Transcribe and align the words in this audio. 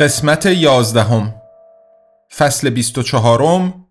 قسمت 0.00 0.46
یازدهم. 0.46 1.34
فصل 2.36 2.70
بیست 2.70 2.98
و 2.98 3.02
چهارم 3.02 3.86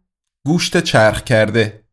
گوشت 0.45 0.83
چرخ 0.83 1.23
کرده. 1.23 1.83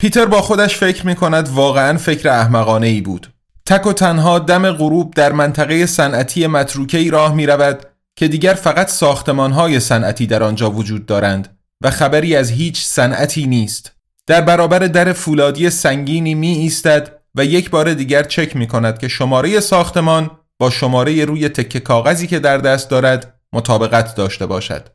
پیتر 0.00 0.26
با 0.26 0.40
خودش 0.42 0.76
فکر 0.76 1.06
می 1.06 1.14
کند 1.14 1.48
واقعا 1.48 1.98
فکر 1.98 2.28
احمقانه 2.28 2.86
ای 2.86 3.00
بود. 3.00 3.34
تک 3.66 3.86
و 3.86 3.92
تنها 3.92 4.38
دم 4.38 4.72
غروب 4.72 5.14
در 5.14 5.32
منطقه 5.32 5.86
صنعتی 5.86 6.46
متروکه 6.46 6.98
ای 6.98 7.10
راه 7.10 7.34
می 7.34 7.46
رود 7.46 7.86
که 8.16 8.28
دیگر 8.28 8.54
فقط 8.54 8.88
ساختمان 8.88 9.52
های 9.52 9.80
صنعتی 9.80 10.26
در 10.26 10.42
آنجا 10.42 10.70
وجود 10.70 11.06
دارند 11.06 11.58
و 11.84 11.90
خبری 11.90 12.36
از 12.36 12.50
هیچ 12.50 12.84
صنعتی 12.84 13.46
نیست. 13.46 13.92
در 14.26 14.40
برابر 14.40 14.78
در 14.78 15.12
فولادی 15.12 15.70
سنگینی 15.70 16.34
می 16.34 16.52
ایستد 16.52 17.18
و 17.34 17.44
یک 17.44 17.70
بار 17.70 17.94
دیگر 17.94 18.22
چک 18.22 18.56
می 18.56 18.66
کند 18.66 18.98
که 18.98 19.08
شماره 19.08 19.60
ساختمان 19.60 20.30
با 20.58 20.70
شماره 20.70 21.24
روی 21.24 21.48
تکه 21.48 21.80
کاغذی 21.80 22.26
که 22.26 22.38
در 22.38 22.58
دست 22.58 22.90
دارد 22.90 23.40
مطابقت 23.52 24.14
داشته 24.14 24.46
باشد. 24.46 24.88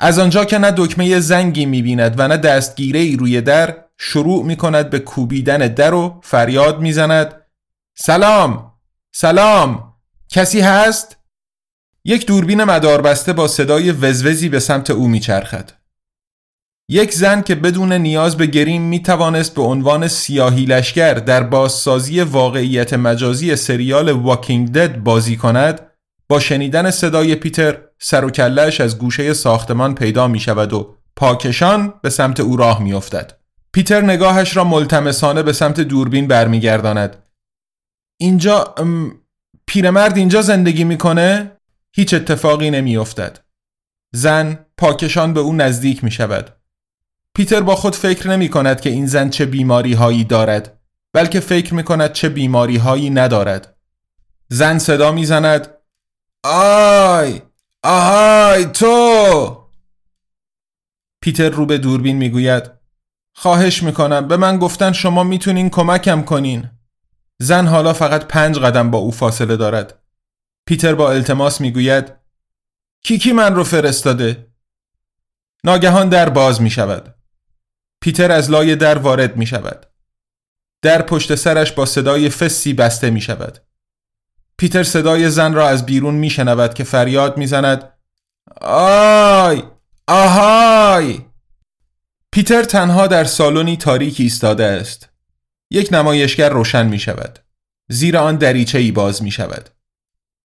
از 0.00 0.18
آنجا 0.18 0.44
که 0.44 0.58
نه 0.58 0.72
دکمه 0.76 1.20
زنگی 1.20 1.66
می‌بیند 1.66 2.14
و 2.18 2.28
نه 2.28 2.36
دستگیره 2.36 3.16
روی 3.16 3.40
در 3.40 3.84
شروع 3.98 4.44
می 4.44 4.56
کند 4.56 4.90
به 4.90 4.98
کوبیدن 4.98 5.58
در 5.58 5.94
و 5.94 6.20
فریاد 6.22 6.80
می‌زند 6.80 7.34
سلام 7.94 8.72
سلام 9.12 9.94
کسی 10.28 10.60
هست؟ 10.60 11.16
یک 12.04 12.26
دوربین 12.26 12.64
مداربسته 12.64 13.32
با 13.32 13.48
صدای 13.48 13.92
وزوزی 13.92 14.48
به 14.48 14.60
سمت 14.60 14.90
او 14.90 15.08
میچرخد. 15.08 15.81
یک 16.88 17.12
زن 17.12 17.42
که 17.42 17.54
بدون 17.54 17.92
نیاز 17.92 18.36
به 18.36 18.46
گریم 18.46 18.82
می 18.82 19.02
توانست 19.02 19.54
به 19.54 19.62
عنوان 19.62 20.08
سیاهی 20.08 20.64
لشگر 20.64 21.14
در 21.14 21.42
بازسازی 21.42 22.20
واقعیت 22.20 22.92
مجازی 22.92 23.56
سریال 23.56 24.10
واکینگ 24.10 24.72
دد 24.72 24.96
بازی 24.96 25.36
کند 25.36 25.80
با 26.28 26.40
شنیدن 26.40 26.90
صدای 26.90 27.34
پیتر 27.34 27.78
سر 27.98 28.24
و 28.24 28.30
کلش 28.30 28.80
از 28.80 28.98
گوشه 28.98 29.34
ساختمان 29.34 29.94
پیدا 29.94 30.28
می 30.28 30.40
شود 30.40 30.72
و 30.72 30.96
پاکشان 31.16 31.94
به 32.02 32.10
سمت 32.10 32.40
او 32.40 32.56
راه 32.56 32.82
می 32.82 32.92
افتد. 32.92 33.32
پیتر 33.72 34.00
نگاهش 34.00 34.56
را 34.56 34.64
ملتمسانه 34.64 35.42
به 35.42 35.52
سمت 35.52 35.80
دوربین 35.80 36.28
برمیگرداند. 36.28 37.16
اینجا 38.20 38.74
پیرمرد 39.66 40.16
اینجا 40.16 40.42
زندگی 40.42 40.84
می‌کنه؟ 40.84 41.56
هیچ 41.94 42.14
اتفاقی 42.14 42.70
نمی 42.70 42.96
افتد. 42.96 43.38
زن 44.14 44.66
پاکشان 44.76 45.34
به 45.34 45.40
او 45.40 45.52
نزدیک 45.52 46.04
می 46.04 46.10
شود. 46.10 46.61
پیتر 47.34 47.60
با 47.60 47.76
خود 47.76 47.96
فکر 47.96 48.28
نمی 48.28 48.48
کند 48.48 48.80
که 48.80 48.90
این 48.90 49.06
زن 49.06 49.30
چه 49.30 49.46
بیماری 49.46 49.92
هایی 49.92 50.24
دارد 50.24 50.82
بلکه 51.12 51.40
فکر 51.40 51.74
می 51.74 51.84
کند 51.84 52.12
چه 52.12 52.28
بیماری 52.28 52.76
هایی 52.76 53.10
ندارد. 53.10 53.76
زن 54.48 54.78
صدا 54.78 55.12
می 55.12 55.26
زند 55.26 55.68
آی 56.44 57.42
آهای 57.82 58.64
تو! 58.64 59.58
پیتر 61.20 61.50
رو 61.50 61.66
به 61.66 61.78
دوربین 61.78 62.16
می 62.16 62.30
گوید 62.30 62.70
خواهش 63.34 63.82
می 63.82 63.92
کنم 63.92 64.28
به 64.28 64.36
من 64.36 64.58
گفتن 64.58 64.92
شما 64.92 65.24
می‌تونین 65.24 65.70
کمکم 65.70 66.22
کنین. 66.22 66.70
زن 67.38 67.66
حالا 67.66 67.92
فقط 67.92 68.24
پنج 68.24 68.58
قدم 68.58 68.90
با 68.90 68.98
او 68.98 69.10
فاصله 69.10 69.56
دارد. 69.56 70.02
پیتر 70.66 70.94
با 70.94 71.10
التماس 71.10 71.60
می 71.60 71.72
گوید 71.72 72.12
کی 73.04 73.18
کی 73.18 73.32
من 73.32 73.54
رو 73.54 73.64
فرستاده؟ 73.64 74.52
ناگهان 75.64 76.08
در 76.08 76.28
باز 76.28 76.62
می 76.62 76.70
شود. 76.70 77.14
پیتر 78.02 78.32
از 78.32 78.50
لای 78.50 78.76
در 78.76 78.98
وارد 78.98 79.36
می 79.36 79.46
شود. 79.46 79.86
در 80.82 81.02
پشت 81.02 81.34
سرش 81.34 81.72
با 81.72 81.86
صدای 81.86 82.28
فسی 82.28 82.72
بسته 82.72 83.10
می 83.10 83.20
شود. 83.20 83.58
پیتر 84.56 84.82
صدای 84.82 85.30
زن 85.30 85.54
را 85.54 85.68
از 85.68 85.86
بیرون 85.86 86.14
می 86.14 86.30
شنود 86.30 86.74
که 86.74 86.84
فریاد 86.84 87.38
می 87.38 87.46
زند 87.46 87.92
آی 88.60 89.62
آهای 90.08 91.18
پیتر 92.32 92.62
تنها 92.62 93.06
در 93.06 93.24
سالنی 93.24 93.76
تاریکی 93.76 94.22
ایستاده 94.22 94.64
است. 94.64 95.08
یک 95.70 95.88
نمایشگر 95.92 96.48
روشن 96.48 96.86
می 96.86 96.98
شود. 96.98 97.38
زیر 97.88 98.16
آن 98.16 98.36
دریچه 98.36 98.78
ای 98.78 98.92
باز 98.92 99.22
می 99.22 99.30
شود. 99.30 99.70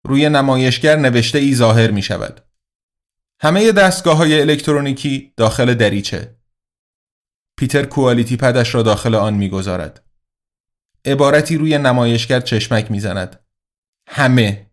روی 0.04 0.30
نمایشگر 0.30 0.96
نوشته 0.96 1.40
ای 1.40 1.56
ظاهر 1.56 1.92
می 1.92 2.02
شود. 2.02 2.42
همه 3.42 3.72
دستگاه 3.72 4.18
های 4.18 4.42
الکترونیکی 4.42 5.34
داخل 5.38 5.74
دریچه 5.74 6.37
پیتر 7.58 7.86
کوالیتی 7.86 8.38
پدش 8.38 8.76
را 8.76 8.84
داخل 8.84 9.16
آن 9.16 9.34
می‌گذارد. 9.34 10.04
عبارتی 11.06 11.58
روی 11.58 11.78
نمایشگر 11.78 12.40
چشمک 12.40 12.92
می‌زند. 12.92 13.40
همه. 14.08 14.72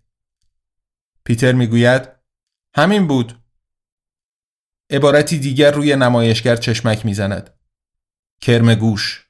پیتر 1.25 1.53
می‌گوید 1.53 2.09
همین 2.77 3.07
بود. 3.07 3.39
عبارتی 4.91 5.39
دیگر 5.39 5.71
روی 5.71 5.97
نمایشگر 5.97 6.57
چشمک 6.57 7.07
می‌زند. 7.07 7.51
کرم 8.41 8.75
گوش. 8.75 9.27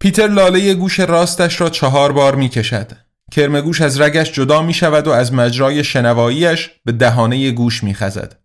پیتر 0.00 0.28
لاله 0.28 0.74
گوش 0.74 1.00
راستش 1.00 1.60
را 1.60 1.70
چهار 1.70 2.12
بار 2.12 2.34
می‌کشد. 2.34 2.92
کرم 3.32 3.60
گوش 3.60 3.80
از 3.80 4.00
رگش 4.00 4.32
جدا 4.32 4.62
می 4.62 4.74
شود 4.74 5.06
و 5.06 5.10
از 5.10 5.32
مجرای 5.32 5.84
شنواییش 5.84 6.70
به 6.84 6.92
دهانه 6.92 7.50
گوش 7.50 7.84
می 7.84 7.94
خزد. 7.94 8.40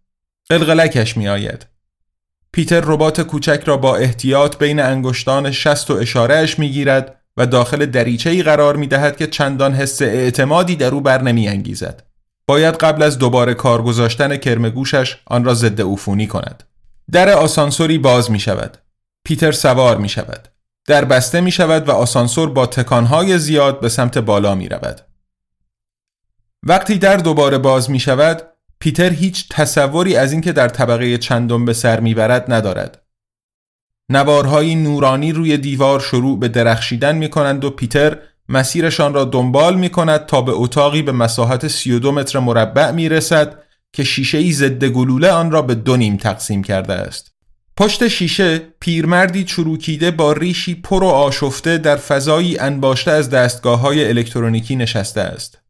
قلقلکش 0.50 1.18
می 1.18 1.28
آید. 1.28 1.71
پیتر 2.54 2.82
ربات 2.82 3.22
کوچک 3.22 3.64
را 3.66 3.78
با 3.78 3.96
احتیاط 3.96 4.58
بین 4.58 4.80
انگشتان 4.80 5.52
شست 5.52 5.92
و 5.92 5.94
اشارهش 5.94 6.60
می‌گیرد 6.60 7.22
و 7.38 7.46
داخل 7.46 7.86
دریچه 7.86 8.30
ای 8.30 8.44
قرار 8.44 8.76
می 8.76 8.88
دهد 8.88 9.18
که 9.18 9.28
چندان 9.28 9.74
حس 9.74 10.02
اعتمادی 10.02 10.76
در 10.76 10.92
او 10.92 11.02
بر 11.02 11.22
نمی 11.22 11.48
انگیزد. 11.48 12.04
باید 12.48 12.76
قبل 12.76 13.04
از 13.04 13.18
دوباره 13.18 13.54
کار 13.54 13.82
گذاشتن 13.82 14.38
کرمگوشش 14.38 15.18
آن 15.26 15.44
را 15.44 15.54
ضد 15.54 15.82
عفونی 15.82 16.28
کند. 16.28 16.64
در 17.12 17.30
آسانسوری 17.30 17.98
باز 17.98 18.32
می 18.32 18.40
شود. 18.40 18.78
پیتر 19.24 19.52
سوار 19.52 19.98
می 19.98 20.10
شود. 20.10 20.48
در 20.88 21.06
بسته 21.06 21.42
می 21.42 21.52
شود 21.52 21.90
و 21.90 21.92
آسانسور 21.92 22.50
با 22.50 22.66
تکانهای 22.66 23.38
زیاد 23.38 23.80
به 23.80 23.90
سمت 23.90 24.18
بالا 24.18 24.56
می 24.56 24.70
رود. 24.70 25.02
وقتی 26.64 26.98
در 26.98 27.18
دوباره 27.18 27.58
باز 27.58 27.90
می 27.90 28.00
شود 28.00 28.51
پیتر 28.82 29.10
هیچ 29.10 29.46
تصوری 29.50 30.16
از 30.16 30.32
اینکه 30.32 30.52
در 30.52 30.68
طبقه 30.68 31.18
چندم 31.18 31.66
به 31.66 31.74
سر 31.74 32.00
می‌برد 32.00 32.54
ندارد. 32.54 33.02
نوارهای 34.10 34.76
نورانی 34.76 35.32
روی 35.32 35.58
دیوار 35.58 36.00
شروع 36.00 36.40
به 36.40 36.48
درخشیدن 36.48 37.16
می 37.16 37.30
کنند 37.30 37.66
و 37.66 37.70
پیتر 37.70 38.18
مسیرشان 38.50 39.14
را 39.14 39.26
دنبال 39.26 39.76
می 39.76 39.90
کند 39.90 40.26
تا 40.26 40.42
به 40.42 40.52
اتاقی 40.52 41.02
به 41.02 41.12
مساحت 41.12 41.68
32 41.68 42.12
متر 42.12 42.40
مربع 42.40 42.92
می 42.92 43.10
رسد 43.10 43.60
که 43.94 44.04
شیشه 44.04 44.38
ای 44.38 44.52
ضد 44.52 44.86
گلوله 44.86 45.32
آن 45.32 45.52
را 45.52 45.62
به 45.62 45.76
دو 45.76 45.98
نیم 45.98 46.18
تقسیم 46.18 46.64
کرده 46.64 46.94
است. 46.94 47.32
پشت 47.78 48.08
شیشه 48.08 48.60
پیرمردی 48.80 49.44
چروکیده 49.44 50.12
با 50.12 50.34
ریشی 50.34 50.76
پر 50.76 51.04
و 51.04 51.08
آشفته 51.08 51.78
در 51.78 51.96
فضایی 51.96 52.58
انباشته 52.58 53.12
از 53.12 53.30
دستگاه 53.30 53.80
های 53.80 54.08
الکترونیکی 54.08 54.76
نشسته 54.76 55.22
است. 55.22 55.62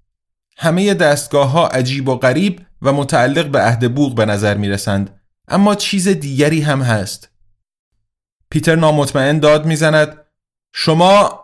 همه 0.57 0.93
دستگاه 0.93 1.49
ها 1.49 1.67
عجیب 1.67 2.09
و 2.09 2.15
غریب 2.15 2.59
و 2.81 2.93
متعلق 2.93 3.47
به 3.47 3.59
عهد 3.59 3.95
بوغ 3.95 4.15
به 4.15 4.25
نظر 4.25 4.57
می 4.57 4.69
رسند 4.69 5.21
اما 5.47 5.75
چیز 5.75 6.07
دیگری 6.07 6.61
هم 6.61 6.81
هست. 6.81 7.29
پیتر 8.49 8.75
نامطمئن 8.75 9.39
داد 9.39 9.65
می‌زند 9.65 10.17
شما 10.73 11.41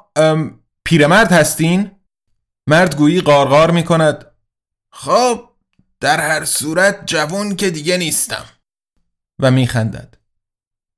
پیرمرد 0.83 1.31
هستین؟ 1.31 1.91
مرد 2.67 2.95
گویی 2.95 3.21
قارقار 3.21 3.71
می 3.71 3.83
کند 3.83 4.25
خب 4.91 5.49
در 5.99 6.19
هر 6.19 6.45
صورت 6.45 7.05
جوان 7.05 7.55
که 7.55 7.69
دیگه 7.69 7.97
نیستم. 7.97 8.45
و 9.39 9.51
میخندد 9.51 10.17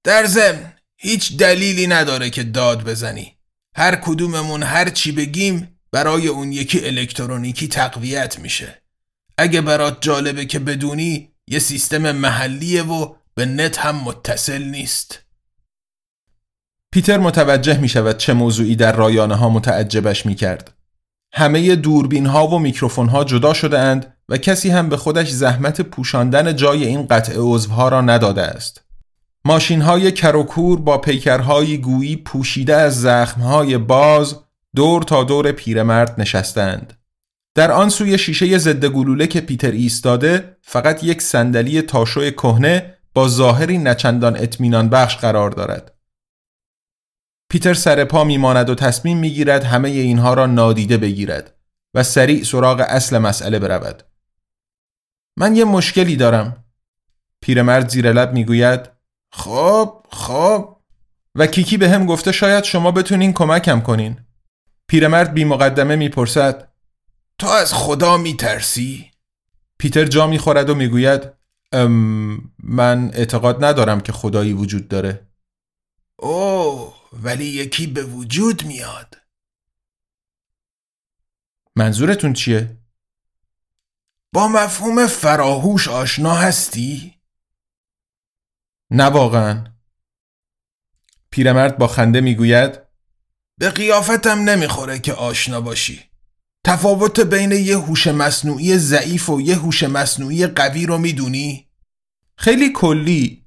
در 0.03 0.25
ضمن 0.25 0.73
هیچ 0.97 1.37
دلیلی 1.37 1.87
نداره 1.87 2.29
که 2.29 2.43
داد 2.43 2.83
بزنی. 2.83 3.37
هر 3.75 3.95
کدوممون 3.95 4.63
هر 4.63 4.89
چی 4.89 5.11
بگیم 5.11 5.79
برای 5.91 6.27
اون 6.27 6.51
یکی 6.51 6.85
الکترونیکی 6.85 7.67
تقویت 7.67 8.39
میشه. 8.39 8.78
اگه 9.39 9.61
برات 9.61 9.97
جالبه 10.01 10.45
که 10.45 10.59
بدونی 10.59 11.29
یه 11.47 11.59
سیستم 11.59 12.11
محلیه 12.11 12.83
و 12.83 13.13
به 13.35 13.45
نت 13.45 13.79
هم 13.79 13.95
متصل 13.95 14.63
نیست 14.63 15.19
پیتر 16.91 17.17
متوجه 17.17 17.77
می 17.77 17.89
شود 17.89 18.17
چه 18.17 18.33
موضوعی 18.33 18.75
در 18.75 18.95
رایانه 18.95 19.35
ها 19.35 19.49
متعجبش 19.49 20.25
می 20.25 20.35
کرد. 20.35 20.73
همه 21.33 21.75
دوربین 21.75 22.25
ها 22.25 22.47
و 22.47 22.59
میکروفون 22.59 23.09
ها 23.09 23.23
جدا 23.23 23.53
شده 23.53 23.79
اند 23.79 24.13
و 24.29 24.37
کسی 24.37 24.69
هم 24.69 24.89
به 24.89 24.97
خودش 24.97 25.29
زحمت 25.29 25.81
پوشاندن 25.81 26.55
جای 26.55 26.85
این 26.85 27.07
قطع 27.07 27.33
عضوها 27.37 27.89
را 27.89 28.01
نداده 28.01 28.41
است. 28.41 28.81
ماشین 29.45 29.81
های 29.81 30.11
کروکور 30.11 30.79
با 30.79 30.97
پیکرهای 30.97 31.77
گویی 31.77 32.15
پوشیده 32.15 32.75
از 32.75 33.01
زخمهای 33.01 33.77
باز 33.77 34.35
دور 34.75 35.03
تا 35.03 35.23
دور 35.23 35.51
پیرمرد 35.51 36.21
نشستند. 36.21 36.98
در 37.59 37.71
آن 37.71 37.89
سوی 37.89 38.17
شیشه 38.17 38.57
ضد 38.57 38.85
گلوله 38.85 39.27
که 39.27 39.41
پیتر 39.41 39.71
ایستاده 39.71 40.57
فقط 40.61 41.03
یک 41.03 41.21
صندلی 41.21 41.81
تاشو 41.81 42.29
کهنه 42.29 42.97
با 43.13 43.27
ظاهری 43.27 43.77
نچندان 43.77 44.37
اطمینان 44.37 44.89
بخش 44.89 45.17
قرار 45.17 45.51
دارد. 45.51 45.97
پیتر 47.49 47.73
سر 47.73 48.05
پا 48.05 48.23
میماند 48.23 48.69
و 48.69 48.75
تصمیم 48.75 49.17
می‌گیرد 49.17 49.63
همه 49.63 49.89
اینها 49.89 50.33
را 50.33 50.45
نادیده 50.45 50.97
بگیرد 50.97 51.55
و 51.93 52.03
سریع 52.03 52.43
سراغ 52.43 52.85
اصل 52.87 53.17
مسئله 53.17 53.59
برود. 53.59 54.03
من 55.37 55.55
یه 55.55 55.65
مشکلی 55.65 56.15
دارم. 56.15 56.63
پیرمرد 57.41 57.89
زیر 57.89 58.11
لب 58.11 58.33
می‌گوید 58.33 58.89
خب 59.31 60.05
خب 60.11 60.77
و 61.35 61.47
کیکی 61.47 61.77
به 61.77 61.89
هم 61.89 62.05
گفته 62.05 62.31
شاید 62.31 62.63
شما 62.63 62.91
بتونین 62.91 63.33
کمکم 63.33 63.81
کنین. 63.81 64.17
پیرمرد 64.87 65.33
بی 65.33 65.45
مقدمه 65.45 65.95
می‌پرسد 65.95 66.68
تو 67.39 67.47
از 67.47 67.73
خدا 67.73 68.17
میترسی؟ 68.17 69.11
پیتر 69.77 70.05
جا 70.05 70.27
می‌خورد 70.27 70.69
و 70.69 70.75
می‌گوید 70.75 71.21
من 72.63 73.11
اعتقاد 73.13 73.63
ندارم 73.63 74.01
که 74.01 74.11
خدایی 74.11 74.53
وجود 74.53 74.87
داره. 74.87 75.27
اوه 76.17 76.95
ولی 77.13 77.45
یکی 77.45 77.87
به 77.87 78.03
وجود 78.03 78.65
میاد 78.65 79.17
منظورتون 81.75 82.33
چیه؟ 82.33 82.77
با 84.33 84.47
مفهوم 84.47 85.07
فراهوش 85.07 85.87
آشنا 85.87 86.33
هستی؟ 86.33 87.15
نه 88.91 89.03
واقعا 89.03 89.63
پیرمرد 91.31 91.77
با 91.77 91.87
خنده 91.87 92.21
می‌گوید 92.21 92.79
به 93.57 93.69
قیافتم 93.69 94.49
نمی‌خوره 94.49 94.99
که 94.99 95.13
آشنا 95.13 95.61
باشی 95.61 96.08
تفاوت 96.69 97.19
بین 97.19 97.51
یه 97.51 97.77
هوش 97.77 98.07
مصنوعی 98.07 98.77
ضعیف 98.77 99.29
و 99.29 99.41
یه 99.41 99.55
هوش 99.55 99.83
مصنوعی 99.83 100.47
قوی 100.47 100.85
رو 100.85 100.97
می‌دونی؟ 100.97 101.67
خیلی 102.35 102.73
کلی. 102.73 103.45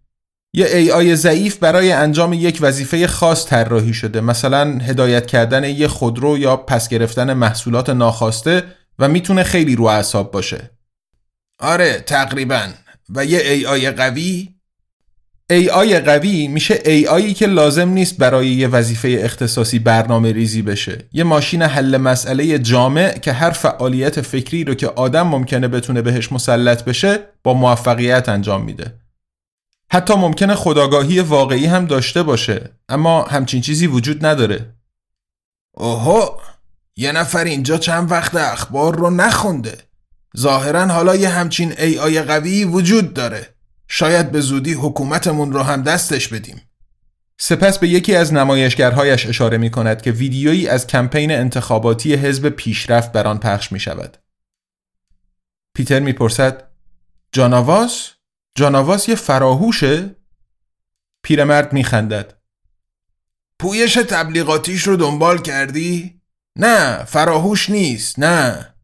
یه 0.54 0.66
AI 0.66 1.14
ضعیف 1.14 1.56
برای 1.56 1.92
انجام 1.92 2.32
یک 2.32 2.58
وظیفه 2.60 3.06
خاص 3.06 3.46
طراحی 3.46 3.94
شده. 3.94 4.20
مثلا 4.20 4.78
هدایت 4.78 5.26
کردن 5.26 5.64
یه 5.64 5.88
خودرو 5.88 6.38
یا 6.38 6.56
پس 6.56 6.88
گرفتن 6.88 7.32
محصولات 7.32 7.90
ناخواسته 7.90 8.64
و 8.98 9.08
می‌تونه 9.08 9.42
خیلی 9.42 9.76
رو 9.76 9.84
اعصاب 9.84 10.30
باشه. 10.30 10.70
آره 11.58 12.00
تقریبا. 12.06 12.68
و 13.08 13.24
یه 13.24 13.62
AI 13.62 13.84
قوی 13.84 14.54
AI 15.52 15.94
قوی 15.94 16.48
میشه 16.48 16.74
AIی 16.74 17.34
که 17.34 17.46
لازم 17.46 17.88
نیست 17.88 18.18
برای 18.18 18.48
یه 18.48 18.68
وظیفه 18.68 19.18
اختصاصی 19.20 19.78
برنامه 19.78 20.32
ریزی 20.32 20.62
بشه. 20.62 20.98
یه 21.12 21.24
ماشین 21.24 21.62
حل 21.62 21.96
مسئله 21.96 22.58
جامع 22.58 23.18
که 23.18 23.32
هر 23.32 23.50
فعالیت 23.50 24.20
فکری 24.20 24.64
رو 24.64 24.74
که 24.74 24.88
آدم 24.88 25.26
ممکنه 25.26 25.68
بتونه 25.68 26.02
بهش 26.02 26.32
مسلط 26.32 26.84
بشه 26.84 27.18
با 27.42 27.54
موفقیت 27.54 28.28
انجام 28.28 28.64
میده. 28.64 28.94
حتی 29.90 30.14
ممکنه 30.14 30.54
خداگاهی 30.54 31.20
واقعی 31.20 31.66
هم 31.66 31.86
داشته 31.86 32.22
باشه 32.22 32.70
اما 32.88 33.22
همچین 33.22 33.60
چیزی 33.60 33.86
وجود 33.86 34.26
نداره. 34.26 34.74
اوهو 35.74 36.28
یه 36.96 37.12
نفر 37.12 37.44
اینجا 37.44 37.78
چند 37.78 38.10
وقت 38.10 38.34
اخبار 38.34 38.96
رو 38.96 39.10
نخونده. 39.10 39.78
ظاهرا 40.38 40.86
حالا 40.86 41.16
یه 41.16 41.28
همچین 41.28 41.72
ای 41.78 41.98
آی 41.98 42.22
قوی 42.22 42.64
وجود 42.64 43.14
داره. 43.14 43.48
شاید 43.94 44.32
به 44.32 44.40
زودی 44.40 44.72
حکومتمون 44.72 45.52
رو 45.52 45.62
هم 45.62 45.82
دستش 45.82 46.28
بدیم 46.28 46.62
سپس 47.38 47.78
به 47.78 47.88
یکی 47.88 48.14
از 48.14 48.32
نمایشگرهایش 48.32 49.26
اشاره 49.26 49.58
می 49.58 49.70
کند 49.70 50.02
که 50.02 50.10
ویدیویی 50.10 50.68
از 50.68 50.86
کمپین 50.86 51.30
انتخاباتی 51.32 52.14
حزب 52.14 52.48
پیشرفت 52.48 53.12
بر 53.12 53.26
آن 53.26 53.38
پخش 53.38 53.72
می 53.72 53.80
شود. 53.80 54.16
پیتر 55.74 56.00
می‌پرسد 56.00 56.68
جاناواس 57.32 58.10
جاناواس 58.54 59.08
یه 59.08 59.14
فراهوشه؟ 59.14 60.16
پیرمرد 61.22 61.72
میخندد 61.72 62.34
پویش 63.58 63.94
تبلیغاتیش 63.94 64.82
رو 64.82 64.96
دنبال 64.96 65.38
کردی؟ 65.38 66.20
نه 66.56 67.04
فراهوش 67.04 67.70
نیست 67.70 68.18
نه 68.18 68.74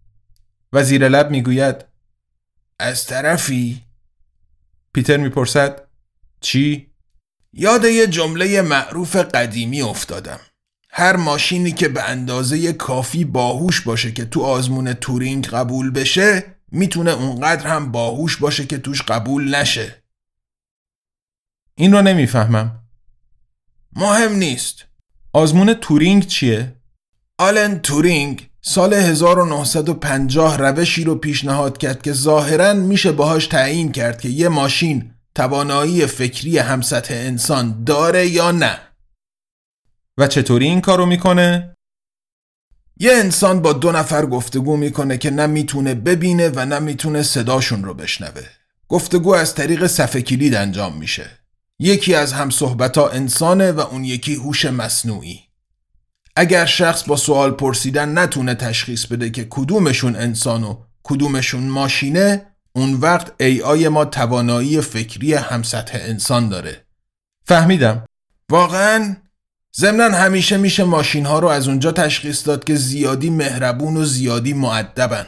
و 0.72 0.84
زیر 0.84 1.08
لب 1.08 1.30
می‌گوید 1.30 1.84
از 2.78 3.06
طرفی 3.06 3.87
پیتر 4.98 5.16
می‌پرسد 5.16 5.88
چی؟ 6.40 6.90
یاد 7.52 7.84
یه 7.84 8.06
جمله 8.06 8.62
معروف 8.62 9.16
قدیمی 9.16 9.82
افتادم 9.82 10.40
هر 10.90 11.16
ماشینی 11.16 11.72
که 11.72 11.88
به 11.88 12.02
اندازه 12.02 12.72
کافی 12.72 13.24
باهوش 13.24 13.80
باشه 13.80 14.12
که 14.12 14.24
تو 14.24 14.42
آزمون 14.42 14.92
تورینگ 14.92 15.46
قبول 15.46 15.90
بشه 15.90 16.54
می‌تونه 16.72 17.10
اونقدر 17.10 17.66
هم 17.66 17.92
باهوش 17.92 18.36
باشه 18.36 18.66
که 18.66 18.78
توش 18.78 19.02
قبول 19.02 19.54
نشه 19.54 20.02
این 21.74 21.92
رو 21.92 22.02
نمی‌فهمم 22.02 22.82
مهم 23.92 24.32
نیست 24.32 24.84
آزمون 25.32 25.74
تورینگ 25.74 26.26
چیه؟ 26.26 26.76
آلن 27.38 27.78
تورینگ 27.78 28.47
سال 28.62 28.94
1950 28.94 30.58
روشی 30.58 31.04
رو 31.04 31.14
پیشنهاد 31.14 31.78
کرد 31.78 32.02
که 32.02 32.12
ظاهرا 32.12 32.74
میشه 32.74 33.12
باهاش 33.12 33.46
تعیین 33.46 33.92
کرد 33.92 34.20
که 34.20 34.28
یه 34.28 34.48
ماشین 34.48 35.10
توانایی 35.34 36.06
فکری 36.06 36.58
همسطح 36.58 37.14
انسان 37.14 37.84
داره 37.84 38.26
یا 38.26 38.50
نه 38.50 38.78
و 40.18 40.26
چطوری 40.26 40.64
این 40.64 40.80
کارو 40.80 41.06
می‌کنه؟ 41.06 41.74
یه 43.00 43.12
انسان 43.12 43.62
با 43.62 43.72
دو 43.72 43.92
نفر 43.92 44.26
گفتگو 44.26 44.76
می‌کنه 44.76 45.18
که 45.18 45.30
نه 45.30 45.46
می‌تونه 45.46 45.94
ببینه 45.94 46.48
و 46.48 46.64
نه 46.64 46.78
می‌تونه 46.78 47.22
صداشون 47.22 47.84
رو 47.84 47.94
بشنوه. 47.94 48.46
گفتگو 48.88 49.34
از 49.34 49.54
طریق 49.54 49.86
صفحه 49.86 50.22
کلید 50.22 50.54
انجام 50.54 50.96
میشه. 50.96 51.30
یکی 51.78 52.14
از 52.14 52.32
هم 52.32 52.50
صحبتا 52.50 53.08
انسانه 53.08 53.72
و 53.72 53.80
اون 53.80 54.04
یکی 54.04 54.34
هوش 54.34 54.64
مصنوعی. 54.64 55.47
اگر 56.40 56.66
شخص 56.66 57.04
با 57.08 57.16
سوال 57.16 57.50
پرسیدن 57.50 58.18
نتونه 58.18 58.54
تشخیص 58.54 59.06
بده 59.06 59.30
که 59.30 59.46
کدومشون 59.50 60.16
انسان 60.16 60.64
و 60.64 60.76
کدومشون 61.02 61.62
ماشینه 61.62 62.46
اون 62.72 62.94
وقت 62.94 63.32
ای 63.40 63.62
آی 63.62 63.88
ما 63.88 64.04
توانایی 64.04 64.80
فکری 64.80 65.34
هم 65.34 65.62
سطح 65.62 65.98
انسان 66.00 66.48
داره. 66.48 66.84
فهمیدم. 67.44 68.04
واقعا 68.50 69.16
ضمنا 69.76 70.16
همیشه 70.16 70.56
میشه 70.56 70.84
ماشین 70.84 71.26
ها 71.26 71.38
رو 71.38 71.48
از 71.48 71.68
اونجا 71.68 71.92
تشخیص 71.92 72.46
داد 72.46 72.64
که 72.64 72.74
زیادی 72.74 73.30
مهربون 73.30 73.96
و 73.96 74.04
زیادی 74.04 74.52
معدبن 74.52 75.26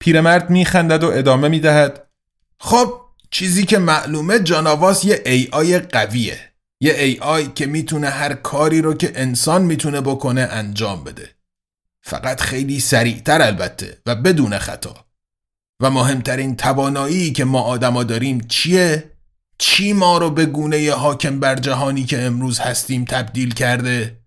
پیرمرد 0.00 0.50
میخندد 0.50 1.04
و 1.04 1.10
ادامه 1.10 1.48
می‌دهد 1.48 2.06
خب 2.60 2.92
چیزی 3.30 3.64
که 3.64 3.78
معلومه 3.78 4.38
جاناواس 4.38 5.04
یه 5.04 5.22
ای 5.26 5.48
آی 5.52 5.78
قویه 5.78 6.38
یه 6.80 7.18
آی 7.20 7.46
که 7.46 7.66
می‌تونه 7.66 8.08
هر 8.08 8.34
کاری 8.34 8.82
رو 8.82 8.94
که 8.94 9.12
انسان 9.14 9.62
می‌تونه 9.62 10.00
بکنه 10.00 10.40
انجام 10.40 11.04
بده. 11.04 11.28
فقط 12.02 12.40
خیلی 12.40 12.80
سریعتر 12.80 13.42
البته 13.42 13.98
و 14.06 14.14
بدون 14.14 14.58
خطا. 14.58 15.06
و 15.80 15.90
مهمترین 15.90 16.56
توانایی 16.56 17.32
که 17.32 17.44
ما 17.44 17.60
آدما 17.60 18.04
داریم 18.04 18.40
چیه؟ 18.48 19.10
چی 19.58 19.92
ما 19.92 20.18
رو 20.18 20.30
به 20.30 20.46
گونه 20.46 20.90
حاکم 20.90 21.40
بر 21.40 21.54
جهانی 21.54 22.04
که 22.04 22.22
امروز 22.22 22.58
هستیم 22.58 23.04
تبدیل 23.04 23.54
کرده؟ 23.54 24.18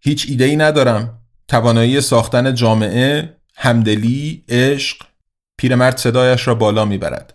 هیچ 0.00 0.26
ایده 0.28 0.44
ای 0.44 0.56
ندارم. 0.56 1.18
توانایی 1.48 2.00
ساختن 2.00 2.54
جامعه، 2.54 3.36
همدلی، 3.56 4.44
عشق. 4.48 4.96
پیرمرد 5.58 5.96
صدایش 5.96 6.48
را 6.48 6.54
بالا 6.54 6.84
می‌برد. 6.84 7.34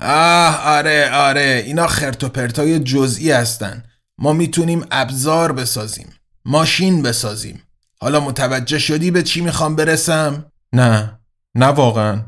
آه 0.00 0.60
آره 0.60 1.10
آره. 1.10 1.62
اینا 1.66 1.86
خرت 1.86 2.24
و 2.24 2.28
پرتای 2.28 2.78
جزئی 2.78 3.30
هستن. 3.30 3.84
ما 4.18 4.32
می‌تونیم 4.32 4.86
ابزار 4.90 5.52
بسازیم 5.52 6.12
ماشین 6.44 7.02
بسازیم. 7.02 7.62
حالا 8.00 8.20
متوجه 8.20 8.78
شدی 8.78 9.10
به 9.10 9.22
چی 9.22 9.40
می‌خوام 9.40 9.76
برسم؟ 9.76 10.52
نه 10.72 11.18
نه 11.54 11.66
واقعا. 11.66 12.22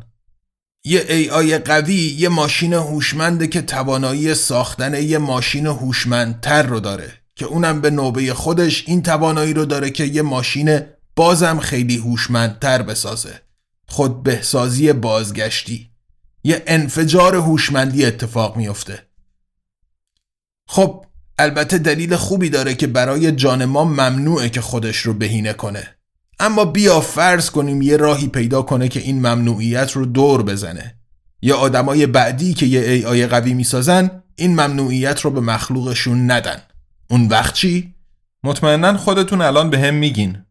یه 0.85 1.06
ای 1.09 1.30
آی 1.30 1.59
قوی 1.59 1.94
یه 1.94 2.28
ماشین 2.28 2.75
هوشمنده 2.75 3.47
که 3.47 3.62
توانایی 3.62 4.35
ساختن 4.35 5.02
یه 5.02 5.18
ماشین 5.18 5.66
هوشمندتر 5.66 6.62
رو 6.62 6.80
داره 6.80 7.12
که 7.35 7.47
اونم 7.47 7.80
به 7.80 7.90
نوبه 7.90 8.35
خودش 8.35 8.85
این 8.87 9.02
توانایی 9.02 9.54
رو 9.54 9.64
داره 9.64 9.90
که 9.90 10.04
یه 10.04 10.23
ماشین 10.23 10.80
بازم 11.16 11.59
خیلی 11.59 11.97
هوشمندتر 11.97 12.82
بسازه. 12.82 13.40
خود 13.88 14.23
بهسازی 14.23 14.92
بازگشتی. 14.92 15.90
یه 16.44 16.62
انفجار 16.66 17.37
هوشمندی 17.37 18.04
اتفاق 18.04 18.56
میفته. 18.56 19.06
خب 20.66 21.04
البته 21.40 21.78
دلیل 21.78 22.16
خوبی 22.16 22.50
داره 22.50 22.75
که 22.75 22.87
برای 22.87 23.32
جان 23.32 23.64
ما 23.64 23.85
ممنوعه 23.85 24.49
که 24.49 24.61
خودش 24.61 24.97
رو 24.97 25.14
بهینه 25.14 25.52
کنه. 25.52 25.97
اما 26.38 26.64
بیا 26.64 27.00
فرض 27.00 27.50
کنیم 27.50 27.82
یه 27.82 27.97
راهی 27.97 28.28
پیدا 28.28 28.62
کنه 28.62 28.88
که 28.88 29.00
این 29.00 29.18
ممنوعیت 29.18 29.92
رو 29.92 30.06
دور 30.06 30.42
بزنه. 30.42 30.97
یا 31.42 31.56
آدمای 31.56 32.06
بعدی 32.06 32.54
که 32.54 32.66
یه 32.66 32.80
ای 32.80 33.04
آی 33.04 33.26
قوی 33.26 33.54
می‌سازن 33.54 34.23
این 34.37 34.52
ممنوعیت 34.52 35.20
رو 35.20 35.30
به 35.30 35.40
مخلوقشون 35.40 36.30
ندن. 36.30 36.62
اون 37.11 37.28
وقت 37.28 37.54
چی؟ 37.54 37.94
مطمئنا 38.44 38.97
خودتون 38.97 39.40
الان 39.40 39.70
به 39.70 39.78
هم 39.78 39.94
میگین. 39.94 40.44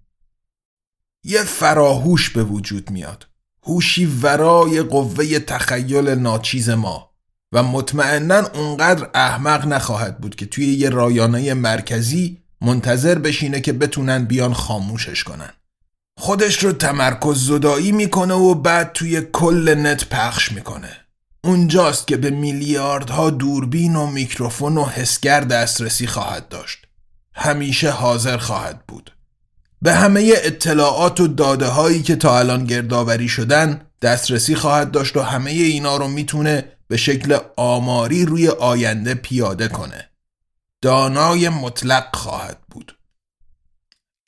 یه 1.23 1.43
فراهوش 1.43 2.29
به 2.29 2.43
وجود 2.43 2.91
میاد. 2.91 3.27
هوشی 3.63 4.05
ورای 4.05 4.81
قوه 4.81 5.39
تخیل 5.39 6.09
ناچیز 6.09 6.69
ما. 6.69 7.08
و 7.51 7.63
مطمئنا 7.63 8.47
اونقدر 8.53 9.09
احمق 9.13 9.65
نخواهد 9.67 10.17
بود 10.17 10.35
که 10.35 10.45
توی 10.45 10.65
یه 10.65 10.89
رایانه 10.89 11.53
مرکزی 11.53 12.37
منتظر 12.61 13.19
بشینه 13.19 13.61
که 13.61 13.73
بتونن 13.73 14.25
بیان 14.25 14.53
خاموشش 14.53 15.23
کنن. 15.23 15.49
خودش 16.19 16.63
رو 16.63 16.71
تمرکز 16.71 17.45
زدایی 17.45 17.91
می‌کنه 17.91 18.33
و 18.33 18.55
بعد 18.55 18.93
توی 18.93 19.21
کل 19.21 19.75
نت 19.77 20.05
پخش 20.05 20.51
می‌کنه. 20.51 20.89
اونجاست 21.43 22.07
که 22.07 22.17
به 22.17 22.29
میلیاردها 22.29 23.29
دوربین 23.29 23.95
و 23.95 24.07
میکروفون 24.07 24.77
و 24.77 24.85
حسگر 24.85 25.41
دسترسی 25.41 26.07
خواهد 26.07 26.49
داشت. 26.49 26.87
همیشه 27.33 27.89
حاضر 27.89 28.37
خواهد 28.37 28.83
بود. 28.87 29.11
به 29.81 29.93
همه 29.93 30.33
اطلاعات 30.35 31.19
و 31.19 31.27
داده 31.27 31.67
هایی 31.67 32.01
که 32.01 32.15
تا 32.15 32.39
الان 32.39 32.63
گردآوری 32.63 33.29
شدن 33.29 33.81
دسترسی 34.01 34.55
خواهد 34.55 34.91
داشت 34.91 35.17
و 35.17 35.21
همه 35.21 35.51
اینا 35.51 35.97
رو 35.97 36.07
می‌تونه 36.07 36.65
به 36.89 36.97
شکل 36.97 37.37
آماری 37.57 38.25
روی 38.25 38.47
آینده 38.47 39.15
پیاده 39.15 39.67
کنه. 39.67 40.09
دانای 40.81 41.49
مطلق 41.49 42.15
خواهد 42.15 42.59
بود. 42.71 42.97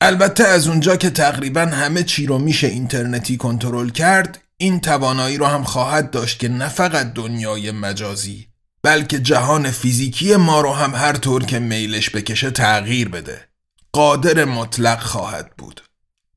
البته 0.02 0.44
از 0.44 0.68
اونجا 0.68 0.96
که 0.96 1.10
تقریبا 1.10 1.62
همه 1.62 2.04
چی 2.04 2.26
رو 2.26 2.40
میشه 2.40 2.68
اینترنتی 2.68 3.38
کنترل 3.38 3.90
کرد 3.90 4.44
این 4.58 4.80
توانایی 4.80 5.38
رو 5.38 5.46
هم 5.46 5.64
خواهد 5.64 6.12
داشت 6.12 6.40
که 6.40 6.50
نه 6.50 6.68
فقط 6.68 7.14
دنیای 7.14 7.72
مجازی 7.72 8.48
بلکه 8.84 9.20
جهان 9.20 9.72
فیزیکی 9.72 10.36
ما 10.36 10.62
رو 10.62 10.74
هم 10.74 10.96
هر 10.96 11.14
طور 11.14 11.46
که 11.46 11.60
میلش 11.60 12.10
بکشه 12.10 12.52
تغییر 12.52 13.10
بده. 13.10 13.48
قادر 13.92 14.46
مطلق 14.46 15.00
خواهد 15.00 15.56
بود. 15.58 15.82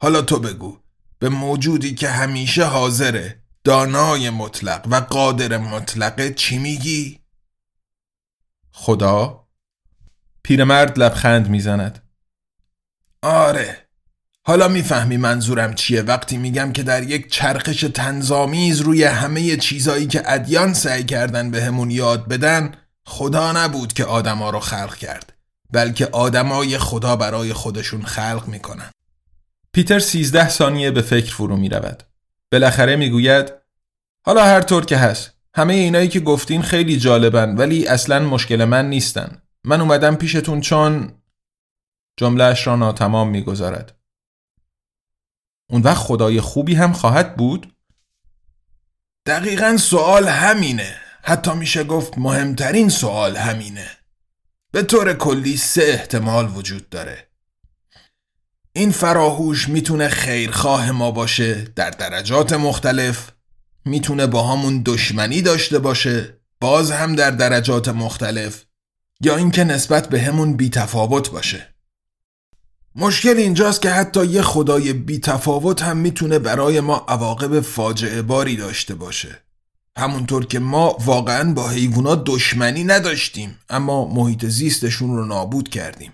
حالا 0.02 0.22
تو 0.22 0.38
بگو 0.38 0.78
به 1.18 1.28
موجودی 1.28 1.94
که 1.94 2.08
همیشه 2.08 2.64
حاضره 2.64 3.43
دانای 3.64 4.30
مطلق. 4.30 4.86
و 4.90 4.94
قادر 4.94 5.56
مطلقه 5.58 6.34
چی 6.34 6.58
میگی؟ 6.58 7.20
خدا؟ 8.72 9.48
پیرمرد 10.42 10.98
لبخند 10.98 11.48
می‌زند. 11.48 12.08
آره. 13.22 13.88
حالا 14.42 14.68
می‌فهمی 14.68 15.16
منظورم 15.16 15.74
چیه. 15.74 16.02
وقتی 16.02 16.36
میگم 16.36 16.72
که 16.72 16.82
در 16.82 17.02
یک 17.02 17.32
چرخش 17.32 17.80
تنظامیز 17.80 18.80
روی 18.80 19.04
همه 19.04 19.56
چیزایی 19.56 20.06
که 20.06 20.22
ادیان 20.32 20.74
سعی 20.74 21.04
کردن 21.04 21.50
به 21.50 21.64
همون 21.64 21.90
یاد 21.90 22.28
بدن 22.28 22.74
خدا 23.06 23.52
نبود 23.52 23.92
که 23.92 24.04
آدما 24.04 24.50
رو 24.50 24.60
خلق 24.60 24.96
کرد 24.96 25.32
بلکه 25.70 26.06
آدمای 26.06 26.78
خدا 26.78 27.16
برای 27.16 27.52
خودشون 27.52 28.02
خلق 28.02 28.44
می‌کنن. 28.46 28.90
پیتر 29.72 29.98
سیزده 29.98 30.48
ثانیه 30.48 30.90
به 30.90 31.02
فکر 31.02 31.34
فرو 31.34 31.56
می‌رود. 31.56 32.02
بالاخره 32.54 32.96
می‌گوید 32.96 33.52
حالا 34.26 34.44
هر 34.44 34.60
طور 34.60 34.84
که 34.84 34.96
هست. 34.96 35.30
همه 35.54 35.74
اینایی 35.74 36.08
که 36.08 36.20
گفتین 36.20 36.62
خیلی 36.62 36.96
جالبن 36.96 37.56
ولی 37.56 37.86
اصلا 37.86 38.20
مشکل 38.20 38.64
من 38.64 38.88
نیستن. 38.88 39.42
من 39.64 39.80
اومدم 39.80 40.16
پیشتون 40.16 40.60
چون 40.60 41.22
جملهش 42.16 42.66
را 42.66 42.76
ناتمام 42.76 43.28
می‌گذارد. 43.28 43.98
اون 45.70 45.82
وقت 45.82 45.96
خدای 45.96 46.40
خوبی 46.40 46.74
هم 46.74 46.92
خواهد 46.92 47.36
بود؟ 47.36 47.74
دقیقا 49.26 49.76
سوال 49.76 50.28
همینه. 50.28 50.96
حتی 51.22 51.54
میشه 51.54 51.84
گفت 51.84 52.18
مهمترین 52.18 52.88
سوال 52.88 53.36
همینه. 53.36 53.90
به 54.72 54.82
طور 54.82 55.14
کلی 55.14 55.56
سه 55.56 55.82
احتمال 55.82 56.48
وجود 56.56 56.88
داره. 56.88 57.28
این 58.76 58.90
فراهوش 58.90 59.68
می‌تونه 59.68 60.08
خیرخواه 60.08 60.90
ما 60.90 61.10
باشه 61.10 61.54
در 61.76 61.90
درجات 61.90 62.52
مختلف. 62.52 63.30
می‌تونه 63.84 64.26
با 64.26 64.42
همون 64.42 64.82
دشمنی 64.86 65.42
داشته 65.42 65.78
باشه 65.78 66.38
باز 66.60 66.90
هم 66.90 67.14
در 67.14 67.30
درجات 67.30 67.88
مختلف. 67.88 68.64
یا 69.20 69.36
اینکه 69.36 69.64
نسبت 69.64 70.08
به 70.08 70.20
همون 70.20 70.56
بیتفاوت 70.56 71.30
باشه. 71.30 71.74
مشکل 72.96 73.36
اینجاست 73.36 73.82
که 73.82 73.90
حتی 73.90 74.26
یه 74.26 74.42
خدای 74.42 74.92
بی 74.92 75.18
تفاوت 75.18 75.82
هم 75.82 75.96
می‌تونه 75.96 76.38
برای 76.38 76.80
ما 76.80 76.96
عواقب 77.08 77.60
فاجعه 77.60 78.22
باری 78.22 78.56
داشته 78.56 78.94
باشه. 78.94 79.42
همونطور 79.98 80.46
که 80.46 80.58
ما 80.58 80.96
واقعا 81.04 81.52
با 81.52 81.68
حیوانات 81.68 82.22
دشمنی 82.26 82.84
نداشتیم 82.84 83.58
اما 83.68 84.04
محیط 84.04 84.46
زیستشون 84.46 85.16
رو 85.16 85.24
نابود 85.26 85.68
کردیم. 85.68 86.12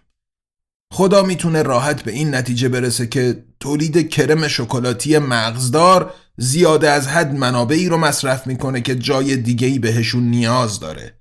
خدا 0.93 1.23
می‌تونه 1.23 1.63
راحت 1.63 2.03
به 2.03 2.13
این 2.13 2.35
نتیجه 2.35 2.69
برسه 2.69 3.07
که 3.07 3.45
تولید 3.61 4.09
کرم 4.09 4.49
شکلاتی 4.49 5.19
مغزدار 5.19 6.15
زیاده 6.37 6.91
از 6.91 7.09
حد 7.09 7.35
منابعی 7.35 7.89
رو 7.89 7.97
مصرف 7.97 8.47
می‌کنه 8.47 8.81
که 8.81 8.95
جای 8.95 9.37
دیگهی 9.37 9.79
بهشون 9.79 10.23
نیاز 10.23 10.81
داره. 10.81 11.15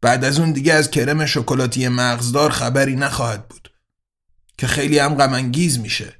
بعد 0.00 0.24
از 0.24 0.38
اون 0.38 0.52
دیگه 0.52 0.72
از 0.72 0.90
کرم 0.90 1.26
شکلاتی 1.26 1.88
مغزدار 1.88 2.50
خبری 2.50 2.96
نخواهد 2.96 3.48
بود 3.48 3.70
که 4.58 4.66
خیلی 4.66 4.98
هم 4.98 5.14
غمانگیز 5.14 5.78
میشه. 5.78 6.12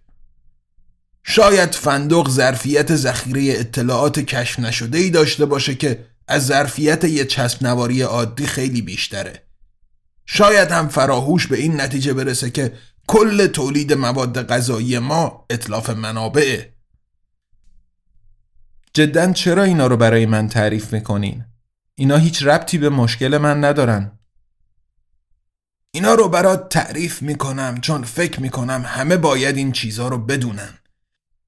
شاید 1.25 1.75
فندق 1.75 2.29
ظرفیت 2.29 2.97
ذخیره 2.97 3.61
اطلاعات 3.61 4.21
کشف 4.21 4.59
نشده 4.59 4.99
ای 4.99 5.11
داشته 5.11 5.47
باشه 5.47 5.75
که 5.75 6.07
از 6.29 6.47
ظرفیت 6.47 7.05
یه 7.05 7.25
چسب 7.25 7.67
نواری 7.67 8.03
عادی 8.03 8.47
خیلی 8.47 8.83
بیشتره. 8.83 9.44
شاید 10.27 10.71
هم 10.71 10.89
فراهوش 10.89 11.47
به 11.47 11.57
این 11.57 11.81
نتیجه 11.81 12.13
برسه 12.13 12.51
که 12.51 12.73
کل 13.07 13.47
تولید 13.47 13.93
مواد 13.93 14.47
غذایی 14.47 14.99
ما 14.99 15.47
اطلاف 15.51 15.91
منابعه. 15.91 16.75
جدا 18.95 19.33
چرا 19.33 19.63
اینا 19.63 19.87
رو 19.87 19.97
برای 19.97 20.27
من 20.27 20.49
تعریف 20.49 20.93
می‌کنین؟ 20.93 21.45
اینا 21.95 22.17
هیچ 22.17 22.43
ربطی 22.43 22.79
به 22.79 22.89
مشکل 22.89 23.39
من 23.39 23.65
ندارن. 23.65 24.19
اینا 25.91 26.15
رو 26.15 26.29
برات 26.29 26.69
تعریف 26.69 27.23
می‌کنم 27.23 27.81
چون 27.81 28.05
فکر 28.05 28.41
می‌کنم 28.41 28.85
همه 28.87 29.17
باید 29.17 29.57
این 29.57 29.73
چیزها 29.73 30.09
رو 30.09 30.19
بدونن. 30.19 30.79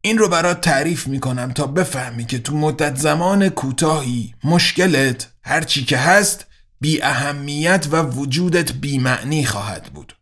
این 0.01 0.19
رو 0.19 0.29
برات 0.29 0.61
تعریف 0.61 1.07
می‌کنم 1.07 1.53
تا 1.53 1.67
بفهمی 1.67 2.25
که 2.25 2.39
تو 2.39 2.57
مدت 2.57 2.97
زمان 2.97 3.49
کوتاهی 3.49 4.35
مشکلت 4.45 5.33
هرچی 5.43 5.85
که 5.85 5.97
هست 5.97 6.47
بی 6.81 7.03
اهمیت 7.03 7.89
و 7.91 8.03
وجودت 8.03 8.73
بی 8.73 8.99
معنی 8.99 9.45
خواهد 9.45 9.85
بود. 9.95 10.17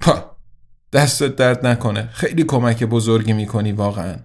پا 0.00 0.36
دستت 0.92 1.36
درد 1.36 1.66
نکنه. 1.66 2.08
خیلی 2.12 2.44
کمک 2.44 2.84
بزرگی 2.84 3.32
می‌کنی 3.32 3.72
واقعا. 3.72 4.16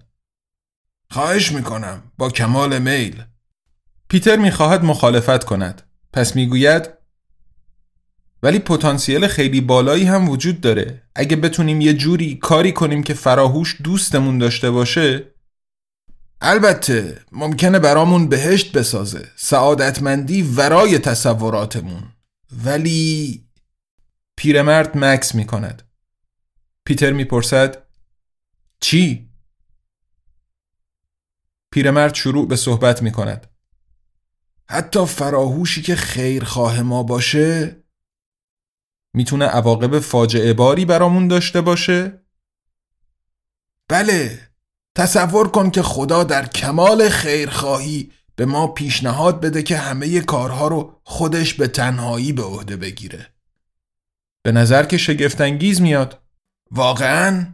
خواهش 1.10 1.52
می‌کنم 1.52 2.02
با 2.18 2.30
کمال 2.30 2.78
میل. 2.78 3.22
پیتر 4.08 4.36
می‌خواهد 4.36 4.84
مخالفت 4.84 5.44
کند. 5.44 5.82
پس 6.12 6.36
می‌گوید 6.36 6.90
ولی 8.42 8.58
پتانسیل 8.58 9.26
خیلی 9.26 9.60
بالایی 9.60 10.04
هم 10.04 10.28
وجود 10.28 10.60
داره. 10.60 11.02
اگه 11.14 11.36
بتونیم 11.36 11.80
یه 11.80 11.94
جوری 11.94 12.34
کاری 12.34 12.72
کنیم 12.72 13.02
که 13.02 13.14
فراهوش 13.14 13.76
دوستمون 13.82 14.38
داشته 14.38 14.70
باشه 14.70 15.32
البته 16.40 17.24
ممکنه 17.32 17.78
برامون 17.78 18.28
بهشت 18.28 18.76
بسازه. 18.76 19.28
سعادتمندی 19.36 20.42
ورای 20.42 20.98
تصوراتمون. 20.98 22.12
ولی 22.64 23.48
پیرمرد 24.36 24.96
مکس 24.96 25.34
می 25.34 25.46
کند 25.46 25.82
پیتر 26.84 27.12
می‌پرسد 27.12 27.86
چی؟ 28.80 29.30
پیرمرد 31.72 32.14
شروع 32.14 32.48
به 32.48 32.56
صحبت 32.56 33.02
می 33.02 33.12
کند 33.12 33.46
حتی 34.68 35.06
فراهوشی 35.06 35.82
که 35.82 35.96
خیرخواه 35.96 36.82
ما 36.82 37.02
باشه 37.02 37.76
می‌تونه 39.14 39.44
عواقب 39.44 39.98
فاجعه 39.98 40.52
باری 40.52 40.84
برامون 40.84 41.28
داشته 41.28 41.60
باشه؟ 41.60 42.24
بله. 43.88 44.49
تصور 44.94 45.48
کن 45.48 45.70
که 45.70 45.82
خدا 45.82 46.24
در 46.24 46.46
کمال 46.46 47.08
خیرخواهی 47.08 48.10
به 48.36 48.46
ما 48.46 48.66
پیشنهاد 48.66 49.40
بده 49.40 49.62
که 49.62 49.76
همه 49.76 50.20
کارها 50.20 50.68
رو 50.68 51.00
خودش 51.04 51.54
به 51.54 51.68
تنهایی 51.68 52.32
به 52.32 52.42
عهده 52.42 52.76
بگیره. 52.76 53.26
به 54.42 54.52
نظر 54.52 54.84
که 54.84 54.98
شگفتانگیز 54.98 55.80
میاد. 55.80 56.20
واقعا؟ 56.70 57.46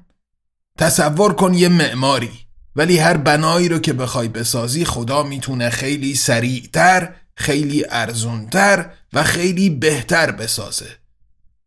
تصور 0.78 1.32
کن 1.32 1.54
یه 1.54 1.68
معماری 1.68 2.30
ولی 2.76 2.98
هر 2.98 3.16
بنایی 3.16 3.68
رو 3.68 3.78
که 3.78 3.92
بخوای 3.92 4.28
بسازی 4.28 4.84
خدا 4.84 5.22
می‌تونه 5.22 5.70
خیلی 5.70 6.14
سریعتر 6.14 7.14
خیلی 7.34 7.84
ارزونتر 7.90 8.90
و 9.12 9.22
خیلی 9.22 9.70
بهتر 9.70 10.30
بسازه. 10.30 10.96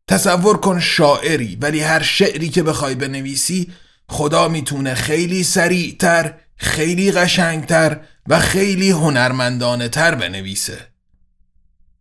تصور 0.07 0.57
کن 0.57 0.79
شاعری 0.79 1.55
ولی 1.55 1.79
هر 1.79 2.01
شعری 2.01 2.49
که 2.49 2.63
بخوای 2.63 2.95
بنویسی 2.95 3.73
خدا 4.10 4.48
می‌تونه 4.48 4.96
خیلی 4.96 5.44
سریعتر 5.44 6.34
خیلی 6.56 7.12
قشنگتر 7.12 8.00
و 8.28 8.39
خیلی 8.39 8.89
هنرمندانه 8.89 9.89
تر 9.89 10.16
بنویسه. 10.16 10.78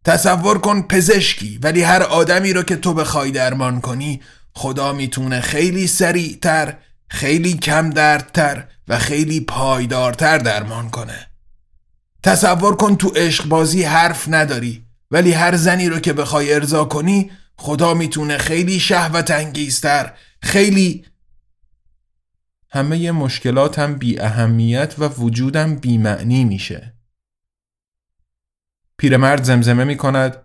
تصور 0.05 0.59
کن 0.59 0.83
پزشکی 0.83 1.59
ولی 1.63 1.83
هر 1.83 2.03
آدمی 2.03 2.53
رو 2.53 2.63
که 2.63 2.77
تو 2.77 2.95
بخوای 2.95 3.31
درمان 3.31 3.81
کنی 3.81 4.21
خدا 4.53 4.93
می‌تونه 4.93 5.41
خیلی 5.41 5.87
سریعتر 5.87 6.75
خیلی 7.09 7.55
کم 7.55 7.91
دردتر 7.91 8.65
و 8.89 8.99
خیلی 8.99 9.41
پایدارتر 9.41 10.39
درمان 10.39 10.91
کنه. 10.91 11.27
تصور 12.23 12.77
کن 12.77 12.97
تو 12.97 13.09
عشق 13.09 13.45
بازی 13.45 13.83
حرف 13.83 14.25
نداری 14.29 14.85
ولی 15.11 15.33
هر 15.33 15.57
زنی 15.57 15.89
رو 15.89 15.99
که 15.99 16.13
بخوای 16.13 16.53
ارضا 16.53 16.85
کنی 16.85 17.31
خدا 17.57 17.95
می‌تونه 17.95 18.39
خیلی 18.39 18.81
شهوت 18.81 19.31
انگیزتر 19.31 20.13
خیلی 20.43 21.05
همه 22.71 23.11
مشکلاتم 23.13 23.95
بی 23.95 24.21
اهمیت 24.21 24.95
و 24.99 25.09
وجودم 25.09 25.75
بی 25.77 25.99
معنی 25.99 26.45
میشه. 26.45 26.95
پیرمرد 28.99 29.43
زمزمه 29.43 29.85
می 29.85 29.97
کند 29.97 30.37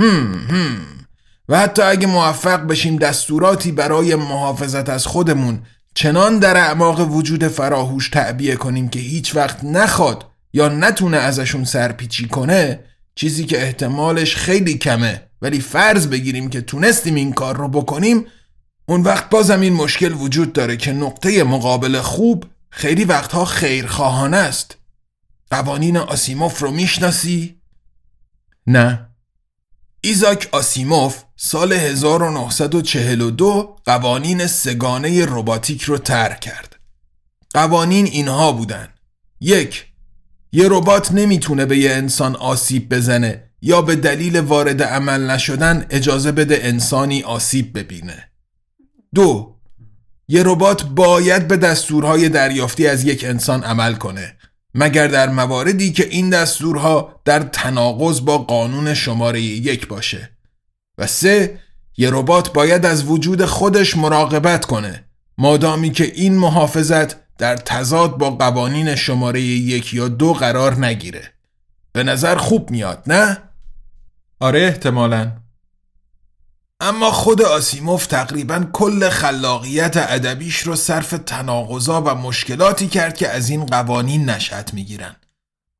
هم 0.00 0.34
هم. 0.50 0.86
و 1.48 1.58
حتی 1.58 1.82
اگه 1.82 2.06
موفق 2.06 2.66
بشیم 2.66 2.96
دستوراتی 2.96 3.72
برای 3.72 4.14
محافظت 4.14 4.88
از 4.88 5.06
خودمون 5.06 5.62
چنان 5.94 6.38
در 6.38 6.56
اعماق 6.56 7.00
وجود 7.00 7.48
فراهوش 7.48 8.08
تعبیه 8.08 8.56
کنیم 8.56 8.88
که 8.88 8.98
هیچ 8.98 9.36
وقت 9.36 9.64
نخواد 9.64 10.30
یا 10.52 10.68
نتونه 10.68 11.16
ازشون 11.16 11.64
سرپیچی 11.64 12.28
کنه 12.28 12.84
چیزی 13.14 13.44
که 13.44 13.62
احتمالش 13.62 14.36
خیلی 14.36 14.78
کمه. 14.78 15.22
ولی 15.42 15.60
فرض 15.60 16.06
بگیریم 16.06 16.50
که 16.50 16.60
تونستیم 16.60 17.14
این 17.14 17.32
کار 17.32 17.56
رو 17.56 17.68
بکنیم 17.68 18.26
اون 18.90 19.02
وقت 19.02 19.30
بازم 19.30 19.60
این 19.60 19.72
مشکل 19.72 20.12
وجود 20.12 20.52
داره 20.52 20.76
که 20.76 20.92
نقطه 20.92 21.44
مقابل 21.44 22.00
خوب 22.00 22.44
خیلی 22.70 23.04
وقتها 23.04 23.44
خیرخواهانه 23.44 24.36
است. 24.36 24.76
قوانین 25.50 25.96
آسیموف 25.96 26.58
رو 26.58 26.70
می‌شناسی؟ 26.70 27.60
نه. 28.66 29.08
ایزاک 30.00 30.48
آسیموف 30.52 31.22
سال 31.36 31.72
1942 31.72 33.76
قوانین 33.84 34.46
سگانه 34.46 35.26
رباتیک 35.26 35.82
رو 35.82 35.98
ترک 35.98 36.40
کرد. 36.40 36.76
قوانین 37.54 38.06
اینها 38.06 38.52
بودن. 38.52 38.88
یک 39.40 39.86
یه 40.52 40.68
ربات 40.70 41.12
نمی‌تونه 41.12 41.66
به 41.66 41.78
یه 41.78 41.90
انسان 41.90 42.36
آسیب 42.36 42.94
بزنه 42.94 43.50
یا 43.62 43.82
به 43.82 43.96
دلیل 43.96 44.40
وارد 44.40 44.82
عمل 44.82 45.30
نشدن 45.30 45.86
اجازه 45.90 46.32
بده 46.32 46.58
انسانی 46.62 47.22
آسیب 47.22 47.78
ببینه. 47.78 48.29
دو 49.14 49.56
یه 50.28 50.42
ربات 50.44 50.84
باید 50.84 51.48
به 51.48 51.56
دستورهای 51.56 52.28
دریافتی 52.28 52.86
از 52.86 53.04
یک 53.04 53.24
انسان 53.24 53.64
عمل 53.64 53.94
کنه 53.94 54.36
مگر 54.74 55.06
در 55.08 55.28
مواردی 55.28 55.92
که 55.92 56.08
این 56.08 56.30
دستورها 56.30 57.20
در 57.24 57.38
تناقض 57.42 58.20
با 58.20 58.38
قانون 58.38 58.94
شماره 58.94 59.40
یک 59.40 59.88
باشه. 59.88 60.30
و 60.98 61.06
سه 61.06 61.60
یه 61.96 62.10
ربات 62.12 62.52
باید 62.52 62.86
از 62.86 63.04
وجود 63.04 63.44
خودش 63.44 63.96
مراقبت 63.96 64.64
کنه 64.64 65.04
مادامی 65.38 65.90
که 65.90 66.04
این 66.04 66.38
محافظت 66.38 67.36
در 67.38 67.56
تضاد 67.56 68.18
با 68.18 68.30
قوانین 68.30 68.94
شماره 68.94 69.40
یک 69.40 69.94
یا 69.94 70.08
دو 70.08 70.32
قرار 70.32 70.86
نگیره. 70.86 71.22
به 71.92 72.02
نظر 72.02 72.36
خوب 72.36 72.70
میاد 72.70 73.02
نه؟ 73.06 73.38
آره 74.40 74.60
احتمالا. 74.60 75.32
اما 76.80 77.10
خود 77.10 77.42
آسیموف 77.42 78.06
تقریبا 78.06 78.66
کل 78.72 79.08
خلاقیت 79.08 79.96
ادبیش 79.96 80.58
رو 80.58 80.76
صرف 80.76 81.14
تناقضا 81.26 82.02
و 82.02 82.14
مشکلاتی 82.14 82.88
کرد 82.88 83.16
که 83.16 83.28
از 83.28 83.50
این 83.50 83.66
قوانین 83.66 84.30
نشأت 84.30 84.74
می‌گیرن. 84.74 85.16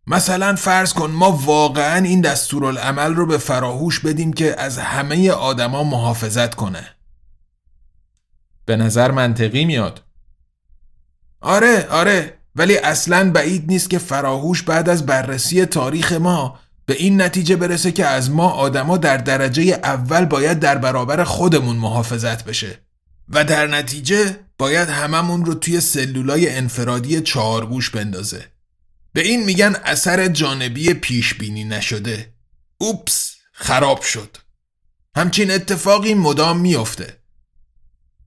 مثلا 0.07 0.55
فرض 0.57 0.93
کن 0.93 1.11
ما 1.11 1.33
واقعا 1.33 2.05
این 2.05 2.21
دستورالعمل 2.21 3.15
رو 3.15 3.27
به 3.27 3.39
فراهوش 3.39 4.01
بدیم 4.01 4.33
که 4.33 4.61
از 4.61 4.79
همه 4.79 5.31
آدما 5.31 5.85
محافظت 5.85 6.55
کنه. 6.55 6.85
به 8.65 8.77
نظر 8.77 9.11
منطقی 9.11 9.65
میاد. 9.65 10.03
آره 11.41 11.87
آره 11.91 12.39
ولی 12.57 12.77
اصلا 12.77 13.31
بعید 13.31 13.65
نیست 13.67 13.91
که 13.91 13.99
فراهوش 13.99 14.63
بعد 14.63 14.89
از 14.89 15.07
بررسی 15.07 15.67
تاریخ 15.67 16.13
ما 16.13 16.59
به 16.87 16.95
این 16.95 17.21
نتیجه 17.21 17.57
برسه 17.57 17.93
که 17.93 18.07
از 18.07 18.31
ما 18.31 18.49
آدما 18.49 18.97
در 18.97 19.17
درجه 19.17 19.63
اول 19.63 20.25
باید 20.25 20.59
در 20.59 20.79
برابر 20.79 21.25
خودمون 21.25 21.77
محافظت 21.77 22.45
بشه 22.45 22.79
و 23.29 23.45
در 23.45 23.67
نتیجه 23.67 24.37
باید 24.59 24.89
هممون 24.89 25.45
رو 25.45 25.55
توی 25.55 25.81
سلولای 25.81 26.57
انفرادی 26.57 27.21
چهارگوش 27.21 27.91
بندازه. 27.91 28.45
به 29.13 29.21
این 29.21 29.45
میگن 29.45 29.77
اثر 29.85 30.29
جانبی 30.29 30.95
پیش 30.95 31.35
بینی 31.35 31.65
نشده. 31.65 32.35
اوپس 32.79 33.37
خراب 33.53 34.03
شد. 34.03 34.37
همچین 35.17 35.51
اتفاقی 35.51 36.15
مدام 36.15 36.61
میافته. 36.61 37.21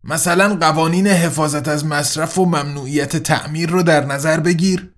مثلا 0.04 0.56
قوانین 0.56 1.08
حفاظت 1.08 1.68
از 1.68 1.86
مصرف 1.86 2.38
و 2.38 2.46
ممنوعیت 2.46 3.18
تعمیر 3.18 3.70
رو 3.70 3.84
در 3.84 4.06
نظر 4.06 4.39
بگیر. 4.39 4.92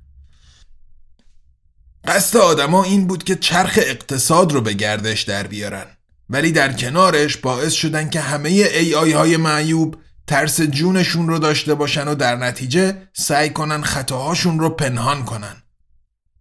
قصد 2.07 2.37
آدما 2.37 2.83
این 2.83 3.07
بود 3.07 3.23
که 3.23 3.35
چرخ 3.35 3.79
اقتصاد 3.81 4.51
رو 4.51 4.61
به 4.61 4.73
گردش 4.73 5.21
در 5.21 5.47
بیارن. 5.47 5.85
ولی 6.29 6.51
در 6.51 6.73
کنارش 6.73 7.37
باعث 7.37 7.73
شدن 7.73 8.09
که 8.09 8.19
همه 8.19 8.49
ای 8.49 8.95
آی 8.95 9.11
های 9.11 9.37
معیوب 9.37 9.95
ترس 10.27 10.61
جونشون 10.61 11.27
رو 11.27 11.39
داشته 11.39 11.73
باشن 11.73 12.07
و 12.07 12.15
در 12.15 12.35
نتیجه 12.35 12.97
سعی 13.13 13.49
کنن 13.49 13.81
خطاهاشون 13.81 14.59
رو 14.59 14.69
پنهان 14.69 15.25
کنن. 15.25 15.55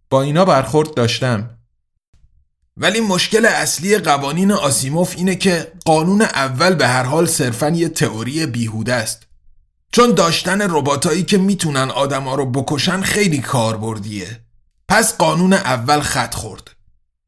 با 0.09 0.21
اینا 0.21 0.45
برخورد 0.45 0.93
داشتم. 0.93 1.49
ولی 2.77 2.99
مشکل 2.99 3.45
اصلی 3.45 3.97
قوانین 3.97 4.51
آسیموف 4.51 5.13
اینه 5.17 5.35
که 5.35 5.71
قانون 5.85 6.21
اول 6.21 6.73
به 6.75 6.87
هر 6.87 7.03
حال 7.03 7.25
صرفا 7.25 7.69
یه 7.69 7.89
تئوری 7.89 8.45
بیهوده 8.45 8.93
است. 8.93 9.23
چون 9.91 10.11
داشتن 10.11 10.61
رباتایی 10.61 11.23
که 11.23 11.37
می‌تونن 11.37 11.91
آدما 11.91 12.35
رو 12.35 12.45
بکشن 12.45 13.01
خیلی 13.01 13.39
کاربردیه. 13.39 14.44
پس 14.87 15.17
قانون 15.17 15.53
اول 15.53 15.99
خط 15.99 16.33
خورد. 16.33 16.71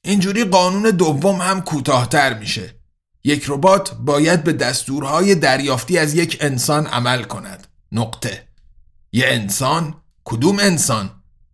اینجوری 0.02 0.44
قانون 0.44 0.84
دوم 0.90 1.42
هم 1.42 1.62
کوتاهتر 1.62 2.40
میشه. 2.40 2.76
یک 3.24 3.46
ربات 3.48 3.94
باید 3.94 4.44
به 4.44 4.54
دستورهای 4.54 5.36
دریافتی 5.36 5.98
از 5.98 6.14
یک 6.14 6.38
انسان 6.42 6.88
عمل 6.88 7.24
کند. 7.24 7.68
نقطه. 7.92 8.48
یه 9.12 9.26
انسان 9.28 10.02
کدوم 10.24 10.60
انسان؟ 10.60 11.10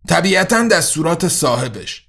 طبیعتا 0.08 0.68
دستورات 0.68 1.28
صاحبش. 1.28 2.08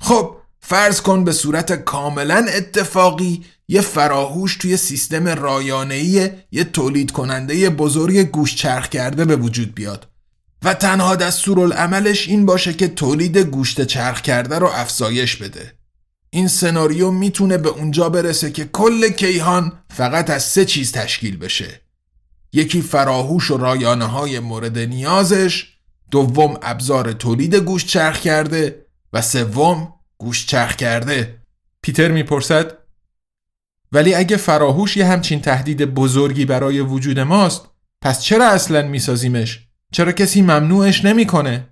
خب 0.00 0.36
فرض 0.60 1.00
کن 1.00 1.24
به 1.24 1.32
صورت 1.32 1.72
کاملا 1.72 2.46
اتفاقی 2.54 3.44
یه 3.68 3.80
فراهوش 3.80 4.56
توی 4.56 4.76
سیستم 4.76 5.28
رایانه‌ای 5.28 6.30
یه 6.50 6.64
تولید 6.64 7.10
کننده 7.10 7.70
بزرگ 7.70 8.18
گوش 8.18 8.56
چرخ 8.56 8.88
کرده 8.88 9.24
به 9.24 9.36
وجود 9.36 9.74
بیاد. 9.74 10.06
و 10.62 10.74
تنها 10.74 11.16
دستورالعملش 11.16 12.28
این 12.28 12.46
باشه 12.46 12.72
که 12.72 12.88
تولید 12.88 13.38
گوشت 13.38 13.84
چرخ 13.84 14.20
کرده 14.20 14.58
رو 14.58 14.66
افزایش 14.66 15.36
بده. 15.36 15.72
این 16.30 16.48
سناریو 16.48 17.10
می‌تونه 17.10 17.58
به 17.58 17.68
اونجا 17.68 18.08
برسه 18.08 18.50
که 18.50 18.64
کل 18.64 19.08
کیهان 19.08 19.72
فقط 19.90 20.30
از 20.30 20.42
سه 20.42 20.64
چیز 20.64 20.92
تشکیل 20.92 21.36
بشه. 21.36 21.80
یکی 22.52 22.82
فراهوش 22.82 23.50
و 23.50 23.56
رایانه 23.56 24.04
های 24.04 24.40
مورد 24.40 24.78
نیازش 24.78 25.66
دوم 26.10 26.58
ابزار 26.62 27.12
تولید 27.12 27.54
گوشت 27.54 27.86
چرخ 27.86 28.20
کرده 28.20 28.86
و 29.12 29.22
سوم 29.22 29.94
گوشت 30.18 30.48
چرخ 30.48 30.76
کرده. 30.76 31.42
پیتر 31.82 32.10
می‌پرسد 32.10 32.78
ولی 33.92 34.14
اگه 34.14 34.36
فراهوش 34.36 34.96
یه 34.96 35.06
همچین 35.06 35.40
تهدید 35.40 35.84
بزرگی 35.84 36.44
برای 36.44 36.80
وجود 36.80 37.20
ماست 37.20 37.62
پس 38.02 38.22
چرا 38.22 38.48
اصلا 38.48 38.82
میسازیمش؟ 38.82 39.67
چرا 39.92 40.12
کسی 40.12 40.42
ممنوعش 40.42 41.04
نمی‌کنه؟ 41.04 41.68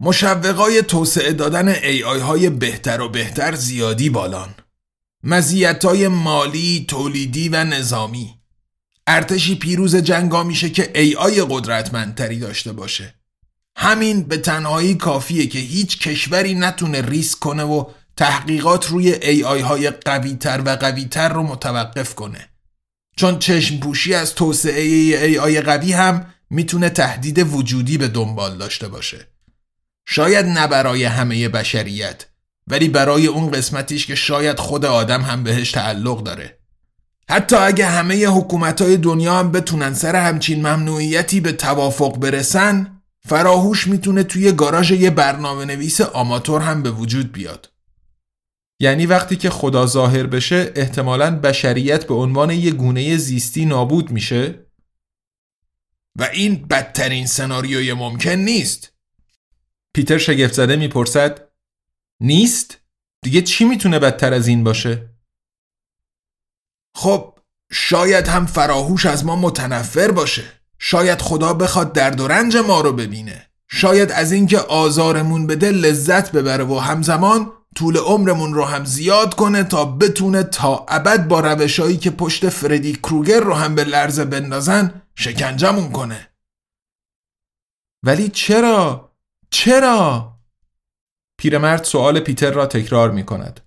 مشوقای 0.00 0.82
توسعه 0.82 1.32
دادن 1.32 1.68
آی 2.04 2.20
های 2.20 2.50
بهتر 2.50 3.00
و 3.00 3.08
بهتر 3.08 3.54
زیادی 3.54 4.10
بالان. 4.10 4.54
مزیتای 5.24 6.08
مالی، 6.08 6.84
تولیدی 6.88 7.48
و 7.48 7.64
نظامی. 7.64 8.34
ارتشی 9.06 9.54
پیروز 9.54 9.96
جنگا 9.96 10.42
میشه 10.42 10.70
که 10.70 10.92
AI 11.18 11.44
قدرتمندتری 11.48 12.38
داشته 12.38 12.72
باشه. 12.72 13.14
همین 13.76 14.22
به 14.22 14.36
تنهایی 14.36 14.94
کافیه 14.94 15.46
که 15.46 15.58
هیچ 15.58 15.98
کشوری 15.98 16.54
نتونه 16.54 17.02
ریسک 17.02 17.38
کنه 17.38 17.62
و 17.62 17.84
تحقیقات 18.16 18.86
روی 18.86 19.14
AI 19.44 19.60
های 19.60 19.90
قوی 19.90 20.34
تر 20.34 20.62
و 20.64 20.76
قوی 20.76 21.04
تر 21.04 21.28
رو 21.28 21.42
متوقف 21.42 22.14
کنه. 22.14 22.48
چون 23.16 23.38
چشم 23.38 23.78
پوشی 23.78 24.14
از 24.14 24.34
توسعه 24.34 25.40
AI 25.40 25.60
قوی 25.60 25.92
هم 25.92 26.26
می‌تونه 26.50 26.88
تهدید 26.88 27.38
وجودی 27.38 27.98
به 27.98 28.08
دنبال 28.08 28.58
داشته 28.58 28.88
باشه. 28.88 29.26
شاید 30.06 30.46
نه 30.46 30.66
برای 30.66 31.04
همه 31.04 31.48
بشریت 31.48 32.26
ولی 32.66 32.88
برای 32.88 33.26
اون 33.26 33.50
قسمتیش 33.50 34.06
که 34.06 34.14
شاید 34.14 34.58
خود 34.58 34.84
آدم 34.84 35.22
هم 35.22 35.44
بهش 35.44 35.70
تعلق 35.70 36.22
داره. 36.22 36.58
حتی 37.28 37.56
اگه 37.56 37.86
همه 37.86 38.26
حکومت 38.26 38.82
های 38.82 38.96
دنیا 38.96 39.38
هم 39.38 39.52
بتونن 39.52 39.94
سر 39.94 40.16
همچین 40.16 40.66
ممنوعیتی 40.66 41.40
به 41.40 41.52
توافق 41.52 42.18
برسن 42.18 43.00
فراهوش 43.28 43.86
می‌تونه 43.86 44.22
توی 44.22 44.52
گاراژ 44.52 44.90
یه 44.90 45.10
برنامه 45.10 45.64
نویس 45.64 46.00
آماتور 46.00 46.60
هم 46.60 46.82
به 46.82 46.90
وجود 46.90 47.32
بیاد. 47.32 47.70
یعنی 48.80 49.06
وقتی 49.06 49.36
که 49.36 49.50
خدا 49.50 49.86
ظاهر 49.86 50.26
بشه 50.26 50.72
احتمالا 50.74 51.40
بشریت 51.40 52.06
به 52.06 52.14
عنوان 52.14 52.50
یه 52.50 52.70
گونه 52.70 53.16
زیستی 53.16 53.64
نابود 53.64 54.10
میشه. 54.10 54.69
و 56.18 56.24
این 56.32 56.66
بدترین 56.66 57.26
سناریوی 57.26 57.92
ممکن 57.92 58.30
نیست 58.30 58.92
پیتر 59.94 60.18
شگفت 60.18 60.54
زده 60.54 60.76
می‌پرسد 60.76 61.48
نیست؟ 62.20 62.78
دیگه 63.22 63.42
چی 63.42 63.64
می‌تونه 63.64 63.98
بدتر 63.98 64.32
از 64.32 64.46
این 64.46 64.64
باشه؟ 64.64 65.10
خب 66.94 67.38
شاید 67.72 68.28
هم 68.28 68.46
فراهوش 68.46 69.06
از 69.06 69.24
ما 69.24 69.36
متنفر 69.36 70.10
باشه 70.10 70.44
شاید 70.78 71.22
خدا 71.22 71.54
بخواد 71.54 71.92
درد 71.92 72.20
و 72.20 72.28
رنج 72.28 72.56
ما 72.56 72.80
رو 72.80 72.92
ببینه 72.92 73.46
شاید 73.68 74.12
از 74.12 74.32
اینکه 74.32 74.58
آزارمون 74.58 75.46
بده 75.46 75.70
لذت 75.70 76.32
ببره 76.32 76.64
و 76.64 76.78
همزمان 76.78 77.52
طول 77.74 77.96
عمرمون 77.96 78.54
رو 78.54 78.64
هم 78.64 78.84
زیاد 78.84 79.34
کنه 79.34 79.64
تا 79.64 79.84
بتونه 79.84 80.42
تا 80.42 80.86
ابد 80.88 81.28
با 81.28 81.40
روشایی 81.40 81.96
که 81.96 82.10
پشت 82.10 82.48
فردی 82.48 82.92
کروگر 82.92 83.40
رو 83.40 83.54
هم 83.54 83.74
به 83.74 83.84
لرزه 83.84 84.24
بندازن 84.24 85.02
شکنجمون 85.20 85.92
کنه 85.92 86.28
ولی 88.02 88.28
چرا؟ 88.28 89.10
چرا؟ 89.50 90.32
پیرمرد 91.38 91.84
سوال 91.84 92.20
پیتر 92.20 92.50
را 92.50 92.66
تکرار 92.66 93.10
می 93.10 93.24
کند 93.24 93.60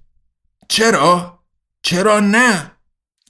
چرا؟ 0.68 1.40
چرا 1.84 2.20
نه؟ 2.20 2.72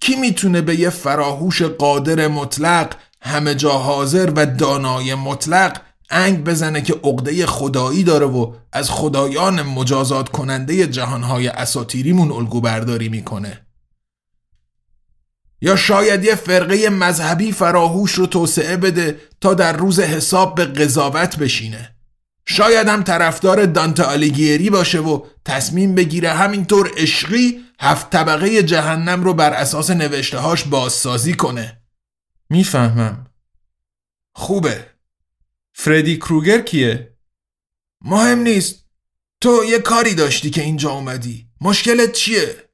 کی 0.01 0.15
می‌تونه 0.15 0.61
به 0.61 0.79
یه 0.79 0.89
فراهوش 0.89 1.61
قادر 1.61 2.27
مطلق 2.27 2.95
همه 3.21 3.55
جا 3.55 3.71
حاضر 3.71 4.33
و 4.35 4.45
دانای 4.45 5.15
مطلق 5.15 5.81
انگ 6.09 6.43
بزنه 6.43 6.81
که 6.81 6.93
عقده 6.93 7.45
خدایی 7.45 8.03
داره 8.03 8.25
و 8.25 8.53
از 8.71 8.89
خدایان 8.89 9.61
مجازات 9.61 10.29
کننده 10.29 10.87
جهانهای 10.87 11.47
اساتیریمون 11.47 12.31
الگو 12.31 12.61
برداری 12.61 13.09
می‌کنه 13.09 13.65
یا 15.63 15.75
شاید 15.75 16.23
یه 16.23 16.35
فرقه 16.35 16.89
مذهبی 16.89 17.51
فراهوش 17.51 18.11
رو 18.11 18.25
توسعه 18.25 18.77
بده 18.77 19.19
تا 19.41 19.53
در 19.53 19.77
روز 19.77 19.99
حساب 19.99 20.55
به 20.55 20.65
قضاوت 20.65 21.37
بشینه. 21.37 21.95
شاید 22.45 22.87
هم 22.87 23.03
طرفدار 23.03 23.65
دانت 23.65 23.99
آلیگیری 23.99 24.69
باشه 24.69 24.99
و 24.99 25.25
تصمیم 25.45 25.95
بگیره 25.95 26.29
همینطور 26.29 26.91
عشقی 26.97 27.65
هفت 27.79 28.09
طبقه 28.09 28.63
جهنم 28.63 29.23
رو 29.23 29.33
بر 29.33 29.53
اساس 29.53 29.89
نوشتهاش 29.89 30.63
بازسازی 30.63 31.33
کنه. 31.33 31.81
می‌فهمم. 32.49 33.27
خوبه. 34.35 34.85
فردی 35.73 36.17
کروگر 36.17 36.61
کیه؟ 36.61 37.17
مهم 38.01 38.39
نیست. 38.39 38.85
تو 39.41 39.63
یه 39.69 39.79
کاری 39.79 40.15
داشتی 40.15 40.49
که 40.49 40.61
اینجا 40.61 40.91
اومدی. 40.91 41.47
مشکلت 41.61 42.11
چیه؟ 42.11 42.69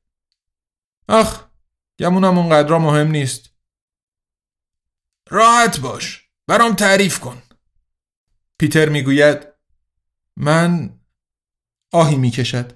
آخ 1.08 1.49
گمونم 2.00 2.38
اونقدر 2.38 2.78
مهم 2.78 3.08
نیست. 3.08 3.50
راحت 5.30 5.80
باش. 5.80 6.30
برام 6.48 6.76
تعریف 6.76 7.20
کن. 7.20 7.42
پیتر 8.60 8.90
می‌گوید 8.90 9.48
من 10.38 11.00
آهی 11.92 12.16
می‌کشد. 12.16 12.74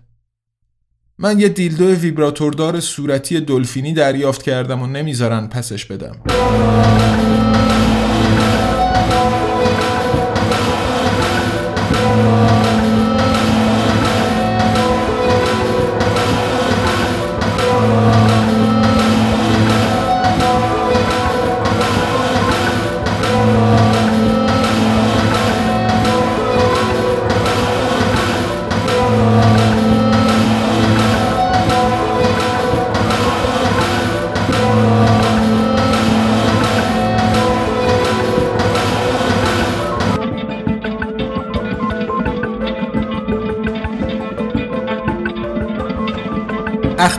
من 1.18 1.40
یه 1.40 1.50
دیلدو 1.50 1.96
ویبراتوردار 1.96 2.80
صورتی 2.80 3.42
دلفینی 3.42 3.94
دریافت 3.94 4.44
کردم 4.44 4.82
و 4.82 4.88
نمی‌ذارن 4.88 5.48
پسش 5.48 5.86
بدم. 5.86 6.24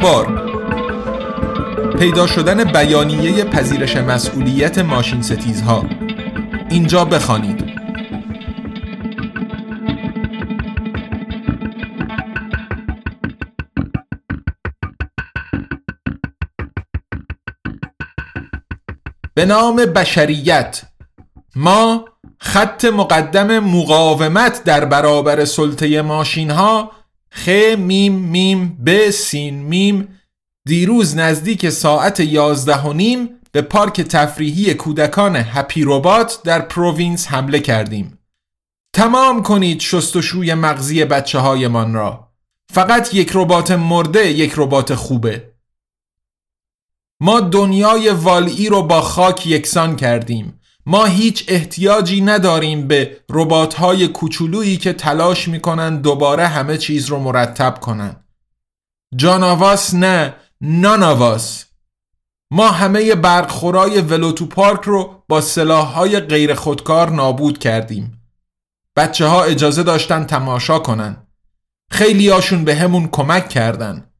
اخبار. 0.05 0.55
پیدا 1.99 2.27
شدن 2.27 2.64
بیانیه 2.64 3.45
پذیرش 3.45 3.97
مسئولیت 3.97 4.79
ماشین 4.79 5.23
ستیزها. 5.23 5.85
اینجا 6.71 7.05
بخوانید. 7.05 7.64
به 19.35 19.47
نام 19.47 19.77
بشریت. 19.77 20.83
ما 21.57 22.05
خط 22.38 22.85
مقدم 22.85 23.59
مقاومت 23.59 24.64
در 24.64 24.85
برابر 24.85 25.45
سلطه 25.45 26.03
ماشین 26.03 26.51
ها 26.51 27.04
خ 27.35 27.49
میم 27.79 28.12
میم 28.12 28.79
ب 28.87 29.11
سین 29.11 29.62
میم. 29.62 30.20
دیروز 30.66 31.16
نزدیک 31.16 31.70
ساعت 31.70 32.20
یازده 32.20 32.83
و 32.83 32.92
نیم 32.92 33.31
به 33.53 33.62
پارک 33.62 34.01
تفریحی 34.01 34.75
کودکان 34.75 35.37
Happy 35.37 35.83
Robot 35.83 36.40
در 36.44 36.61
پروینس 36.61 37.29
حمله 37.29 37.61
کردیم. 37.61 38.18
تمام 38.92 39.42
کنید 39.42 39.81
شستشوی 39.81 40.55
مغزی 40.55 41.05
بچه 41.05 41.38
هایمان 41.38 41.94
را. 41.94 42.29
فقط 42.73 43.14
یک 43.14 43.31
ربات 43.35 43.70
مرده 43.70 44.33
یک 44.33 44.53
ربات 44.57 44.94
خوبه. 44.94 45.53
ما 47.20 47.40
دنیای 47.40 48.11
WALL-E 48.11 48.68
رو 48.68 48.83
با 48.83 49.01
خاک 49.01 49.47
یکسان 49.47 49.97
کردیم. 49.97 50.61
ما 50.87 51.05
هیچ 51.05 51.44
احتیاجی 51.49 52.20
نداریم 52.20 52.88
به 52.88 53.16
ربات 53.31 53.75
های 53.75 54.09
کوچولویی 54.09 54.77
که 54.77 54.92
تلاش 54.92 55.49
می‌کنن 55.49 56.01
دوباره 56.01 56.47
همه 56.47 56.79
چیز 56.79 57.07
رو 57.07 57.18
مرتب 57.18 57.81
کنن. 57.81 58.16
جاناواس 59.16 59.94
نه 59.94 60.35
ناناواس 60.61 61.64
ما 62.51 62.70
همه 62.70 63.14
برخورای 63.14 64.01
ولوتو 64.01 64.47
پارک 64.47 64.81
رو 64.85 65.23
با 65.29 65.40
سلاح 65.40 65.87
های 65.87 66.20
غیر 66.20 66.55
خودکار 66.55 67.11
نابود 67.11 67.59
کردیم. 67.59 68.20
بچه 68.97 69.27
ها 69.27 69.44
اجازه 69.44 69.83
داشتن 69.83 70.25
تماشا 70.25 70.79
کنن. 70.79 71.27
خیلی 71.90 72.29
هاشون 72.29 72.64
به 72.64 72.75
همون 72.75 73.09
کمک 73.09 73.49
کردن. 73.49 74.11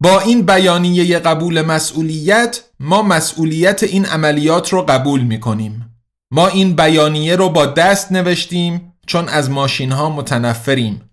با 0.00 0.20
این 0.20 0.42
بیانیه 0.42 1.18
قبول 1.18 1.62
مسئولیت 1.62 2.64
ما 2.80 3.02
مسئولیت 3.02 3.82
این 3.82 4.06
عملیات 4.06 4.72
رو 4.72 4.82
قبول 4.82 5.20
می 5.20 5.40
کنیم. 5.40 6.00
ما 6.30 6.46
این 6.46 6.76
بیانیه 6.76 7.36
رو 7.36 7.48
با 7.48 7.66
دست 7.66 8.12
نوشتیم 8.12 8.92
چون 9.06 9.28
از 9.28 9.50
ماشین 9.50 9.92
ها 9.92 10.10
متنفریم. 10.10 11.10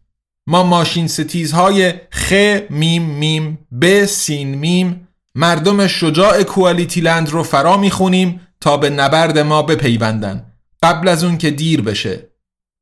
ما 0.47 0.63
ماشین 0.63 1.07
ستیزهای 1.07 1.93
خ 2.11 2.33
میم 2.69 3.03
میم 3.03 3.67
ب 3.81 4.05
سین 4.05 4.55
میم 4.55 5.07
مردم 5.35 5.87
شجاع 5.87 6.43
QualityLand 6.43 7.29
رو 7.29 7.43
فرا 7.43 7.77
می‌خونیم 7.77 8.41
تا 8.61 8.77
به 8.77 8.89
نبرد 8.89 9.39
ما 9.39 9.61
بپیوندن 9.61 10.45
قبل 10.83 11.07
از 11.07 11.23
اون 11.23 11.37
که 11.37 11.51
دیر 11.51 11.81
بشه 11.81 12.29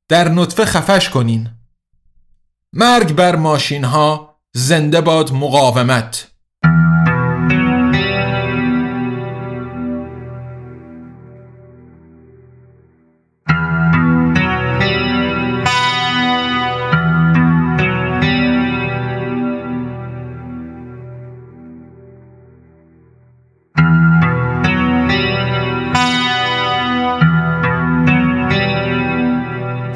در 0.09 0.29
نطفه 0.29 0.65
خفش 0.65 1.09
کنین 1.09 1.49
مرگ 2.73 3.13
بر 3.13 3.35
ماشین 3.35 3.83
ها 3.83 4.39
زنده 4.53 5.01
باد 5.01 5.33
مقاومت 5.33 6.32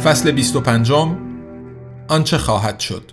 فصل 0.07 0.31
25 0.31 0.91
آنچه 2.07 2.37
خواهد 2.37 2.79
شد. 2.79 3.11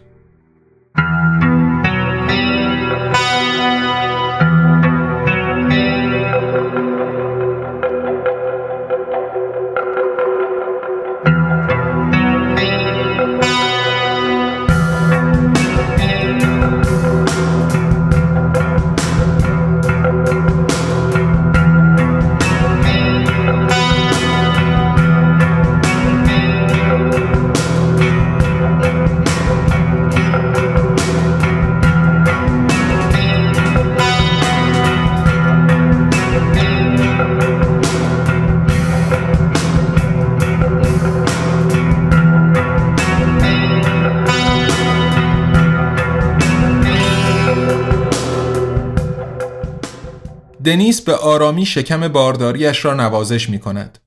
دنیس 50.65 51.01
به 51.01 51.17
آرامی 51.17 51.67
شکم 51.67 52.09
بارداریش 52.09 52.85
را 52.85 52.95
نوازش 52.95 53.49
می 53.51 53.59
کند. 53.59 53.99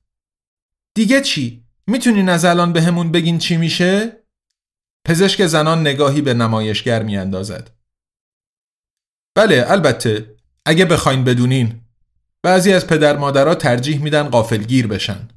دیگه 0.94 1.20
چی؟ 1.20 1.64
می‌تونین 1.86 2.28
از 2.28 2.44
الان 2.44 2.72
به 2.72 2.82
همون 2.82 3.12
بگین 3.12 3.38
چی 3.38 3.56
میشه؟ 3.56 4.22
پزشک 5.04 5.46
زنان 5.46 5.80
نگاهی 5.80 6.20
به 6.22 6.34
نمایشگر 6.34 7.02
می 7.02 7.16
اندازد. 7.16 7.70
بله 9.34 9.64
البته 9.68 10.36
اگه 10.66 10.84
بخواین 10.84 11.24
بدونین 11.24 11.80
بعضی 12.42 12.72
از 12.72 12.86
پدر 12.86 13.16
مادرها 13.16 13.54
ترجیح 13.54 14.02
میدن 14.02 14.22
قافلگیر 14.22 14.86
بشن. 14.86 15.28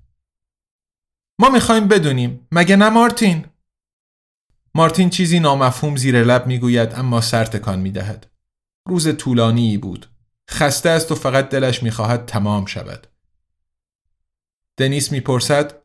ما 1.40 1.50
می‌خوایم 1.50 1.88
بدونیم 1.88 2.48
مگه 2.52 2.76
نه 2.76 2.90
مارتین؟ 2.90 3.46
مارتین 4.76 5.10
چیزی 5.10 5.40
نامفهوم 5.40 5.96
زیر 5.96 6.24
لب 6.24 6.48
می‌گوید 6.48 6.94
اما 6.94 7.22
سر 7.22 7.46
تکان 7.46 7.80
می‌دهد. 7.80 8.28
روز 8.88 9.18
طولانی 9.18 9.78
بود. 9.78 10.11
خسته 10.52 10.90
است 10.90 11.12
و 11.12 11.16
فقط 11.16 11.50
دلش 11.50 11.84
می‌خواهد 11.84 12.26
تمام 12.26 12.66
شود. 12.66 13.08
دنیس 14.78 15.12
می‌پرسد 15.12 15.82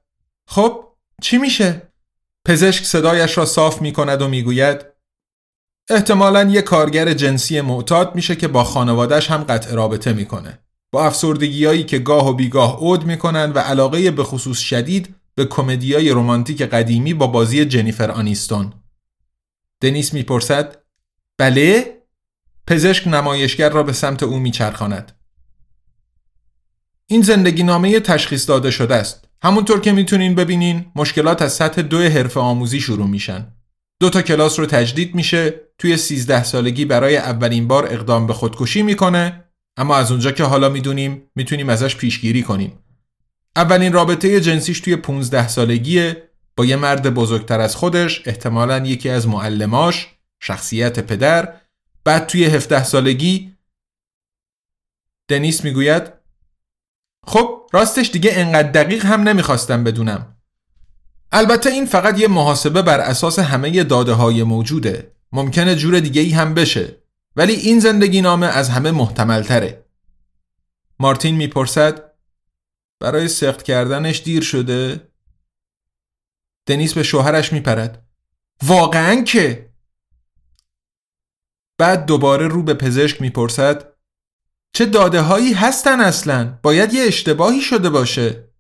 خب 0.49 0.85
چی 1.23 1.39
میشه؟ 1.39 1.93
پزشک 2.47 2.85
صدایش 2.85 3.39
را 3.39 3.45
صاف 3.45 3.83
می‌کند 3.83 4.23
و 4.23 4.29
می‌گوید 4.29 4.87
احتمالا 5.91 6.43
یه 6.43 6.63
کارگر 6.63 7.15
جنسی 7.15 7.61
معتاد 7.61 8.15
میشه 8.15 8.37
که 8.37 8.49
با 8.49 8.65
خانوادش 8.65 9.31
هم 9.31 9.45
قطع 9.45 9.75
رابطه 9.75 10.13
می‌کنه. 10.13 10.59
با 10.93 11.07
افسردگیایی 11.07 11.85
که 11.85 11.99
گاه 11.99 12.29
و 12.29 12.33
بیگاه 12.33 12.77
عود 12.77 13.05
می‌کنن 13.05 13.53
و 13.53 13.59
علاقه 13.59 14.11
به 14.11 14.25
خصوص 14.25 14.59
شدید 14.59 15.15
به 15.35 15.45
کمدیای 15.45 16.11
رمانتیک 16.11 16.63
قدیمی 16.63 17.15
با 17.15 17.27
بازی 17.27 17.65
جنیفر 17.65 18.11
آنیستون. 18.11 18.73
دنیس 19.81 20.15
می‌پرسد 20.15 20.83
بله 21.39 21.97
پزشک 22.67 23.09
نمایشگر 23.09 23.71
را 23.71 23.83
به 23.83 23.93
سمت 23.93 24.23
او 24.23 24.39
میچرخاند. 24.39 25.13
این 27.07 27.23
زندگی 27.23 27.63
نامه 27.63 28.01
تشخیص 28.01 28.49
داده 28.49 28.71
شده 28.71 28.95
است. 28.95 29.29
همونطور 29.43 29.81
که 29.81 29.93
می‌تونین 29.93 30.35
ببینین 30.35 30.87
مشکلات 30.97 31.43
از 31.43 31.53
سطح 31.53 31.83
دو 31.83 32.03
حرف 32.03 32.37
آموزی 32.37 32.81
شروع 32.81 33.07
میشن. 33.07 33.47
دو 34.01 34.11
تا 34.11 34.23
کلاس 34.23 34.59
رو 34.59 34.67
تجدید 34.67 35.15
میشه 35.15 35.55
توی 35.79 35.97
13 35.97 36.45
سالگی 36.45 36.85
برای 36.85 37.17
اولین 37.17 37.69
بار 37.69 37.87
اقدام 37.87 38.27
به 38.27 38.33
خودکشی 38.33 38.83
می‌کنه 38.83 39.45
اما 39.77 39.97
از 39.97 40.11
اونجا 40.11 40.33
که 40.33 40.45
حالا 40.45 40.69
می‌دونیم 40.69 41.23
می‌تونیم 41.35 41.69
ازش 41.69 41.97
پیشگیری 41.97 42.43
کنیم. 42.43 42.73
اولین 43.57 43.93
رابطه 43.93 44.41
جنسیش 44.41 44.81
توی 44.81 44.97
15 44.97 45.49
سالگیه 45.49 46.31
با 46.57 46.65
یه 46.65 46.77
مرد 46.77 47.15
بزرگتر 47.15 47.61
از 47.61 47.77
خودش 47.77 48.23
احتمالا 48.29 48.79
یکی 48.87 49.09
از 49.09 49.29
معلماش 49.29 50.09
شخصیت 50.41 51.01
پدر 51.01 51.55
بعد 52.07 52.27
توی 52.27 52.45
17 52.45 52.85
سالگی 52.85 53.57
دنیس 55.29 55.65
می‌گوید 55.65 56.13
خب 57.27 57.71
راستش 57.73 58.11
دیگه 58.11 58.31
انقدر 58.35 58.71
دقیق 58.71 59.05
هم 59.05 59.21
نمی‌خواستم 59.21 59.85
بدونم. 59.85 60.37
البته 61.33 61.71
این 61.71 61.87
فقط 61.87 62.19
یه 62.21 62.29
محاسبه 62.29 62.83
بر 62.83 63.01
اساس 63.01 63.39
همه 63.39 63.85
داده 63.85 64.13
های 64.13 64.43
موجوده. 64.43 65.13
ممکنه 65.33 65.77
جور 65.77 66.01
دیگه 66.01 66.21
ای 66.23 66.31
هم 66.31 66.55
بشه. 66.55 66.97
ولی 67.37 67.53
این 67.53 67.81
زندگی 67.81 68.21
نامه 68.21 68.47
از 68.47 68.69
همه 68.69 68.91
محتمل 68.91 69.43
تره 69.43 69.85
مارتین 70.99 71.37
می‌پرسد 71.37 72.13
برای 73.01 73.29
سخت 73.29 73.63
کردنش 73.63 74.23
دیر 74.23 74.43
شده؟ 74.43 75.09
دنیس 76.67 76.95
به 76.95 77.03
شوهرش 77.03 77.53
میپرد. 77.53 78.07
واقعا 78.63 79.23
که! 79.23 79.66
بعد 81.79 82.07
دوباره 82.07 82.49
رو 82.49 82.63
به 82.63 82.75
پزشک 82.75 83.21
می‌پرسد 83.21 83.93
چه 84.73 84.87
داده 84.87 85.21
هایی 85.21 85.53
هستن 85.53 86.01
اصلا؟ 86.01 86.59
باید 86.63 86.95
یه 86.95 87.05
اشتباهی 87.05 87.61
شده 87.61 87.91
باشه 87.91 88.53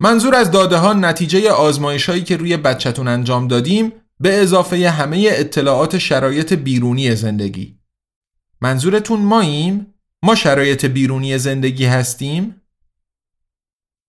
منظور 0.00 0.34
از 0.34 0.50
داده 0.50 0.76
ها 0.76 0.92
نتیجه 0.92 1.50
آزمایش 1.50 2.08
هایی 2.08 2.22
که 2.22 2.36
روی 2.36 2.56
بچتون 2.56 3.08
انجام 3.08 3.48
دادیم 3.48 3.92
به 4.20 4.40
اضافه 4.42 4.90
همه 4.90 5.28
اطلاعات 5.30 5.98
شرایط 5.98 6.52
بیرونی 6.52 7.16
زندگی 7.16 7.78
منظورتون 8.60 9.20
ماییم؟ 9.20 9.94
ما 10.22 10.34
شرایط 10.34 10.84
بیرونی 10.84 11.38
زندگی 11.38 11.84
هستیم؟ 11.84 12.62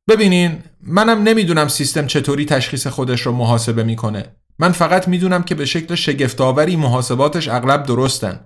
ببینین 0.10 0.64
منم 0.82 1.24
نمی‌دونم 1.24 1.68
سیستم 1.68 2.08
چطوری 2.08 2.46
تشخیص 2.46 2.88
خودش 2.88 3.22
رو 3.22 3.32
محاسبه 3.32 3.84
می‌کنه 3.84 4.36
من 4.60 4.72
فقط 4.72 5.08
می‌دونم 5.08 5.44
که 5.44 5.56
به 5.56 5.66
شکل 5.66 5.96
شگفتآوری 5.96 6.76
محاسباتش 6.76 7.48
اغلب 7.48 7.84
درستن. 7.84 8.40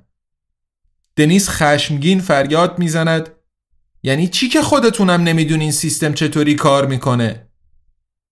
دنیس 1.15 1.49
خشمگین 1.49 2.19
فریاد 2.19 2.79
می‌زند 2.79 3.29
یعنی 4.03 4.27
چی 4.27 4.49
که 4.49 4.61
خودتونم 4.61 5.23
نمی‌دونین 5.23 5.71
سیستم 5.71 6.13
چطوری 6.13 6.55
کار 6.55 6.85
می‌کنه؟ 6.85 7.47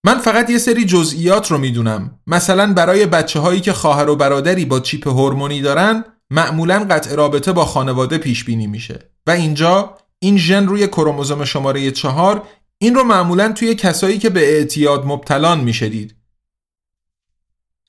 من 0.03 0.17
فقط 0.17 0.49
یه 0.49 0.57
سری 0.57 0.85
جزئیات 0.85 1.51
رو 1.51 1.57
می‌دونم. 1.57 2.19
مثلا 2.27 2.73
برای 2.73 3.05
بچه 3.05 3.39
هایی 3.39 3.61
که 3.61 3.73
خواهر 3.73 4.09
و 4.09 4.15
برادری 4.15 4.65
با 4.65 4.79
چیپ 4.79 5.07
هورمونی 5.07 5.61
دارن 5.61 6.03
معمولا 6.29 6.85
قطع 6.89 7.15
رابطه 7.15 7.51
با 7.51 7.65
خانواده 7.65 8.17
پیش 8.17 8.43
بینی 8.43 8.67
میشه 8.67 8.99
و 9.27 9.31
اینجا 9.31 9.97
این 10.19 10.37
ژن 10.37 10.67
روی 10.67 10.87
کروموزوم 10.87 11.45
شماره 11.45 11.91
چهار 11.91 12.47
این 12.77 12.95
رو 12.95 13.03
معمولا 13.03 13.51
توی 13.51 13.75
کسایی 13.75 14.17
که 14.17 14.29
به 14.29 14.57
اعتیاد 14.57 15.05
مبتلان 15.05 15.59
می‌شدید 15.59 16.15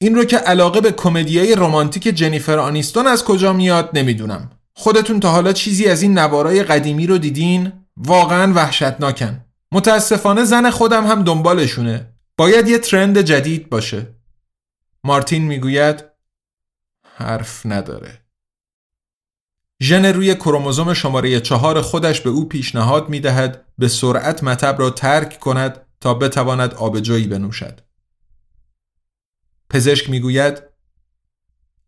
این 0.05 0.15
رو 0.15 0.25
که 0.25 0.37
علاقه 0.37 0.81
به 0.81 0.93
کمدیای 0.93 1.55
رمانتیک 1.55 2.03
جنیفر 2.03 2.59
آنیستون 2.59 3.07
از 3.07 3.25
کجا 3.25 3.53
میاد 3.53 3.91
نمی‌دونم. 3.93 4.51
خودتون 4.75 5.21
تا 5.21 5.31
حالا 5.31 5.53
چیزی 5.53 5.87
از 5.87 6.03
این 6.03 6.19
نوارای 6.19 6.63
قدیمی 6.63 7.07
رو 7.07 7.19
دیدین؟ 7.19 7.73
واقعا 7.97 8.53
وحشتناکن. 8.55 9.45
متاسفانه 9.73 10.45
زن 10.45 10.71
خودم 10.71 11.07
هم 11.07 11.23
دنبالشونه. 11.23 12.15
باید 12.39 12.69
یه 12.69 12.79
ترند 12.79 13.19
جدید 13.19 13.69
باشه. 13.69 14.07
مارتین 15.05 15.43
می‌گوید 15.43 16.05
حرف 17.17 17.67
نداره. 17.67 18.21
ژن 19.83 20.05
روی 20.05 20.35
کروموزوم 20.35 20.95
شماره 20.95 21.41
چهار 21.41 21.81
خودش 21.81 22.21
به 22.21 22.31
او 22.31 22.49
پیشنهاد 22.49 23.09
می‌دهد 23.09 23.65
به 23.79 23.89
سرعت 23.89 24.45
مطب 24.45 24.77
را 24.79 24.91
ترک 24.91 25.41
کند 25.41 25.81
تا 26.01 26.15
بتواند 26.15 26.75
آبجویی 26.75 27.27
بنوشد. 27.27 27.81
پزشک 29.75 30.11
می‌گوید 30.11 30.63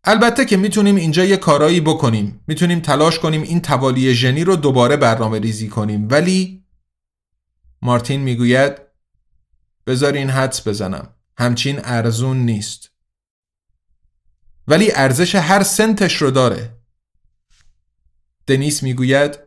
البته 0.03 0.45
که 0.45 0.57
می‌تونیم 0.57 0.95
اینجا 0.95 1.25
یه 1.25 1.37
کارایی 1.37 1.81
بکنیم. 1.81 2.43
می‌تونیم 2.47 2.79
تلاش 2.79 3.19
کنیم 3.19 3.41
این 3.41 3.61
توالی 3.61 4.15
ژنی 4.15 4.43
رو 4.43 4.55
دوباره 4.55 4.97
برنامه 4.97 5.39
ریزی 5.39 5.67
کنیم. 5.67 6.07
ولی 6.11 6.65
مارتین 7.81 8.21
می‌گوید 8.21 8.77
بذارین 9.87 10.29
حدس 10.29 10.67
بزنم. 10.67 11.13
همچین 11.37 11.79
ارزون 11.83 12.37
نیست. 12.37 12.91
ولی 14.67 14.91
ارزش 14.91 15.35
هر 15.35 15.63
سنتش 15.63 16.15
رو 16.15 16.31
داره. 16.31 16.77
دنیس 18.47 18.83
می‌گوید 18.83 19.39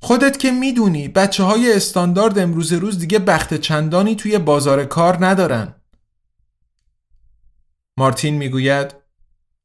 خودت 0.00 0.38
که 0.38 0.50
می‌دونی 0.50 1.08
بچه 1.08 1.42
های 1.42 1.72
استاندارد 1.72 2.38
امروز 2.38 2.72
روز 2.72 2.98
دیگه 2.98 3.18
بخت 3.18 3.54
چندانی 3.54 4.16
توی 4.16 4.38
بازار 4.38 4.84
کار 4.84 5.26
ندارن. 5.26 5.74
مارتین 7.96 8.34
می‌گوید 8.34 8.94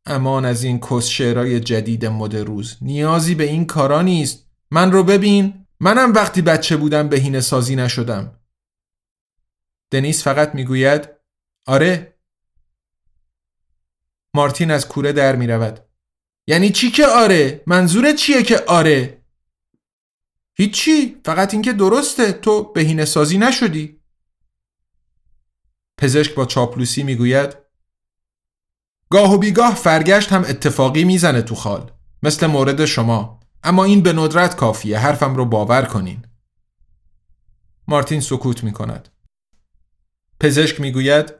امان 0.05 0.45
از 0.45 0.63
این 0.63 0.79
کس 0.79 1.05
شعرهای 1.05 1.59
جدید 1.59 2.05
مد 2.05 2.35
روز. 2.35 2.77
نیازی 2.81 3.35
به 3.35 3.43
این 3.43 3.65
کارا 3.65 4.01
نیست. 4.01 4.45
من 4.71 4.91
رو 4.91 5.03
ببین. 5.03 5.65
منم 5.79 6.13
وقتی 6.13 6.41
بچه 6.41 6.77
بودم 6.77 7.09
بهینه 7.09 7.41
سازی 7.41 7.75
نشدم. 7.75 8.39
دنیس 9.91 10.23
فقط 10.23 10.55
می‌گوید 10.55 11.09
آره. 11.65 12.15
مارتین 14.33 14.71
از 14.71 14.87
کوره 14.87 15.11
در 15.11 15.35
می 15.35 15.47
رود 15.47 15.85
یعنی 16.47 16.69
چی 16.69 16.91
که 16.91 17.05
آره؟ 17.07 17.63
منظور 17.67 18.13
چیه 18.13 18.43
که 18.43 18.59
آره؟ 18.67 19.21
هیچی. 20.53 21.21
فقط 21.25 21.53
اینکه 21.53 21.73
درسته. 21.73 22.31
تو 22.31 22.63
بهینه 22.63 23.05
سازی 23.05 23.37
نشدی. 23.37 23.99
پزشک 25.97 26.35
با 26.35 26.45
چاپلوسی 26.45 27.03
می‌گوید 27.03 27.68
گاه 29.09 29.33
و 29.33 29.37
بیگاه 29.37 29.75
فرگشت 29.75 30.33
هم 30.33 30.41
اتفاقی 30.41 31.03
می‌زنه 31.03 31.41
تو 31.41 31.55
خال 31.55 31.91
مثل 32.23 32.47
مورد 32.47 32.85
شما 32.85 33.39
اما 33.63 33.83
این 33.83 34.01
به 34.01 34.13
ندرت 34.13 34.55
کافیه 34.55 34.99
حرفم 34.99 35.35
رو 35.35 35.45
باور 35.45 35.85
کنین 35.85 36.25
مارتین 37.87 38.21
سکوت 38.21 38.63
می 38.63 38.71
کند 38.71 39.09
پزشک 40.39 40.81
می‌گوید 40.81 41.33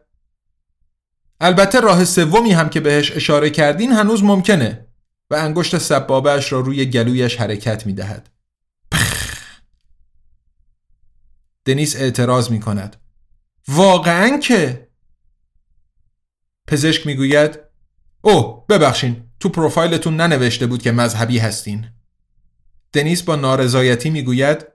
البته 1.41 1.79
راه 1.79 2.05
سومی 2.05 2.51
هم 2.51 2.69
که 2.69 2.79
بهش 2.79 3.12
اشاره 3.12 3.49
کردین 3.49 3.91
هنوز 3.91 4.23
ممکنه 4.23 4.88
و 5.29 5.36
انگشت 5.36 5.77
سبابش 5.77 6.51
را 6.51 6.60
روی 6.60 6.86
گلویش 6.86 7.36
حرکت 7.36 7.86
می 7.86 7.93
دهد. 7.93 8.29
دنیس 11.65 11.95
اعتراض 11.95 12.51
می 12.51 12.60
کند. 12.60 12.95
واقعا 13.67 14.38
که؟ 14.38 14.88
پزشک 16.69 17.08
می 17.08 17.15
گوید 17.15 17.60
اوه 18.21 18.65
ببخشین 18.69 19.23
تو 19.39 19.49
پروفایلتون 19.49 20.15
ننوشته 20.15 20.67
بود 20.67 20.82
که 20.82 20.91
مذهبی 20.91 21.39
هستین. 21.39 21.86
دنیس 22.93 23.23
با 23.23 23.36
نارضایتی 23.36 24.10
می 24.10 24.21
گوید 24.21 24.65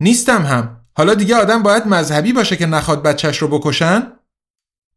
نیستم 0.00 0.42
هم 0.42 0.80
حالا 0.96 1.14
دیگه 1.14 1.36
آدم 1.36 1.62
باید 1.62 1.86
مذهبی 1.86 2.32
باشه 2.32 2.56
که 2.56 2.66
نخواد 2.66 3.02
بچهش 3.02 3.38
رو 3.38 3.48
بکشن؟ 3.48 4.12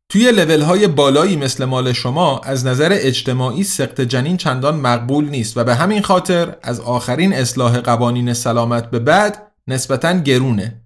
توی 0.09 0.31
لول 0.31 0.61
های 0.61 0.87
بالایی 0.87 1.35
مثل 1.35 1.65
مال 1.65 1.93
شما 1.93 2.39
از 2.39 2.65
نظر 2.65 2.89
اجتماعی 2.91 3.63
سقط 3.63 4.01
جنین 4.01 4.37
چندان 4.37 4.75
مقبول 4.75 5.29
نیست 5.29 5.57
و 5.57 5.63
به 5.63 5.75
همین 5.75 6.01
خاطر 6.01 6.55
از 6.63 6.79
آخرین 6.79 7.33
اصلاح 7.33 7.79
قوانین 7.79 8.33
سلامت 8.33 8.89
به 8.89 8.99
بعد 8.99 9.51
نسبتا 9.67 10.13
گرونه 10.13 10.81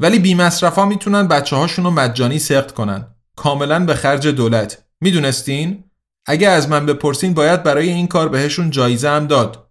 ولی 0.00 0.18
بی 0.18 0.32
ها 0.76 0.86
می‌تونن 0.86 1.28
بچه 1.28 1.56
هاشون 1.56 1.84
رو 1.84 1.90
مجانی 1.90 2.38
سقط 2.38 2.72
کنن 2.72 3.06
کاملا 3.38 3.84
به 3.84 3.94
خرج 3.94 4.28
دولت 4.28 4.84
می‌دونستین؟ 5.00 5.84
اگه 6.26 6.48
از 6.48 6.68
من 6.68 6.86
بپرسین 6.86 7.34
باید 7.34 7.62
برای 7.62 7.88
این 7.88 8.06
کار 8.06 8.28
بهشون 8.28 8.70
جایزه 8.70 9.08
هم 9.08 9.26
داد 9.26 9.70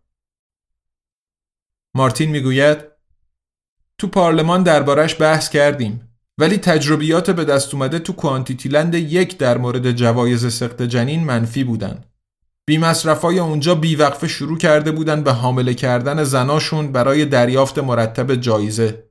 مارتین 1.96 2.30
می‌گوید 2.30 2.78
تو 3.98 4.08
پارلمان 4.08 4.64
دربارش 4.64 5.22
بحث 5.22 5.50
کردیم 5.50 6.08
ولی 6.38 6.58
تجربیات 6.58 7.30
به 7.32 7.46
دست 7.46 7.74
اومده 7.74 8.00
تو 8.00 8.14
کوانتیتیلند 8.14 8.96
یک 8.96 9.38
در 9.38 9.58
مورد 9.58 9.92
جوایز 9.92 10.54
سخت 10.54 10.82
جنین 10.82 11.24
منفی 11.24 11.64
بودن. 11.64 12.04
بی 12.66 12.78
مصرفای 12.78 13.40
اونجا 13.40 13.76
بیوقفه 13.76 14.28
شروع 14.28 14.58
کرده 14.58 14.92
بودن 14.92 15.24
به 15.24 15.32
حامله 15.32 15.74
کردن 15.74 16.24
زناشون 16.24 16.92
برای 16.92 17.26
دریافت 17.26 17.80
مرتب 17.80 18.36
جایزه. 18.36 19.04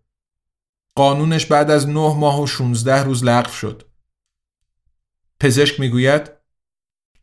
قانونش 0.95 1.47
بعد 1.47 1.71
از 1.71 1.89
نه 1.89 2.15
ماه 2.15 2.43
و 2.43 2.47
16 2.47 3.05
روز 3.05 3.25
لغو 3.25 3.53
شد. 3.53 3.83
پزشک 5.41 5.81
می‌گوید 5.81 6.31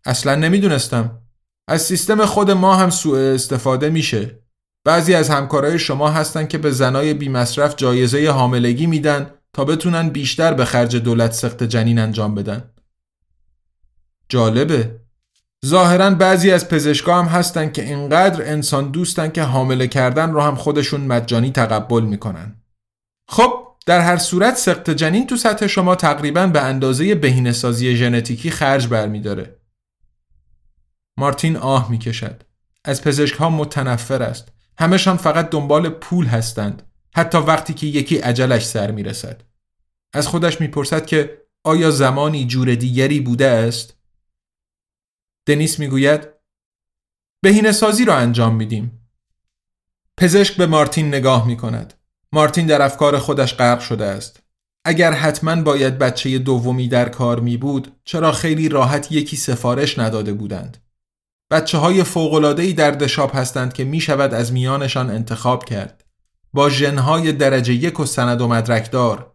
اصلا 0.05 0.35
نمی‌دونستم. 0.35 1.19
از 1.67 1.81
سیستم 1.81 2.25
خود 2.25 2.51
ما 2.51 2.75
هم 2.75 2.89
سوء 2.89 3.33
استفاده 3.33 3.89
میشه. 3.89 4.39
بعضی 4.85 5.13
از 5.13 5.29
همکارای 5.29 5.79
شما 5.79 6.09
هستن 6.09 6.47
که 6.47 6.57
به 6.57 6.71
زنای 6.71 7.13
بی 7.13 7.29
مصرف 7.29 7.75
جایزه 7.75 8.29
حاملگی 8.29 8.85
میدن 8.85 9.33
تا 9.53 9.65
بتونن 9.65 10.09
بیشتر 10.09 10.53
به 10.53 10.65
خرج 10.65 10.95
دولت 10.95 11.31
سخت 11.31 11.63
جنین 11.63 11.99
انجام 11.99 12.35
بدن. 12.35 12.69
جالبه. 14.29 14.99
ظاهرا 15.65 16.09
بعضی 16.09 16.51
از 16.51 16.69
پزشکا 16.69 17.21
هم 17.21 17.25
هستن 17.25 17.71
که 17.71 17.83
اینقدر 17.83 18.51
انسان 18.51 18.91
دوستن 18.91 19.29
که 19.29 19.43
حامله 19.43 19.87
کردن 19.87 20.31
رو 20.31 20.41
هم 20.41 20.55
خودشون 20.55 21.01
مجانی 21.01 21.51
تقبل 21.51 22.03
می‌کنن. 22.03 22.55
خب 23.29 23.72
در 23.85 24.01
هر 24.01 24.17
صورت 24.17 24.55
سخت 24.55 24.89
جنین 24.89 25.27
تو 25.27 25.37
سطح 25.37 25.67
شما 25.67 25.95
تقریبا 25.95 26.47
به 26.47 26.61
اندازه 26.61 27.15
بهینه‌سازی 27.15 27.95
ژنتیکی 27.95 28.51
خرج 28.51 28.87
برمیداره. 28.87 29.59
مارتین 31.17 31.57
آه 31.57 31.91
می‌کشد. 31.91 32.43
از 32.85 33.01
پزشک 33.01 33.35
ها 33.35 33.49
متنفر 33.49 34.23
است. 34.23 34.51
همشان 34.79 35.17
فقط 35.17 35.49
دنبال 35.49 35.89
پول 35.89 36.25
هستند. 36.25 36.83
حتی 37.15 37.37
وقتی 37.37 37.73
که 37.73 37.87
یکی 37.87 38.17
عجلش 38.17 38.65
سر 38.65 38.91
می‌رسد 38.91 39.41
از 40.13 40.27
خودش 40.27 40.61
می‌پرسد 40.61 41.05
که 41.05 41.41
آیا 41.63 41.91
زمانی 41.91 42.47
جور 42.47 42.75
دیگری 42.75 43.19
بوده 43.19 43.47
است؟ 43.47 43.97
دنیس 45.45 45.79
می‌گوید 45.79 46.27
بهینه 47.41 47.71
سازی 47.71 48.05
را 48.05 48.15
انجام 48.15 48.55
میدیم 48.55 49.09
پزشک 50.17 50.57
به 50.57 50.65
مارتین 50.65 51.07
نگاه 51.07 51.47
می 51.47 51.57
کند. 51.57 51.93
مارتین 52.33 52.65
در 52.65 52.81
افکار 52.81 53.19
خودش 53.19 53.55
غرق 53.55 53.79
شده 53.79 54.05
است. 54.05 54.39
اگر 54.85 55.13
حتما 55.13 55.61
باید 55.61 55.97
بچه 55.97 56.39
دومی 56.39 56.87
در 56.87 57.09
کار 57.09 57.39
می 57.39 57.57
بود 57.57 57.91
چرا 58.03 58.31
خیلی 58.31 58.69
راحت 58.69 59.11
یکی 59.11 59.37
سفارش 59.37 59.99
نداده 59.99 60.33
بودند؟ 60.33 60.77
بچه 61.51 61.77
های 61.77 62.03
فوقلادهی 62.03 62.73
در 62.73 62.91
دشاب 62.91 63.31
هستند 63.33 63.73
که 63.73 63.83
می 63.83 64.01
شود 64.01 64.33
از 64.33 64.53
میانشان 64.53 65.09
انتخاب 65.09 65.65
کرد. 65.65 66.03
با 66.53 66.69
ژنهای 66.69 67.31
درجه 67.31 67.73
یک 67.73 67.99
و 67.99 68.05
سند 68.05 68.41
و 68.41 68.47
مدرکدار 68.47 69.33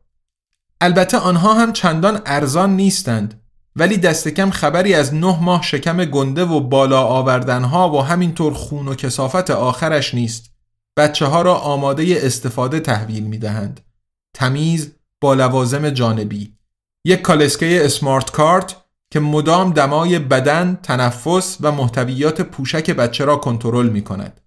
البته 0.81 1.19
آنها 1.19 1.55
هم 1.55 1.73
چندان 1.73 2.21
ارزان 2.27 2.77
نیستند 2.77 3.43
ولی 3.77 3.97
دست 3.97 4.29
کم 4.29 4.51
خبری 4.51 4.95
از 4.95 5.15
نه 5.15 5.43
ماه 5.43 5.63
شکم 5.63 6.05
گنده 6.05 6.45
و 6.45 6.61
بالا 6.61 7.03
آوردنها 7.03 7.91
و 7.91 8.03
همینطور 8.03 8.55
خون 8.55 8.89
و 8.89 8.95
کسافت 8.95 9.51
آخرش 9.51 10.15
نیست 10.15 10.58
بچه 10.99 11.27
ها 11.27 11.43
را 11.43 11.55
آماده 11.55 12.19
استفاده 12.23 12.81
تحویل 12.81 13.25
می 13.25 13.39
دهند 13.39 13.81
تمیز 14.35 14.93
با 15.21 15.35
لوازم 15.35 15.91
جانبی 15.91 16.53
یک 17.05 17.23
کالسکه 17.23 17.85
اسمارت 17.85 18.31
کارت 18.31 18.77
که 19.11 19.21
مدام 19.21 19.73
دمای 19.73 20.19
بدن، 20.19 20.79
تنفس 20.83 21.57
و 21.61 21.73
محتویات 21.73 22.41
پوشک 22.41 22.91
بچه 22.91 23.25
را 23.25 23.37
کنترل 23.37 23.89
می 23.89 24.03
کند. 24.03 24.41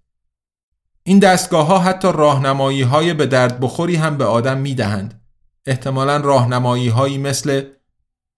این 1.02 1.18
دستگاه 1.18 1.66
ها 1.66 1.78
حتی 1.78 2.08
راهنمایی 2.12 2.82
های 2.82 3.14
به 3.14 3.26
درد 3.26 3.60
بخوری 3.60 3.96
هم 3.96 4.16
به 4.16 4.24
آدم 4.24 4.58
می 4.58 4.74
دهند. 4.74 5.20
احتمالا 5.66 6.16
راهنمایی 6.16 6.88
هایی 6.88 7.18
مثل 7.18 7.62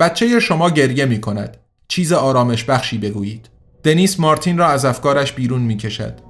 بچه 0.01 0.41
شما 0.41 0.71
گریه 0.71 1.05
می 1.05 1.21
کند. 1.21 1.57
چیز 1.89 2.13
آرامش 2.13 2.65
بخشی 2.65 2.99
بگویید. 2.99 3.49
دنیس 3.83 4.21
مارتین 4.21 4.59
را 4.59 4.67
از 4.67 4.85
افکارش 4.85 5.33
بیرون 5.33 5.63
می 5.63 5.77
کشد. 5.77 6.21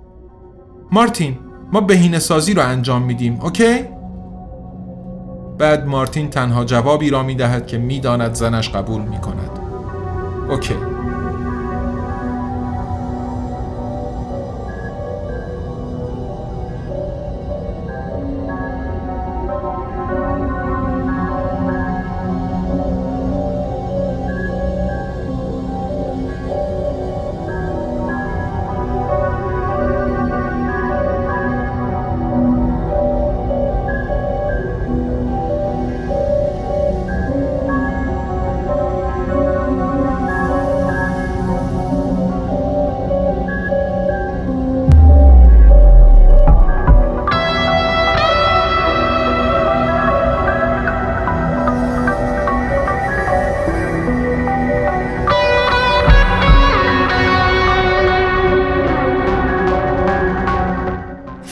مارتین 0.92 1.38
ما 1.72 1.80
بهینه 1.80 2.18
سازی 2.18 2.54
را 2.54 2.62
انجام 2.62 3.02
میدیم 3.02 3.40
اوکی؟ 3.40 3.84
بعد 5.58 5.86
مارتین 5.86 6.30
تنها 6.30 6.64
جوابی 6.64 7.10
را 7.10 7.22
می 7.22 7.34
دهد 7.34 7.66
که 7.66 7.78
می 7.78 8.00
داند 8.00 8.34
زنش 8.34 8.70
قبول 8.70 9.02
می 9.02 9.18
کند. 9.18 9.50
اوکی 10.50 10.74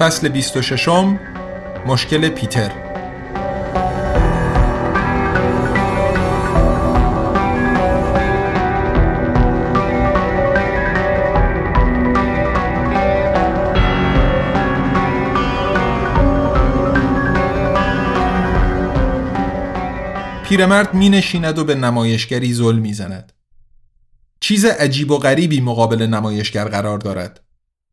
فصل 0.03 0.29
26 0.29 0.89
مشکل 1.87 2.29
پیتر 2.29 2.73
پیرمرد 20.45 20.95
می 20.95 21.09
نشیند 21.09 21.59
و 21.59 21.65
به 21.65 21.75
نمایشگری 21.75 22.53
زل 22.53 22.79
می 22.79 22.95
زند. 22.95 23.33
چیز 24.41 24.65
عجیب 24.65 25.11
و 25.11 25.19
غریبی 25.19 25.61
مقابل 25.61 26.07
نمایشگر 26.07 26.65
قرار 26.65 26.99
دارد. 26.99 27.42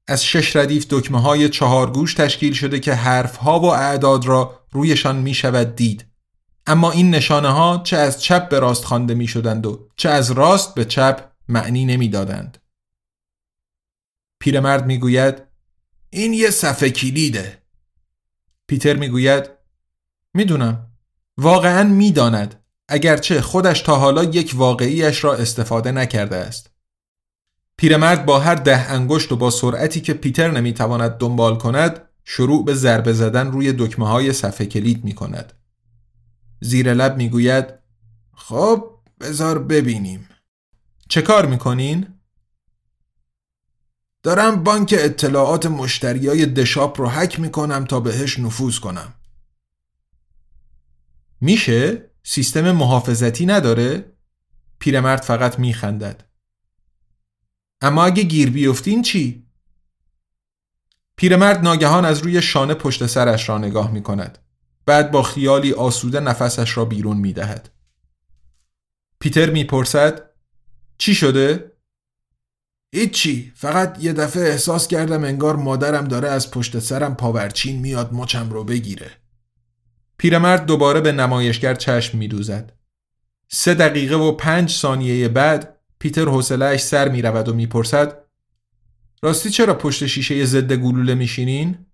از 0.10 0.26
شش 0.26 0.56
ردیف 0.56 0.86
دکمه 0.90 1.22
های 1.22 1.50
چهار 1.50 1.92
گوش 1.92 2.14
تشکیل 2.14 2.54
شده 2.54 2.80
که 2.80 2.94
حرف 2.94 3.36
ها 3.36 3.60
و 3.60 3.66
اعداد 3.66 4.26
را 4.26 4.60
رویشان 4.72 5.16
می 5.16 5.34
شود 5.34 5.76
دید. 5.76 6.06
اما 6.68 6.92
این 6.92 7.10
نشانه 7.10 7.50
ها 7.50 7.82
چه 7.84 7.98
از 7.98 8.22
چپ 8.22 8.50
به 8.50 8.60
راست 8.60 8.86
خوانده 8.86 9.14
می 9.14 9.28
شدند 9.28 9.66
و 9.66 9.90
چه 9.96 10.10
از 10.10 10.32
راست 10.32 10.76
به 10.76 10.86
چپ 10.86 11.32
معنی 11.48 11.86
نمی 11.86 12.10
دادند. 12.10 12.58
پیرمرد 14.40 14.86
می 14.86 14.98
گوید 14.98 15.44
این 16.10 16.34
یه 16.34 16.50
صفحه 16.50 16.90
کلیده. 16.90 17.64
پیتر 18.68 18.96
می 18.96 19.10
گوید 19.10 19.50
می‌دونم 20.34 20.88
واقعا 21.38 21.84
می‌داند 21.84 22.64
اگرچه 22.88 23.42
خودش 23.42 23.82
تا 23.82 23.96
حالا 23.96 24.24
یک 24.24 24.52
واقعیش 24.56 25.24
را 25.24 25.36
استفاده 25.36 25.92
نکرده 25.92 26.36
است. 26.36 26.79
پیرمرد 27.80 28.26
با 28.26 28.40
هر 28.40 28.56
ده 28.56 28.92
انگشت 28.92 29.32
و 29.32 29.36
با 29.36 29.50
سرعتی 29.50 30.02
که 30.02 30.14
پیتر 30.14 30.52
نمی‌تواند 30.52 31.12
دنبال 31.12 31.58
کند 31.58 32.02
شروع 32.26 32.66
به 32.66 32.74
ضربه 32.74 33.14
زدن 33.14 33.52
روی 33.52 33.74
دکمه 33.74 34.08
های 34.08 34.34
صفحه 34.34 34.68
کلید 34.68 35.04
می 35.04 35.14
کند. 35.14 35.54
زیر 36.62 36.94
لب 36.94 37.18
می 37.18 37.30
گوید 37.30 37.66
خب 38.36 38.90
بذار 39.20 39.60
ببینیم. 39.60 40.30
چه 41.10 41.22
کار 41.22 41.46
می‌کنین؟ 41.46 42.08
دارم 44.24 44.64
بانک 44.64 44.96
اطلاعات 44.98 45.66
مشتریای 45.66 46.46
دشاپ 46.46 47.02
رو 47.02 47.10
حک 47.10 47.40
می‌کنم 47.40 47.86
تا 47.86 48.00
بهش 48.00 48.40
نفوذ 48.40 48.80
کنم. 48.80 49.14
میشه؟ 51.42 52.10
سیستم 52.24 52.72
محافظتی 52.72 53.46
نداره؟ 53.46 54.14
پیرمرد 54.80 55.22
فقط 55.22 55.60
میخندد. 55.60 56.29
اما 57.82 58.06
اگه 58.06 58.24
گیر 58.24 58.50
بیفتین 58.50 59.02
چی؟ 59.02 59.46
پیرمرد 61.16 61.64
ناگهان 61.64 62.06
از 62.06 62.20
روی 62.20 62.42
شانه 62.42 62.74
پشت 62.74 63.08
سرش 63.08 63.50
را 63.50 63.58
نگاه 63.58 63.92
می 63.92 64.04
کند. 64.04 64.38
بعد 64.86 65.12
با 65.12 65.24
خیالی 65.24 65.74
آسوده 65.74 66.20
نفسش 66.20 66.78
را 66.78 66.86
بیرون 66.86 67.18
می 67.18 67.34
دهد. 67.34 67.70
پیتر 69.20 69.50
می‌پرسد 69.50 70.30
چی 70.98 71.16
شده؟ 71.16 71.72
هیچی 72.96 73.52
فقط 73.56 74.04
یه 74.04 74.14
دفعه 74.14 74.44
احساس 74.44 74.88
کردم 74.88 75.24
انگار 75.24 75.56
مادرم 75.56 76.08
داره 76.08 76.30
از 76.30 76.52
پشت 76.52 76.80
سرم 76.80 77.16
پاورچین 77.16 77.80
میاد 77.80 78.14
مچم 78.14 78.50
رو 78.50 78.64
بگیره 78.64 79.12
پیرمرد 80.18 80.66
دوباره 80.66 81.02
به 81.02 81.12
نمایشگر 81.12 81.74
چشم 81.74 82.18
میدوزد 82.18 82.74
سه 83.48 83.74
دقیقه 83.74 84.16
و 84.16 84.32
پنج 84.32 84.72
ثانیه 84.72 85.28
بعد 85.28 85.79
پیتر 86.00 86.26
حوصلهاش 86.26 86.84
سر 86.84 87.10
می 87.10 87.22
رود 87.22 87.50
و 87.50 87.54
می‌پرسد 87.54 88.26
راستی 89.22 89.50
چرا 89.50 89.74
پشت 89.74 90.06
شیشه 90.06 90.46
ضد 90.46 90.74
گلوله 90.74 91.16
میشینین؟ 91.16 91.86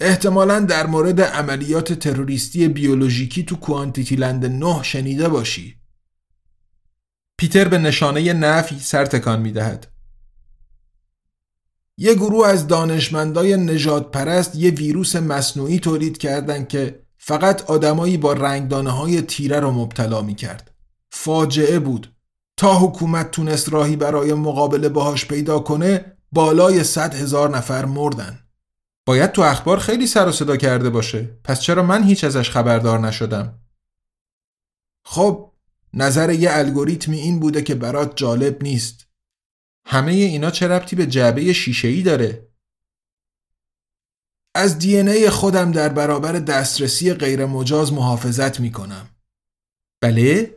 احتمالا 0.00 0.60
در 0.60 0.86
مورد 0.86 1.20
عملیات 1.20 1.92
تروریستی 1.92 2.68
بیولوژیکی 2.68 3.44
تو 3.44 3.56
کوانتیتی 3.56 4.16
لند 4.16 4.46
نه 4.46 4.82
شنیده 4.82 5.28
باشی 5.28 5.76
پیتر 7.38 7.68
به 7.68 7.78
نشانه 7.78 8.32
نفی 8.32 8.78
سر 8.78 9.04
تکان 9.04 9.40
می 9.40 9.52
دهد. 9.52 9.86
یه 11.98 12.14
گروه 12.14 12.48
از 12.48 12.66
دانشمندای 12.66 13.56
نجات 13.56 14.10
پرست 14.10 14.54
یه 14.54 14.70
ویروس 14.70 15.16
مصنوعی 15.16 15.78
تولید 15.78 16.18
کردند 16.18 16.68
که 16.68 17.02
فقط 17.18 17.62
آدمایی 17.70 18.16
با 18.16 18.32
رنگدانه 18.32 18.90
های 18.90 19.22
تیره 19.22 19.60
رو 19.60 19.70
مبتلا 19.70 20.22
می 20.22 20.34
کرد. 20.34 20.70
فاجعه 21.10 21.78
بود. 21.78 22.15
تا 22.56 22.78
حکومت 22.78 23.30
تونست 23.30 23.68
راهی 23.68 23.96
برای 23.96 24.34
مقابله 24.34 24.88
باهاش 24.88 25.26
پیدا 25.26 25.58
کنه 25.58 26.16
بالای 26.32 26.84
صد 26.84 27.14
هزار 27.14 27.56
نفر 27.56 27.84
مردن. 27.84 28.38
باید 29.06 29.32
تو 29.32 29.42
اخبار 29.42 29.78
خیلی 29.78 30.06
سر 30.06 30.28
و 30.28 30.32
صدا 30.32 30.56
کرده 30.56 30.90
باشه. 30.90 31.38
پس 31.44 31.60
چرا 31.60 31.82
من 31.82 32.04
هیچ 32.04 32.24
ازش 32.24 32.50
خبردار 32.50 32.98
نشدم؟ 32.98 33.58
خب 35.04 35.52
نظر 35.94 36.30
یه 36.30 36.48
الگوریتمی 36.52 37.18
این 37.18 37.40
بوده 37.40 37.62
که 37.62 37.74
برات 37.74 38.16
جالب 38.16 38.62
نیست 38.62 39.06
همه 39.86 40.12
اینا 40.12 40.50
چه 40.50 40.68
ربطی 40.68 40.96
به 40.96 41.06
جعبه 41.06 41.52
شیشه 41.52 41.88
ای 41.88 42.02
داره؟ 42.02 42.48
از 44.54 44.78
دی 44.78 44.96
ای 44.96 45.30
خودم 45.30 45.72
در 45.72 45.88
برابر 45.88 46.32
دسترسی 46.32 47.14
غیر 47.14 47.46
مجاز 47.46 47.92
محافظت 47.92 48.60
می 48.60 48.72
کنم. 48.72 49.08
بله؟ 50.00 50.55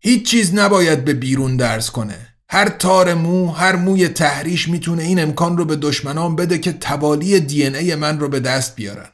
هیچ 0.00 0.30
چیز 0.30 0.54
نباید 0.54 1.04
به 1.04 1.14
بیرون 1.14 1.56
درس 1.56 1.90
کنه. 1.90 2.26
هر 2.48 2.68
تار 2.68 3.14
مو، 3.14 3.50
هر 3.52 3.76
موی 3.76 4.08
تحریش 4.08 4.68
می‌تونه 4.68 5.02
این 5.02 5.22
امکان 5.22 5.56
رو 5.56 5.64
به 5.64 5.76
دشمنان 5.76 6.36
بده 6.36 6.58
که 6.58 6.72
توالی 6.72 7.40
دی 7.40 7.66
ای 7.66 7.94
من 7.94 8.20
رو 8.20 8.28
به 8.28 8.40
دست 8.40 8.76
بیارن. 8.76 9.08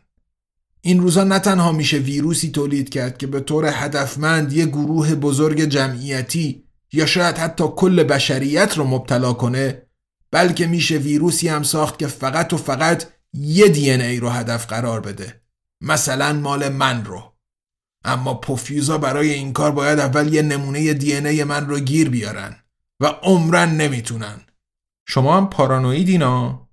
این 0.80 1.00
روزا 1.00 1.24
نه 1.24 1.38
تنها 1.38 1.72
میشه 1.72 1.98
ویروسی 1.98 2.50
تولید 2.50 2.88
کرد 2.88 3.18
که 3.18 3.26
به 3.26 3.40
طور 3.40 3.66
هدفمند 3.72 4.52
یه 4.52 4.66
گروه 4.66 5.14
بزرگ 5.14 5.64
جمعیتی 5.64 6.64
یا 6.92 7.06
شاید 7.06 7.38
حتی 7.38 7.64
کل 7.76 8.02
بشریت 8.02 8.78
رو 8.78 8.84
مبتلا 8.84 9.32
کنه 9.32 9.82
بلکه 10.30 10.66
میشه 10.66 10.96
ویروسی 10.96 11.48
هم 11.48 11.62
ساخت 11.62 11.98
که 11.98 12.06
فقط 12.06 12.52
و 12.52 12.56
فقط 12.56 13.04
یه 13.32 13.68
دی 13.68 13.90
ای 13.90 14.20
رو 14.20 14.28
هدف 14.28 14.66
قرار 14.66 15.00
بده 15.00 15.40
مثلا 15.80 16.32
مال 16.32 16.68
من 16.68 17.04
رو 17.04 17.35
اما 18.06 18.34
پوفیوزا 18.34 18.98
برای 18.98 19.30
این 19.30 19.52
کار 19.52 19.70
باید 19.70 19.98
اول 19.98 20.34
یه 20.34 20.42
نمونه 20.42 20.94
دی 20.94 21.16
ای 21.16 21.44
من 21.44 21.66
رو 21.66 21.80
گیر 21.80 22.10
بیارن 22.10 22.56
و 23.00 23.06
عمرن 23.06 23.76
نمی‌تونن. 23.76 24.40
شما 25.08 25.36
هم 25.36 25.50
پارانویدینا؟ 25.50 26.68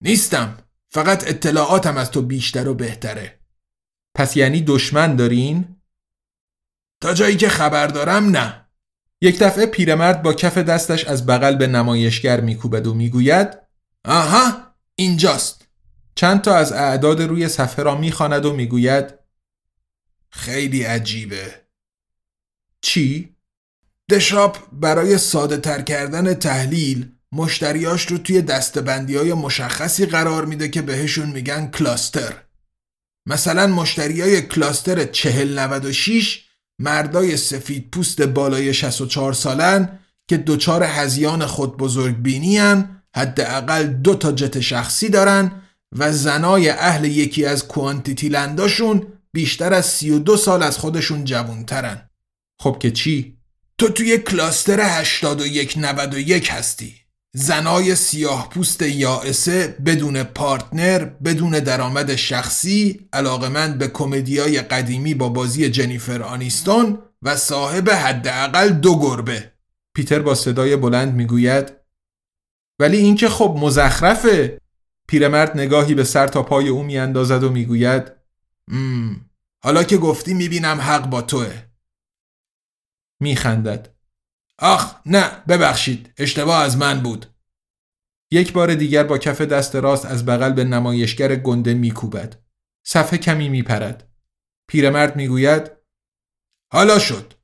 نیستم. 0.00 0.58
فقط 0.90 1.28
اطلاعاتم 1.28 1.96
از 1.96 2.10
تو 2.10 2.22
بیشتر 2.22 2.68
و 2.68 2.74
بهتره. 2.74 3.38
پس 4.14 4.36
یعنی 4.36 4.60
دشمن 4.60 5.16
دارین؟ 5.16 5.76
تا 7.00 7.14
جایی 7.14 7.36
که 7.36 7.48
خبر 7.48 7.86
دارم 7.86 8.24
نه. 8.24 8.66
یک 9.20 9.38
دفعه 9.38 9.66
پیرمرد 9.66 10.22
با 10.22 10.32
کف 10.32 10.58
دستش 10.58 11.04
از 11.04 11.26
بغل 11.26 11.56
به 11.56 11.66
نمایشگر 11.66 12.40
میکوبد 12.40 12.86
و 12.86 12.94
می‌گوید 12.94 13.48
آها 14.04 14.52
اینجاست. 14.94 15.68
چند 16.14 16.40
تا 16.40 16.56
از 16.56 16.72
اعداد 16.72 17.22
روی 17.22 17.48
صفحه 17.48 17.84
را 17.84 17.94
می‌خواند 17.94 18.44
و 18.44 18.52
می‌گوید 18.52 19.23
خیلی 20.36 20.82
عجیبه 20.82 21.54
چی؟ 22.80 23.34
دشاپ 24.10 24.58
برای 24.72 25.18
ساده 25.18 25.56
تر 25.56 25.82
کردن 25.82 26.34
تحلیل 26.34 27.08
مشتریاش 27.32 28.06
رو 28.06 28.18
توی 28.18 28.42
دستبندی 28.42 29.16
های 29.16 29.32
مشخصی 29.32 30.06
قرار 30.06 30.44
میده 30.44 30.68
که 30.68 30.82
بهشون 30.82 31.30
میگن 31.30 31.70
کلاستر 31.70 32.34
مثلا 33.26 33.66
مشتری 33.66 34.20
های 34.20 34.42
کلاستر 34.42 35.04
4096 35.04 36.44
مردای 36.78 37.36
سفید 37.36 37.90
پوست 37.90 38.22
بالای 38.22 38.74
64 38.74 39.32
سالن 39.32 39.98
که 40.28 40.36
دچار 40.36 40.82
هزیان 40.82 41.46
خود 41.46 41.76
بزرگ 41.76 42.16
بینی 42.16 42.84
حداقل 43.16 43.86
دو 43.86 44.14
تا 44.14 44.32
جت 44.32 44.60
شخصی 44.60 45.08
دارن 45.08 45.62
و 45.98 46.12
زنای 46.12 46.68
اهل 46.68 47.04
یکی 47.04 47.44
از 47.44 47.68
کوانتیتی 47.68 48.28
لنداشون 48.28 49.06
بیشتر 49.34 49.74
از 49.74 49.86
32 49.86 50.36
سال 50.36 50.62
از 50.62 50.78
خودشون 50.78 51.24
جوانترن. 51.24 52.10
خب 52.60 52.76
که 52.80 52.90
چی؟ 52.90 53.38
تو 53.78 53.88
توی 53.88 54.18
کلاستر 54.18 54.80
8191 54.80 56.50
هستی. 56.50 56.94
زنای 57.32 57.94
سیاه 57.94 58.48
پوست 58.48 58.82
یائسه 58.82 59.76
بدون 59.86 60.22
پارتنر 60.22 61.04
بدون 61.04 61.50
درآمد 61.50 62.14
شخصی 62.14 63.08
علاقمند 63.12 63.78
به 63.78 63.88
کمدیای 63.88 64.60
قدیمی 64.60 65.14
با 65.14 65.28
بازی 65.28 65.70
جنیفر 65.70 66.22
آنیستون 66.22 66.98
و 67.22 67.36
صاحب 67.36 67.90
حداقل 67.90 68.68
دو 68.68 68.98
گربه. 68.98 69.52
پیتر 69.94 70.18
با 70.18 70.34
صدای 70.34 70.76
بلند 70.76 71.14
می‌گوید 71.14 71.72
ولی 72.78 72.96
این 72.96 73.14
که 73.14 73.28
خب 73.28 73.56
مزخرفه. 73.60 74.58
پیرمرد 75.08 75.56
نگاهی 75.56 75.94
به 75.94 76.04
سر 76.04 76.26
تا 76.26 76.42
پای 76.42 76.68
او 76.68 76.82
میاندازد 76.82 77.44
و 77.44 77.50
می‌گوید 77.50 78.23
حالا 79.64 79.84
که 79.84 79.96
گفتی 79.96 80.34
می‌بینم 80.34 80.80
حق 80.80 81.06
با 81.10 81.22
توه. 81.22 81.62
میخندد. 83.20 83.94
آخ 84.58 84.94
نه 85.06 85.42
ببخشید 85.48 86.12
اشتباه 86.16 86.62
از 86.62 86.76
من 86.76 87.02
بود. 87.02 87.26
یک 88.30 88.52
بار 88.52 88.74
دیگر 88.74 89.04
با 89.04 89.18
کف 89.18 89.40
دست 89.40 89.76
راست 89.76 90.06
از 90.06 90.26
بغل 90.26 90.52
به 90.52 90.64
نمایشگر 90.64 91.36
گنده 91.36 91.74
میکوبد. 91.74 92.42
صفحه 92.86 93.18
کمی 93.18 93.48
میپرد. 93.48 94.12
پیرمرد 94.68 95.16
می‌گوید 95.16 95.70
حالا 96.72 96.98
شد. 96.98 97.34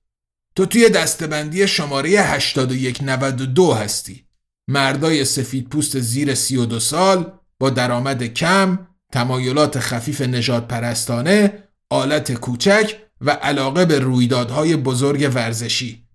تو 0.56 0.66
توی 0.66 0.88
دستبندی 0.88 1.68
شماره 1.68 2.10
8192 2.10 3.72
هستی. 3.72 4.28
مردای 4.68 5.24
سفید 5.24 5.68
پوست 5.68 5.98
زیر 5.98 6.34
32 6.34 6.80
سال 6.80 7.38
با 7.58 7.70
درآمد 7.70 8.22
کم 8.22 8.89
تمایلات 9.12 9.80
خفیف 9.80 10.20
نجات 10.20 10.68
پرستانه 10.68 11.64
آلت 11.90 12.32
کوچک 12.32 12.96
و 13.20 13.30
علاقه 13.30 13.84
به 13.84 13.98
رویدادهای 13.98 14.76
بزرگ 14.76 15.30
ورزشی. 15.34 16.08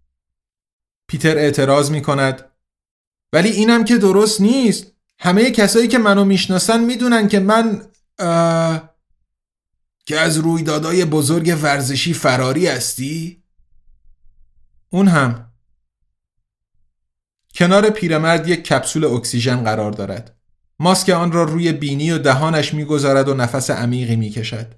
پیتر 1.08 1.38
اعتراض 1.38 1.92
می 1.92 2.02
کند 2.02 2.46
ولی 3.34 3.50
اینم 3.50 3.86
که 3.86 3.98
درست 3.98 4.42
نیست. 4.42 4.92
همه 5.20 5.52
کسایی 5.52 5.88
که 5.88 5.98
منو 5.98 6.26
می‌شناسن 6.26 6.84
می‌دونن 6.84 7.28
که 7.28 7.40
من 7.40 7.88
که 10.06 10.20
از 10.20 10.38
رویدادهای 10.38 11.06
بزرگ 11.06 11.58
ورزشی 11.62 12.14
فراری 12.14 12.68
هستی؟ 12.68 13.44
اون 14.90 15.08
هم. 15.08 15.52
کنار 17.56 17.90
پیرمرد 17.90 18.48
یک 18.48 18.64
کپسول 18.64 19.06
اکسیژن 19.06 19.64
قرار 19.64 19.92
دارد. 19.92 20.35
ماسک 20.80 21.10
آن 21.10 21.32
را 21.32 21.44
روی 21.44 21.72
بینی 21.72 22.12
و 22.12 22.18
دهانش 22.18 22.74
می‌گذارد 22.74 23.30
و 23.30 23.34
نفس 23.34 23.70
عمیقی 23.70 24.16
می‌کشد. 24.16 24.76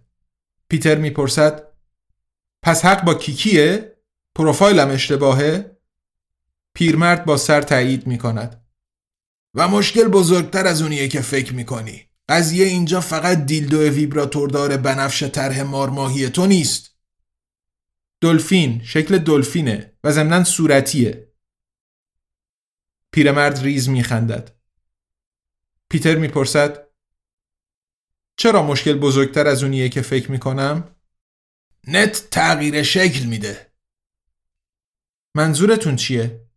پیتر 0.70 0.96
می‌پرسد 0.96 1.64
پس 2.62 2.86
حق 2.86 3.04
با 3.04 3.14
کیکیه؟ 3.14 3.98
پروفایلم 4.36 4.90
اشتباهه؟ 4.90 5.78
پیرمرد 6.74 7.26
با 7.26 7.38
سر 7.38 7.62
تایید 7.62 8.08
می‌کند 8.08 8.66
و 9.54 9.68
مشکل 9.68 10.08
بزرگتر 10.08 10.68
از 10.68 10.82
اونیه 10.82 11.08
که 11.08 11.22
فکر 11.22 11.54
می‌کنی. 11.54 12.04
قضیه 12.30 12.66
اینجا 12.66 13.02
فقط 13.02 13.46
دیلدو 13.46 13.82
ویبراتوردار 13.82 14.78
بنفش 14.78 15.24
طرح 15.24 15.62
مارماهی 15.62 16.30
تو 16.30 16.46
نیست. 16.46 16.98
دلفین 18.22 18.82
شکل 18.84 19.18
دلفینه 19.18 19.94
و 20.04 20.12
ضمنا 20.12 20.44
صورتیه. 20.44 21.34
پیرمرد 23.12 23.64
ریز 23.64 23.90
میخندد. 23.90 24.57
پیتر 25.90 26.16
می‌پرسد 26.16 26.88
چرا 28.38 28.64
مشکل 28.64 28.94
بزرگتر 29.00 29.48
از 29.48 29.64
اونیه 29.64 29.90
که 29.90 30.02
فکر 30.02 30.32
می‌کنم؟ 30.32 30.96
نت 31.88 32.30
تغییر 32.32 32.84
شکل 32.84 33.26
میده 33.26 33.72
منظورتون 35.36 35.96
چیه؟ 35.96 36.48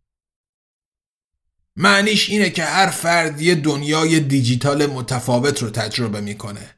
معنیش 1.75 2.29
اینه 2.29 2.49
که 2.49 2.63
هر 2.63 2.89
فرد 2.89 3.41
یه 3.41 3.55
دنیای 3.55 4.19
دیجیتال 4.19 4.85
متفاوت 4.85 5.63
رو 5.63 5.69
تجربه 5.69 6.21
می‌کنه 6.21 6.75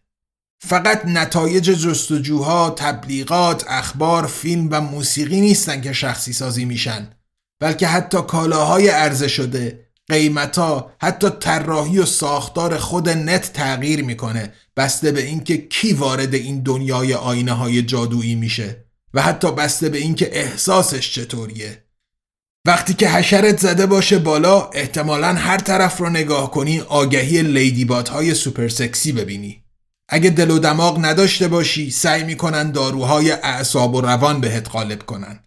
فقط 0.60 1.06
نتایج 1.06 1.64
جستجوها، 1.64 2.70
تبلیغات، 2.70 3.66
اخبار، 3.68 4.28
فیلم 4.28 4.68
و 4.72 4.82
موسیقی 4.82 5.42
نیستن 5.42 5.82
که 5.82 5.94
شخصی 5.94 6.34
سازی 6.34 6.66
میشن 6.66 7.16
بلکه 7.60 7.88
حتی 7.88 8.22
کالاهای 8.22 8.88
عرضه 8.88 9.28
شده، 9.28 9.83
قیمتا، 10.10 10.92
حتی 11.02 11.30
طراحی 11.40 12.00
و 12.00 12.06
ساختار 12.06 12.78
خود 12.78 13.10
نت 13.10 13.54
تغییر 13.54 14.04
می‌کنه. 14.04 14.54
بسته 14.78 15.12
به 15.12 15.24
اینکه 15.26 15.58
کی 15.58 15.94
وارد 15.94 16.34
این 16.34 16.60
دنیای 16.60 17.14
آینه 17.14 17.54
های 17.54 17.82
جادویی 17.82 18.36
میشه 18.36 18.86
و 19.14 19.22
حتی 19.22 19.52
بسته 19.52 19.90
به 19.90 19.98
اینکه 19.98 20.40
احساسش 20.40 21.12
چطوریه. 21.12 21.84
وقتی 22.66 22.94
که 22.94 23.10
حشرت 23.10 23.60
زده 23.60 23.86
باشه 23.86 24.20
بالا 24.20 24.70
احتمالا 24.74 25.34
هر 25.34 25.58
طرف 25.58 25.98
رو 25.98 26.10
نگاه 26.10 26.52
کنی 26.52 26.80
آگهی 26.80 27.42
لیدی 27.42 27.86
بات 27.86 28.10
های 28.10 28.34
سوپر 28.34 28.68
سکسی 28.68 29.12
ببینی. 29.12 29.64
اگه 30.10 30.30
دل 30.30 30.52
و 30.52 30.60
دماغ 30.60 31.06
نداشته 31.06 31.48
باشی 31.48 31.92
سعی 31.92 32.24
می‌کنن 32.24 32.72
داروهای 32.72 33.32
اعصاب 33.32 33.96
و 33.96 34.02
روان 34.02 34.42
بهت 34.42 34.70
غالب 34.70 35.06
کنن. 35.06 35.40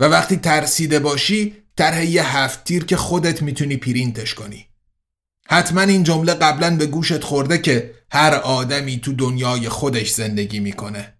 و 0.00 0.04
وقتی 0.04 0.36
ترسیده 0.36 0.98
باشی 0.98 1.56
طرح 1.80 2.04
یه 2.04 2.36
هفت 2.36 2.64
تیر 2.64 2.84
که 2.84 2.96
خودت 2.96 3.42
می‌تونی 3.42 3.76
پرینتش 3.76 4.34
کنی. 4.34 4.66
حتما 5.46 5.80
این 5.80 6.02
جمله 6.02 6.34
قبلا 6.34 6.76
به 6.76 6.86
گوشت 6.86 7.24
خورده 7.24 7.58
که 7.58 7.94
هر 8.10 8.34
آدمی 8.34 8.98
تو 8.98 9.12
دنیای 9.12 9.68
خودش 9.68 10.10
زندگی 10.10 10.60
می‌کنه. 10.60 11.14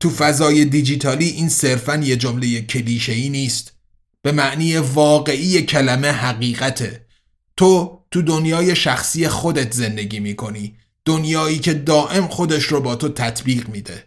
تو 0.00 0.10
فضای 0.10 0.64
دیجیتالی 0.64 1.28
این 1.28 1.48
صرفا 1.48 1.96
یه 1.96 2.16
جمله 2.16 2.60
کلیشه‌ای 2.60 3.28
نیست. 3.28 3.72
به 4.22 4.32
معنی 4.32 4.76
واقعی 4.76 5.62
کلمه 5.62 6.08
حقیقته. 6.08 7.06
تو 7.56 8.00
تو 8.10 8.22
دنیای 8.22 8.76
شخصی 8.76 9.28
خودت 9.28 9.72
زندگی 9.72 10.20
می‌کنی. 10.20 10.76
دنیایی 11.04 11.58
که 11.58 11.74
دائم 11.74 12.28
خودش 12.28 12.64
رو 12.64 12.80
با 12.80 12.96
تو 12.96 13.08
تطبیق 13.08 13.68
میده. 13.68 14.04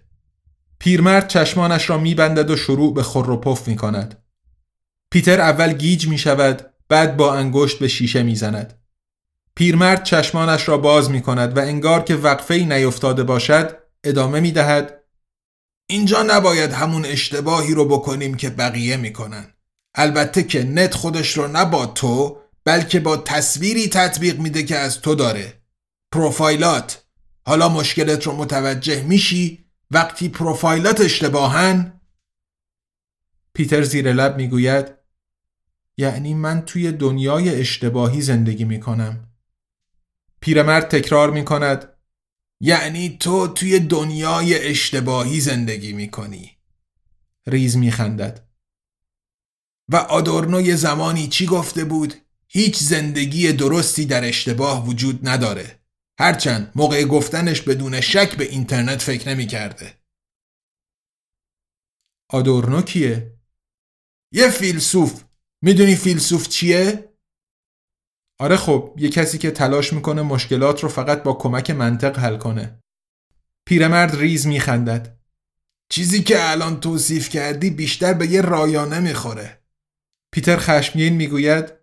پیرمرد 0.79 1.27
چشمانش 1.27 1.89
را 1.89 1.97
میبندد 1.97 2.51
و 2.51 2.55
شروع 2.55 2.93
به 2.93 3.03
خور 3.03 3.29
و 3.29 3.37
پف 3.37 3.67
می‌کند. 3.67 4.23
پیتر 5.11 5.41
اول 5.41 5.73
گیج 5.73 6.07
می‌شود 6.07 6.73
بعد 6.89 7.17
با 7.17 7.35
انگشت 7.35 7.79
به 7.79 7.87
شیشه 7.87 8.23
می‌زند. 8.23 8.81
پیرمرد 9.55 10.03
چشمانش 10.03 10.67
را 10.67 10.77
باز 10.77 11.11
می‌کند 11.11 11.57
و 11.57 11.59
انگار 11.59 12.03
که 12.03 12.15
وقفه 12.15 12.55
نیفتاده 12.55 13.23
باشد 13.23 13.77
ادامه 14.03 14.39
می‌دهد 14.39 15.03
اینجا 15.89 16.23
نباید 16.23 16.73
همون 16.73 17.05
اشتباهی 17.05 17.73
رو 17.73 17.85
بکنیم 17.85 18.35
که 18.35 18.49
بقیه 18.49 18.97
می‌کنن. 18.97 19.53
البته 19.95 20.43
که 20.43 20.63
نت 20.63 20.93
خودش 20.93 21.37
رو 21.37 21.47
نه 21.47 21.65
با 21.65 21.85
تو 21.85 22.41
بلکه 22.63 22.99
با 22.99 23.17
تصویری 23.17 23.87
تطبیق 23.87 24.39
میده 24.39 24.63
که 24.63 24.77
از 24.77 25.01
تو 25.01 25.15
داره. 25.15 25.61
پروفایلات 26.11 27.03
حالا 27.45 27.69
مشکلت 27.69 28.23
رو 28.23 28.35
متوجه 28.35 29.03
میشی؟ 29.03 29.65
وقتی 29.91 30.29
پروفایلات 30.29 31.01
اشتباهن؟ 31.01 32.01
پیتر 33.53 33.83
زیر 33.83 34.13
لب 34.13 34.37
می‌گوید 34.37 34.96
یعنی 35.97 36.33
من 36.33 36.61
توی 36.61 36.91
دنیای 36.91 37.59
اشتباهی 37.59 38.21
زندگی 38.21 38.63
می‌کنم 38.63 39.27
پیرمرد 40.39 40.87
تکرار 40.87 41.31
می‌کند 41.31 41.93
یعنی 42.59 43.17
تو 43.17 43.47
توی 43.47 43.79
دنیای 43.79 44.67
اشتباهی 44.69 45.39
زندگی 45.39 45.93
می‌کنی 45.93 46.57
ریز 47.47 47.77
میخندد 47.77 48.47
و 49.89 49.95
آدورنو 49.95 50.75
زمانی 50.75 51.27
چی 51.27 51.45
گفته 51.45 51.85
بود؟ 51.85 52.13
هیچ 52.47 52.77
زندگی 52.77 53.53
درستی 53.53 54.05
در 54.05 54.27
اشتباه 54.27 54.87
وجود 54.87 55.27
نداره. 55.27 55.79
هرچند 56.19 56.71
موقع 56.75 57.03
گفتنش 57.03 57.61
بدون 57.61 58.01
شک 58.01 58.37
به 58.37 58.43
اینترنت 58.43 59.01
فکر 59.01 59.29
نمی 59.29 59.47
کرده. 59.47 59.93
آدورنو 62.29 62.81
کیه؟ 62.81 63.39
یه 64.31 64.49
فیلسوف. 64.49 65.23
می‌دونی 65.61 65.95
فیلسوف 65.95 66.49
چیه؟ 66.49 67.09
آره 68.39 68.57
خب 68.57 68.93
یه 68.97 69.09
کسی 69.09 69.37
که 69.37 69.51
تلاش 69.51 69.93
می‌کنه 69.93 70.21
مشکلات 70.21 70.83
رو 70.83 70.89
فقط 70.89 71.23
با 71.23 71.33
کمک 71.33 71.71
منطق 71.71 72.19
حل 72.19 72.37
کنه. 72.37 72.79
پیرمرد 73.65 74.15
ریز 74.15 74.47
میخندد. 74.47 75.17
چیزی 75.89 76.23
که 76.23 76.51
الان 76.51 76.79
توصیف 76.79 77.29
کردی 77.29 77.69
بیشتر 77.69 78.13
به 78.13 78.27
یه 78.27 78.41
رایانه 78.41 78.99
می‌خوره. 78.99 79.61
پیتر 80.31 80.57
خشمگین 80.57 81.13
می‌گوید 81.13 81.73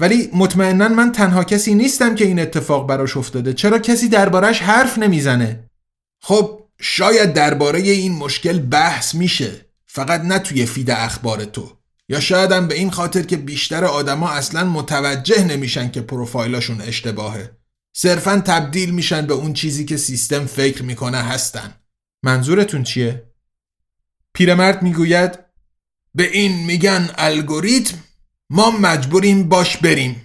ولی 0.00 0.30
مطمئنا 0.32 0.88
من 0.88 1.12
تنها 1.12 1.44
کسی 1.44 1.74
نیستم 1.74 2.14
که 2.14 2.24
این 2.24 2.38
اتفاق 2.38 2.88
براش 2.88 3.16
افتاده 3.16 3.52
چرا 3.52 3.78
کسی 3.78 4.08
دربارش 4.08 4.62
حرف 4.62 4.98
نمی‌زنه 4.98 5.70
خب 6.22 6.68
شاید 6.80 7.32
درباره 7.32 7.80
این 7.80 8.12
مشکل 8.12 8.58
بحث 8.58 9.14
میشه 9.14 9.66
فقط 9.86 10.20
نه 10.20 10.38
توی 10.38 10.66
فید 10.66 10.90
اخبار 10.90 11.44
تو 11.44 11.83
یا 12.08 12.20
شایدم 12.20 12.68
به 12.68 12.74
این 12.74 12.90
خاطر 12.90 13.22
که 13.22 13.36
بیشتر 13.36 13.84
آدما 13.84 14.30
اصلا 14.30 14.64
متوجه 14.64 15.44
نمیشن 15.44 15.90
که 15.90 16.00
پروفایلاشون 16.00 16.80
اشتباهه. 16.80 17.56
صرفا 17.92 18.42
تبدیل 18.46 18.90
میشن 18.90 19.26
به 19.26 19.34
اون 19.34 19.52
چیزی 19.52 19.84
که 19.84 19.96
سیستم 19.96 20.46
فکر 20.46 20.82
می‌کنه 20.82 21.18
هستن. 21.18 21.74
منظورتون 22.22 22.82
چیه؟ 22.82 23.30
پیرمرد 24.34 24.82
می‌گوید 24.82 25.38
به 26.14 26.30
این 26.30 26.66
میگن 26.66 27.10
الگوریتم 27.18 27.98
ما 28.50 28.70
مجبوریم 28.70 29.48
باش 29.48 29.76
بریم. 29.76 30.22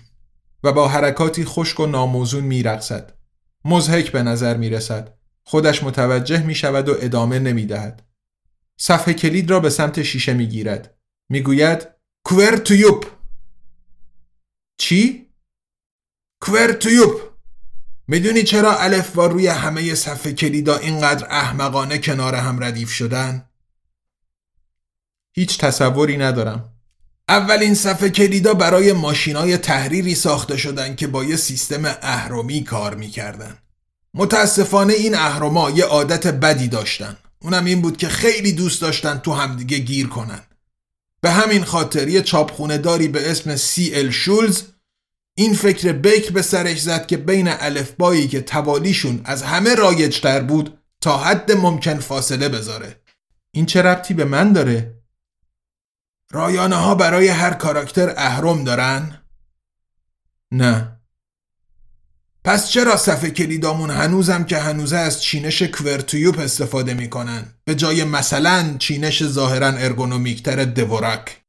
و 0.63 0.73
با 0.73 0.87
حرکاتی 0.87 1.45
خشک 1.45 1.79
و 1.79 1.85
ناموزون 1.85 2.43
میرقصد. 2.43 3.13
مزهک 3.65 4.11
به 4.11 4.23
نظر 4.23 4.57
می‌رسد. 4.57 5.13
خودش 5.43 5.83
متوجه 5.83 6.43
می 6.43 6.55
شود 6.55 6.89
و 6.89 6.95
ادامه 7.01 7.39
نمی 7.39 7.65
دهد. 7.65 8.05
صفحه 8.77 9.13
کلید 9.13 9.49
را 9.49 9.59
به 9.59 9.69
سمت 9.69 10.03
شیشه 10.03 10.33
می 10.33 10.47
گیرد. 11.29 11.31
می 11.31 11.41
گوید 11.41 11.87
کوورتویوب 12.23 13.05
چی؟ 14.77 15.27
کوورتویوب 16.41 17.21
می‌دونی 18.07 18.43
چرا 18.43 18.77
الف 18.79 19.15
با 19.15 19.27
روی 19.27 19.47
همه 19.47 19.95
صفحه 19.95 20.33
کلیدا 20.33 20.77
اینقدر 20.77 21.27
احمقانه 21.29 21.97
کنار 21.97 22.35
هم 22.35 22.63
ردیف 22.63 22.91
شدن؟ 22.91 23.49
هیچ 25.35 25.57
تصوری 25.57 26.17
ندارم 26.17 26.73
اولین 27.27 27.75
صفحه 27.75 28.09
کلیدا 28.09 28.53
برای 28.53 28.93
ماشینای 28.93 29.57
تحریری 29.57 30.15
ساخته 30.15 30.57
شدن 30.57 30.95
که 30.95 31.07
با 31.07 31.23
یه 31.23 31.35
سیستم 31.35 31.85
اهرمی 31.85 32.63
کار 32.63 32.95
می‌کردن 32.95 33.57
متاسفانه 34.13 34.93
این 34.93 35.15
اهرما 35.15 35.69
یه 35.69 35.85
عادت 35.85 36.27
بدی 36.27 36.67
داشتن 36.67 37.17
اونم 37.39 37.65
این 37.65 37.81
بود 37.81 37.97
که 37.97 38.07
خیلی 38.07 38.53
دوست 38.53 38.81
داشتن 38.81 39.17
تو 39.17 39.33
همدیگه 39.33 39.77
گیر 39.77 40.07
کنن 40.07 40.48
به 41.21 41.31
همین 41.31 41.63
خاطر 41.63 42.07
یه 42.07 42.21
چاپخونه 42.21 42.77
داری 42.77 43.07
به 43.07 43.31
اسم 43.31 43.55
سی 43.55 43.95
ال 43.95 44.09
شولز 44.09 44.63
این 45.37 45.53
فکر 45.53 45.91
بکر 45.91 46.31
به 46.31 46.41
سرش 46.41 46.81
زد 46.81 47.05
که 47.07 47.17
بین 47.17 47.47
الفبایی 47.47 48.27
که 48.27 48.41
توالیشون 48.41 49.21
از 49.25 49.43
همه 49.43 49.75
رایجتر 49.75 50.41
بود 50.41 50.79
تا 51.01 51.17
حد 51.17 51.51
ممکن 51.51 51.99
فاصله 51.99 52.49
بذاره 52.49 53.01
این 53.51 53.65
چه 53.65 53.81
ربطی 53.81 54.13
به 54.13 54.25
من 54.25 54.53
داره؟ 54.53 55.03
رایانه 56.31 56.75
ها 56.75 56.95
برای 56.95 57.27
هر 57.27 57.53
کاراکتر 57.53 58.13
اهرم 58.17 58.63
دارن؟ 58.63 59.23
نه 60.51 60.98
پس 62.43 62.69
چرا 62.69 62.97
صفحه 62.97 63.29
کلیدامون 63.29 63.89
هنوزم 63.89 64.43
که 64.43 64.57
هنوزه 64.57 64.97
از 64.97 65.23
چینش 65.23 65.61
QWERTYUIOP 65.61 66.39
استفاده 66.39 66.93
می‌کنن؟ 66.93 67.45
به 67.65 67.75
جای 67.75 68.03
مثلا 68.03 68.75
چینش 68.79 69.23
ظاهرا 69.23 69.67
ارگونومیک‌تر 69.67 70.63
Dvorak 70.63 71.41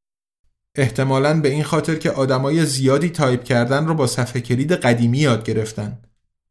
احتمالا 0.77 1.41
به 1.41 1.49
این 1.49 1.65
خاطر 1.65 1.95
که 1.95 2.11
آدمای 2.11 2.67
زیادی 2.67 3.09
تایپ 3.09 3.45
کردن 3.45 3.87
رو 3.87 3.95
با 3.95 4.07
صفحه 4.07 4.41
کلید 4.41 4.73
قدیمی 4.73 5.19
یاد 5.19 5.45
گرفتن. 5.45 5.99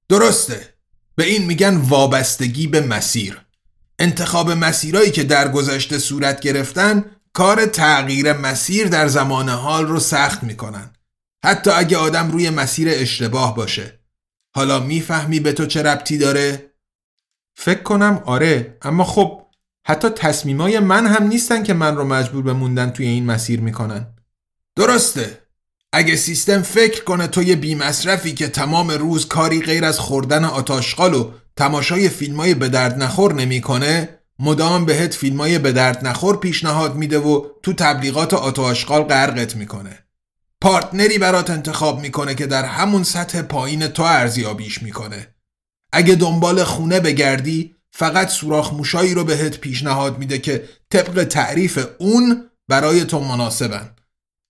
درسته. 0.10 0.74
به 1.16 1.26
این 1.26 1.46
میگن 1.46 1.78
وابستگی 1.78 2.68
به 2.68 2.82
مسیر. 2.82 3.42
انتخاب 4.00 4.52
مسیرهایی 4.52 5.12
که 5.12 5.24
در 5.24 5.52
گذشته 5.52 6.00
صورت 6.00 6.40
گرفتن 6.40 7.06
کار 7.34 7.66
تغییر 7.66 8.34
مسیر 8.34 8.88
در 8.88 9.08
زمان 9.08 9.50
حال 9.50 9.88
رو 9.88 10.00
سخت 10.00 10.44
می‌کنن. 10.44 10.90
حتی 11.46 11.72
اگه 11.72 11.98
آدم 11.98 12.32
روی 12.32 12.50
مسیر 12.50 12.90
اشتباه 12.92 13.56
باشه. 13.56 13.99
حالا 14.60 14.80
می‌فهمی 14.80 15.40
به 15.40 15.54
تو 15.54 15.66
چه 15.66 15.82
ربطی 15.82 16.18
داره؟ 16.18 16.72
فکر 17.56 17.84
کنم 17.84 18.22
آره 18.26 18.78
اما 18.82 19.04
خب 19.04 19.42
حتی 19.84 20.10
تصمیمای 20.10 20.80
من 20.80 21.08
هم 21.08 21.24
نیستن 21.28 21.64
که 21.64 21.74
من 21.74 21.96
رو 21.96 22.04
مجبور 22.04 22.44
به 22.44 22.54
موندن 22.54 22.90
توی 22.90 23.06
این 23.06 23.26
مسیر 23.26 23.62
می‌کنن. 23.62 24.08
درسته. 24.76 25.42
اگه 25.94 26.16
سیستم 26.16 26.62
فکر 26.62 27.04
کنه 27.04 27.28
توی 27.28 27.56
بی 27.56 27.76
مصرفی 27.76 28.34
که 28.34 28.48
تمام 28.48 28.92
روز 28.92 29.28
کاری 29.28 29.62
غیر 29.62 29.86
از 29.86 30.00
خوردن 30.00 30.46
آتاشقال 30.46 31.14
و 31.14 31.32
تماشای 31.56 32.10
فیلمای 32.10 32.54
به 32.54 32.70
درد 32.70 33.04
نخور 33.04 33.34
نمی‌کنه 33.34 34.20
مدام 34.40 34.86
بهت 34.86 35.14
فیلمای 35.14 35.60
به 35.60 35.72
درد 35.72 36.08
نخور 36.08 36.38
پیشنهاد 36.38 36.96
میده 36.96 37.20
و 37.20 37.46
تو 37.64 37.74
تبلیغات 37.74 38.34
آتاشقال 38.34 39.04
غرقت 39.04 39.56
می‌کنه. 39.56 40.09
پارتنری 40.62 41.18
برات 41.18 41.50
انتخاب 41.50 42.00
می‌کنه 42.00 42.36
که 42.36 42.48
در 42.48 42.66
همون 42.66 43.04
سطح 43.04 43.42
پایین 43.42 43.88
تو 43.88 44.04
ارزیابیش 44.04 44.84
می‌کنه. 44.84 45.28
اگه 45.94 46.16
دنبال 46.16 46.64
خونه 46.64 47.00
بگردی 47.00 47.76
فقط 47.92 48.30
سوراخ 48.30 48.74
موشایی 48.74 49.14
رو 49.14 49.24
بهت 49.24 49.58
پیشنهاد 49.58 50.18
میده 50.18 50.40
که 50.40 50.70
طبق 50.90 51.24
تعریف 51.24 51.88
اون 51.98 52.50
برای 52.68 53.06
تو 53.06 53.20
مناسبن. 53.20 53.90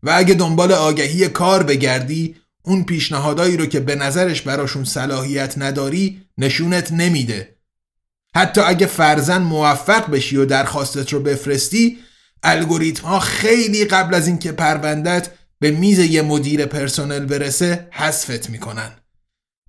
و 0.03 0.13
اگه 0.15 0.33
دنبال 0.33 0.71
آگهی 0.71 1.27
کار 1.29 1.63
بگردی 1.63 2.35
اون 2.63 2.83
پیشنهادایی 2.83 3.57
رو 3.57 3.65
که 3.65 3.79
به 3.79 3.95
نظرش 3.95 4.41
براشون 4.41 4.83
صلاحیت 4.83 5.57
نداری 5.57 6.21
نشونت 6.37 6.91
نمیده. 6.91 7.55
حتی 8.35 8.61
اگه 8.61 8.85
فرزن 8.85 9.41
موفق 9.41 10.11
بشی 10.11 10.37
و 10.37 10.45
درخواستت 10.45 11.13
رو 11.13 11.19
بفرستی 11.19 11.99
الگوریتم 12.43 13.07
ها 13.07 13.19
خیلی 13.19 13.85
قبل 13.85 14.15
از 14.15 14.27
اینکه 14.27 14.51
پروندت 14.51 15.29
به 15.59 15.71
میز 15.71 15.99
یه 15.99 16.21
مدیر 16.21 16.65
پرسنل 16.65 17.25
برسه 17.25 17.87
حذفت 17.91 18.49
می‌کنن. 18.49 18.91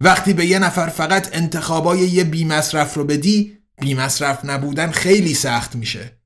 وقتی 0.01 0.33
به 0.33 0.47
یه 0.47 0.59
نفر 0.59 0.89
فقط 0.89 1.37
انتخابای 1.37 1.99
یه 1.99 2.25
بی 2.25 2.45
مصرف 2.45 2.95
رو 2.95 3.05
بدی 3.05 3.59
بی 3.81 3.95
مصرف 3.95 4.45
نبودن 4.45 4.91
خیلی 4.91 5.35
سخت 5.35 5.77
میشه. 5.77 6.21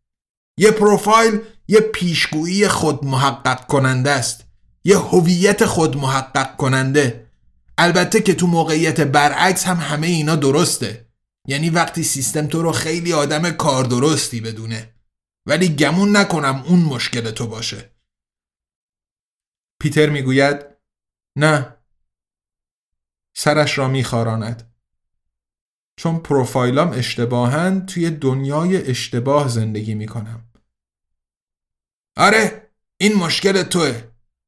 یه 0.58 0.70
پروفایل 0.70 1.40
یه 1.68 1.80
پیشگویی 1.80 2.68
خود 2.68 3.04
محقق 3.04 3.66
کننده 3.66 4.10
است. 4.10 4.44
یه 4.84 4.98
هویت 4.98 5.64
خود 5.64 5.96
محقق 5.96 6.56
کننده. 6.56 7.26
البته 7.78 8.20
که 8.20 8.34
تو 8.34 8.46
موقعیت 8.46 9.00
برعکس 9.00 9.64
هم 9.64 9.76
همه 9.76 10.06
اینا 10.06 10.36
درسته. 10.36 11.06
یعنی 11.48 11.70
وقتی 11.70 12.02
سیستم 12.02 12.46
تو 12.46 12.62
رو 12.62 12.72
خیلی 12.72 13.12
آدم 13.12 13.50
کار 13.50 13.84
درستی 13.84 14.40
بدونه. 14.40 14.90
ولی 15.46 15.68
گمون 15.68 16.16
نکنم 16.16 16.64
اون 16.66 16.78
مشکل 16.78 17.30
تو 17.30 17.46
باشه. 17.46 17.93
پیتر 19.80 20.08
می‌گوید 20.10 20.66
نه 21.36 21.76
سرش 23.36 23.78
را 23.78 23.88
میخاراند. 23.88 24.74
چون 25.96 26.18
پروفایلام 26.18 26.88
اشتباهن 26.88 27.86
توی 27.86 28.10
دنیای 28.10 28.90
اشتباه 28.90 29.48
زندگی 29.48 29.94
می‌کنم. 29.94 30.50
آره 32.16 32.70
این 33.00 33.14
مشکل 33.14 33.62
توه 33.62 34.02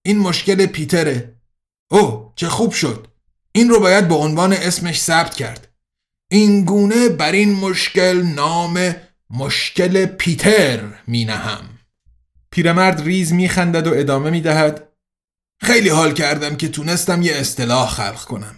این 0.05 0.19
مشکل 0.19 0.67
پیتره. 0.67 1.41
او 1.91 2.33
چه 2.37 2.49
خوب 2.49 2.73
شد! 2.73 3.07
این 3.53 3.69
رو 3.69 3.81
باید 3.81 4.09
به 4.09 4.15
عنوان 4.15 4.53
اسمش 4.53 5.01
ثبت 5.01 5.35
کرد. 5.35 5.75
این 6.31 6.65
گونه 6.65 7.09
بر 7.09 7.33
این 7.33 7.55
مشکل 7.55 8.23
نام 8.23 8.95
مشکل 9.31 10.07
پیتر 10.07 11.03
می 11.07 11.25
نهم 11.25 11.79
پیرمرد 12.51 13.01
ریز 13.01 13.33
می 13.33 13.49
خندد 13.49 13.87
و 13.87 13.95
ادامه 13.95 14.31
می 14.31 14.41
دهد 14.41 14.86
خیلی 15.61 15.89
حال 15.89 16.13
کردم 16.13 16.57
که 16.57 16.69
تونستم 16.69 17.23
یه 17.23 17.37
اصطلاح 17.37 17.89
خلق 17.89 18.25
کنم. 18.25 18.57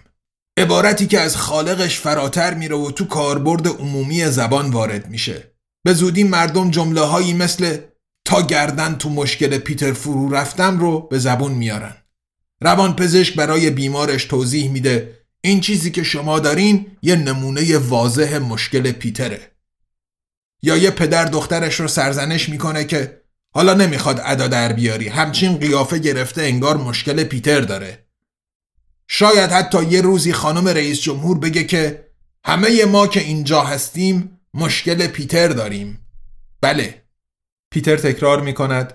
عبارتی 0.59 1.07
که 1.07 1.21
از 1.21 1.37
خالقش 1.37 1.99
فراتر 1.99 2.55
میره 2.55 2.77
و 2.77 2.91
تو 2.91 3.05
کاربرد 3.05 3.69
عمومی 3.69 4.27
زبان 4.27 4.71
وارد 4.71 5.09
میشه. 5.09 5.53
به 5.85 5.95
زودی 5.95 6.25
مردم 6.25 6.71
جمله 6.71 7.01
هایی 7.01 7.35
مثل 7.35 7.79
تا 8.25 8.43
گردن 8.43 8.95
تو 8.95 9.11
مشکل 9.11 9.59
پیتر 9.59 9.93
فرو 9.93 10.31
رفتم 10.31 10.79
رو 10.79 11.01
به 11.01 11.19
زبون 11.19 11.53
میارن. 11.53 11.97
روان 12.61 12.97
پزشک 12.97 13.35
برای 13.35 13.71
بیمارش 13.71 14.25
توضیح 14.25 14.71
میده 14.71 15.19
این 15.41 15.61
چیزی 15.61 15.91
که 15.91 16.03
شما 16.03 16.41
دارین 16.41 16.87
یه 17.03 17.17
نمونه 17.17 17.79
واضح 17.79 18.39
مشکل 18.39 18.93
پیتره. 18.93 19.41
یا 20.63 20.77
یه 20.77 20.91
پدر 20.91 21.25
دخترش 21.25 21.81
رو 21.81 21.89
سرزنش 21.89 22.49
می‌کنه 22.49 22.85
که 22.85 23.21
حالا 23.55 23.75
نمی‌خواد 23.75 24.21
ادا 24.25 24.49
در 24.49 24.73
بیاری. 24.73 25.09
همچین 25.09 25.57
قیافه 25.57 25.99
گرفته 25.99 26.43
انگار 26.43 26.77
مشکل 26.77 27.25
پیتر 27.25 27.61
داره. 27.61 28.07
شاید 29.09 29.51
حتی 29.51 29.85
یه 29.85 30.01
روزی 30.01 30.33
خانم 30.33 30.69
رئیس 30.69 31.01
جمهور 31.01 31.39
بگه 31.39 31.65
که 31.65 32.09
همه 32.45 32.85
ما 32.85 33.07
که 33.07 33.21
اینجا 33.21 33.63
هستیم 33.63 34.41
مشکل 34.55 35.07
پیتر 35.07 35.49
داریم. 35.49 36.07
بله. 36.61 37.03
پیتر 37.71 37.97
تکرار 37.97 38.41
می 38.41 38.55
کند 38.55 38.95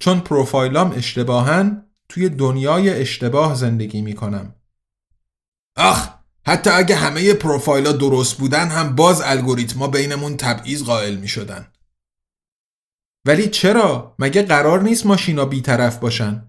چون 0.00 0.20
پروفایلام 0.20 0.92
اشتباهن 0.92 1.84
توی 2.08 2.28
دنیای 2.28 2.90
اشتباه 2.90 3.54
زندگی 3.54 4.00
می 4.00 4.14
کنم 4.14 4.54
آخ 5.76 6.08
حتی 6.46 6.70
اگه 6.70 6.96
همه 6.96 7.34
پروفایلا 7.34 7.92
درست 7.92 8.36
بودن 8.36 8.68
هم 8.68 8.94
باز 8.96 9.20
الگوریتما 9.20 9.88
بینمون 9.88 10.36
تبعیض 10.36 10.82
قائل 10.82 11.16
می 11.16 11.28
شدن. 11.28 11.72
ولی 13.24 13.48
چرا؟ 13.48 14.14
مگه 14.18 14.42
قرار 14.42 14.82
نیست 14.82 15.06
ماشینا 15.06 15.44
بیطرف 15.44 15.98
باشن؟ 15.98 16.48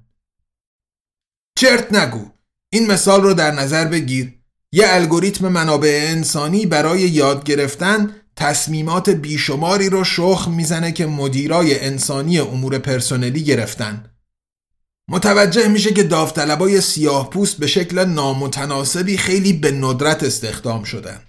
چرت 1.57 1.93
نگو 1.93 2.25
این 2.73 2.91
مثال 2.91 3.23
رو 3.23 3.33
در 3.33 3.51
نظر 3.51 3.85
بگیر 3.85 4.33
یه 4.71 4.83
الگوریتم 4.87 5.47
منابع 5.47 6.05
انسانی 6.09 6.65
برای 6.65 7.01
یاد 7.01 7.43
گرفتن 7.43 8.15
تصمیمات 8.35 9.09
بیشماری 9.09 9.89
رو 9.89 10.03
شخم 10.03 10.51
می‌زنه 10.51 10.91
که 10.91 11.05
مدیرای 11.05 11.79
انسانی 11.79 12.39
امور 12.39 12.77
پرسنلی 12.77 13.43
گرفتن 13.43 14.11
متوجه 15.09 15.67
میشه 15.67 15.93
که 15.93 16.03
داوطلبای 16.03 16.81
سیاه 16.81 17.29
پوست 17.29 17.57
به 17.57 17.67
شکل 17.67 18.05
نامتناسبی 18.05 19.17
خیلی 19.17 19.53
به 19.53 19.71
ندرت 19.71 20.23
استخدام 20.23 20.83
شدن 20.83 21.28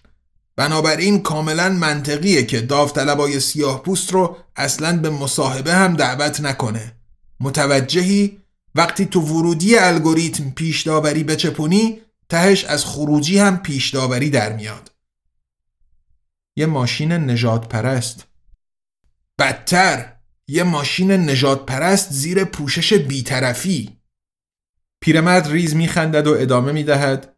بنابراین 0.61 1.23
کاملا 1.23 1.69
منطقیه 1.69 2.43
که 2.43 2.61
داوطلبای 2.61 3.41
سیاه 3.41 3.83
پوست 3.83 4.13
رو 4.13 4.37
اصلا 4.57 4.99
به 4.99 5.11
مصاحبه 5.11 5.75
هم 5.75 5.97
دعوت 5.97 6.41
نکنه. 6.41 6.97
متوجهی؟ 7.41 8.39
وقتی 8.75 9.07
تو 9.07 9.21
ورودی 9.21 9.79
الگوریتم 9.79 10.51
پیش 10.51 10.83
داوری 10.83 11.25
بچپونی 11.25 12.01
تهش 12.29 12.65
از 12.65 12.85
خروجی 12.85 13.39
هم 13.39 13.63
پیش 13.63 13.91
داوری 13.91 14.31
در 14.31 14.53
میاد. 14.53 14.93
یه 16.57 16.67
ماشین 16.67 17.13
نجات 17.13 17.69
پرست 17.69 18.27
بدتر 19.39 20.13
یه 20.49 20.63
ماشین 20.63 21.11
نژادپرست 21.11 22.13
زیر 22.13 22.45
پوشش 22.45 22.93
بیطرفی. 22.93 23.97
پیرمرد 25.01 25.49
ریز 25.49 25.75
میخندد 25.75 26.27
و 26.27 26.35
ادامه 26.39 26.73
می‌دهد. 26.73 27.37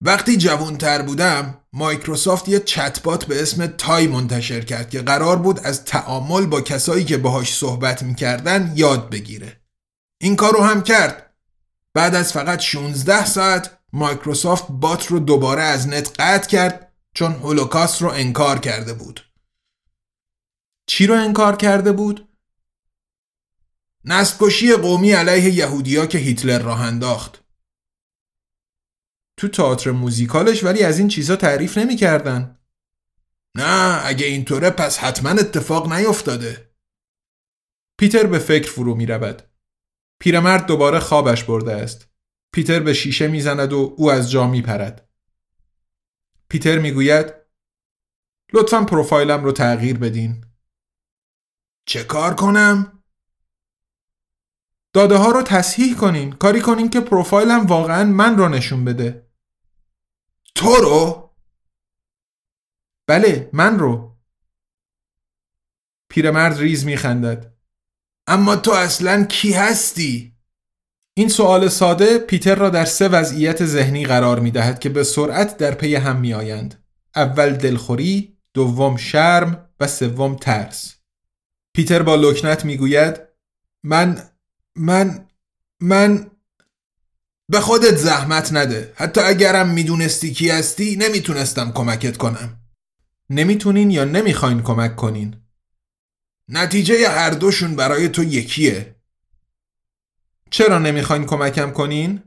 وقتی 0.00 0.36
جوانتر 0.36 1.02
بودم 1.02 1.59
مایکروسافت 1.72 2.48
یه 2.48 2.60
چتبات 2.60 3.24
به 3.24 3.42
اسم 3.42 3.66
Tay 3.66 4.06
منتشر 4.06 4.60
کرد 4.60 4.90
که 4.90 5.02
قرار 5.02 5.36
بود 5.36 5.60
از 5.60 5.84
تعامل 5.84 6.46
با 6.46 6.60
کسایی 6.60 7.04
که 7.04 7.16
باهاش 7.16 7.54
صحبت 7.54 8.02
می‌کردن 8.02 8.72
یاد 8.76 9.10
بگیره. 9.10 9.60
این 10.20 10.36
کار 10.36 10.52
رو 10.52 10.62
هم 10.62 10.82
کرد. 10.82 11.34
بعد 11.94 12.14
از 12.14 12.32
فقط 12.32 12.60
16 12.60 13.26
ساعت 13.26 13.78
Microsoft 13.92 14.66
bot 14.68 15.06
رو 15.06 15.18
دوباره 15.18 15.62
از 15.62 15.88
net 15.88 16.20
قطع 16.20 16.48
کرد 16.48 16.92
چون 17.14 17.32
هولوکاست 17.32 18.02
رو 18.02 18.08
انکار 18.08 18.58
کرده 18.58 18.92
بود. 18.92 19.32
چی 20.86 21.06
رو 21.06 21.14
انکار 21.14 21.56
کرده 21.56 21.92
بود؟ 21.92 22.28
نسلکشی 24.04 24.72
قومی 24.72 25.12
علیه 25.12 25.54
یهودیا 25.54 26.06
که 26.06 26.18
هیتلر 26.18 26.58
راه 26.58 26.80
انداخت. 26.80 27.39
تو 29.40 29.48
تئاتر 29.48 29.90
موزیکالش 29.90 30.64
ولی 30.64 30.82
از 30.82 30.98
این 30.98 31.08
چیزا 31.08 31.36
تعریف 31.36 31.78
نمی‌کردن. 31.78 32.58
نه 33.54 34.06
اگه 34.06 34.26
اینطوره 34.26 34.70
پس 34.70 34.98
حتما 34.98 35.30
اتفاق 35.30 35.92
نیفتاده 35.92 36.74
پیتر 37.98 38.26
به 38.26 38.38
فکر 38.38 38.70
فرو 38.70 38.94
می 38.94 39.06
رود. 39.06 39.42
پیرمرد 40.18 40.66
دوباره 40.66 40.98
خوابش 40.98 41.44
برده 41.44 41.72
است. 41.72 42.08
پیتر 42.52 42.80
به 42.80 42.94
شیشه 42.94 43.28
می‌زند 43.28 43.72
و 43.72 43.94
او 43.96 44.10
از 44.10 44.30
جا 44.30 44.46
می 44.46 44.62
پرد. 44.62 45.08
پیتر 46.48 46.78
می‌گوید 46.78 47.34
لطفا 48.52 48.84
پروفایلم 48.84 49.44
رو 49.44 49.52
تغییر 49.52 49.98
بدین. 49.98 50.44
چه 51.86 52.04
کار 52.04 52.34
کنم؟ 52.34 53.02
داده 54.92 55.16
ها 55.16 55.30
رو 55.30 55.42
تصحیح 55.42 55.96
کنین. 55.96 56.32
کاری 56.32 56.60
کنین 56.60 56.90
که 56.90 57.00
پروفایلم 57.00 57.66
واقعا 57.66 58.04
من 58.04 58.38
رو 58.38 58.48
نشون 58.48 58.84
بده. 58.84 59.29
تو 60.60 60.74
رو؟ 60.74 61.30
بله 63.06 63.50
من 63.52 63.78
رو. 63.78 64.16
پیرمرد 66.08 66.58
ریز 66.58 66.84
میخندد. 66.84 67.54
اما 68.26 68.56
تو 68.56 68.70
اصلا 68.70 69.24
کی 69.24 69.52
هستی؟ 69.52 70.36
این 71.14 71.28
سوال 71.28 71.68
ساده 71.68 72.18
پیتر 72.18 72.54
را 72.54 72.70
در 72.70 72.84
سه 72.84 73.08
وضعیت 73.08 73.64
ذهنی 73.64 74.04
قرار 74.04 74.40
می 74.40 74.50
دهد 74.50 74.78
که 74.78 74.88
به 74.88 75.04
سرعت 75.04 75.56
در 75.56 75.74
پی 75.74 75.94
هم 75.94 76.20
می 76.20 76.34
آیند. 76.34 76.84
اول 77.16 77.50
دلخوری، 77.50 78.38
دوم 78.54 78.96
شرم 78.96 79.68
و 79.80 79.86
سوم 79.86 80.36
ترس. 80.36 80.94
پیتر 81.72 82.02
با 82.02 82.16
لکنت 82.16 82.64
می 82.64 82.76
گوید 82.76 83.20
من 83.82 84.30
من 84.76 85.28
من 85.80 86.30
به 87.50 87.60
خودت 87.60 87.96
زحمت 87.96 88.52
نده. 88.52 88.92
حتی 88.94 89.20
اگرم 89.20 89.68
می‌دونستی 89.68 90.32
کی 90.32 90.50
هستی 90.50 90.96
نمی‌تونستم 90.96 91.72
کمکت 91.72 92.16
کنم. 92.16 92.60
نمی‌تونین 93.30 93.90
یا 93.90 94.04
نمی‌خواین 94.04 94.62
کمک 94.62 94.96
کنین؟ 94.96 95.36
نتیجه 96.48 97.08
هر 97.08 97.30
دوشون 97.30 97.76
برای 97.76 98.08
تو 98.08 98.24
یکیه. 98.24 98.96
چرا 100.50 100.78
نمی‌خواین 100.78 101.26
کمکم 101.26 101.70
کنین؟ 101.70 102.22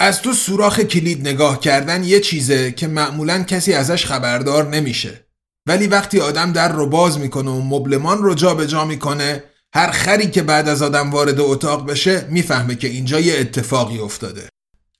از 0.00 0.22
تو 0.22 0.32
سوراخ 0.32 0.80
کلید 0.80 1.28
نگاه 1.28 1.60
کردن 1.60 2.04
یه 2.04 2.20
چیزه 2.20 2.72
که 2.72 2.86
معمولا 2.86 3.42
کسی 3.42 3.72
ازش 3.72 4.06
خبردار 4.06 4.68
نمیشه. 4.68 5.26
ولی 5.66 5.86
وقتی 5.86 6.20
آدم 6.20 6.52
در 6.52 6.72
رو 6.72 6.86
باز 6.86 7.18
می‌کنه 7.18 7.50
و 7.50 7.60
مبلمان 7.60 8.18
رو 8.18 8.34
جا 8.34 8.54
به 8.54 8.66
جا 8.66 8.84
می‌کنه 8.84 9.44
هر 9.74 9.90
خری 9.90 10.30
که 10.30 10.42
بعد 10.42 10.68
از 10.68 10.82
آدم 10.82 11.10
وارد 11.10 11.40
اتاق 11.40 11.90
بشه 11.90 12.26
می‌فهمه 12.30 12.74
که 12.74 12.88
اینجا 12.88 13.20
یه 13.20 13.40
اتفاقی 13.40 13.98
افتاده. 13.98 14.48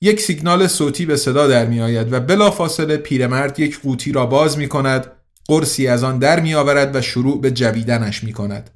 یک 0.00 0.20
سیگنال 0.20 0.66
صوتی 0.66 1.06
به 1.06 1.16
صدا 1.16 1.46
در 1.46 1.66
می 1.66 1.80
آید 1.80 2.12
و 2.12 2.20
بلافاصله 2.20 2.96
پیرمرد 2.96 3.60
یک 3.60 3.80
قوطی 3.80 4.12
را 4.12 4.26
باز 4.26 4.58
می 4.58 4.68
کند 4.68 5.06
قرصی 5.48 5.88
از 5.88 6.04
آن 6.04 6.18
در 6.18 6.40
می 6.40 6.54
آورد 6.54 6.96
و 6.96 7.00
شروع 7.00 7.40
به 7.40 7.50
جویدنش 7.50 8.24
می 8.24 8.32
کند 8.32 8.70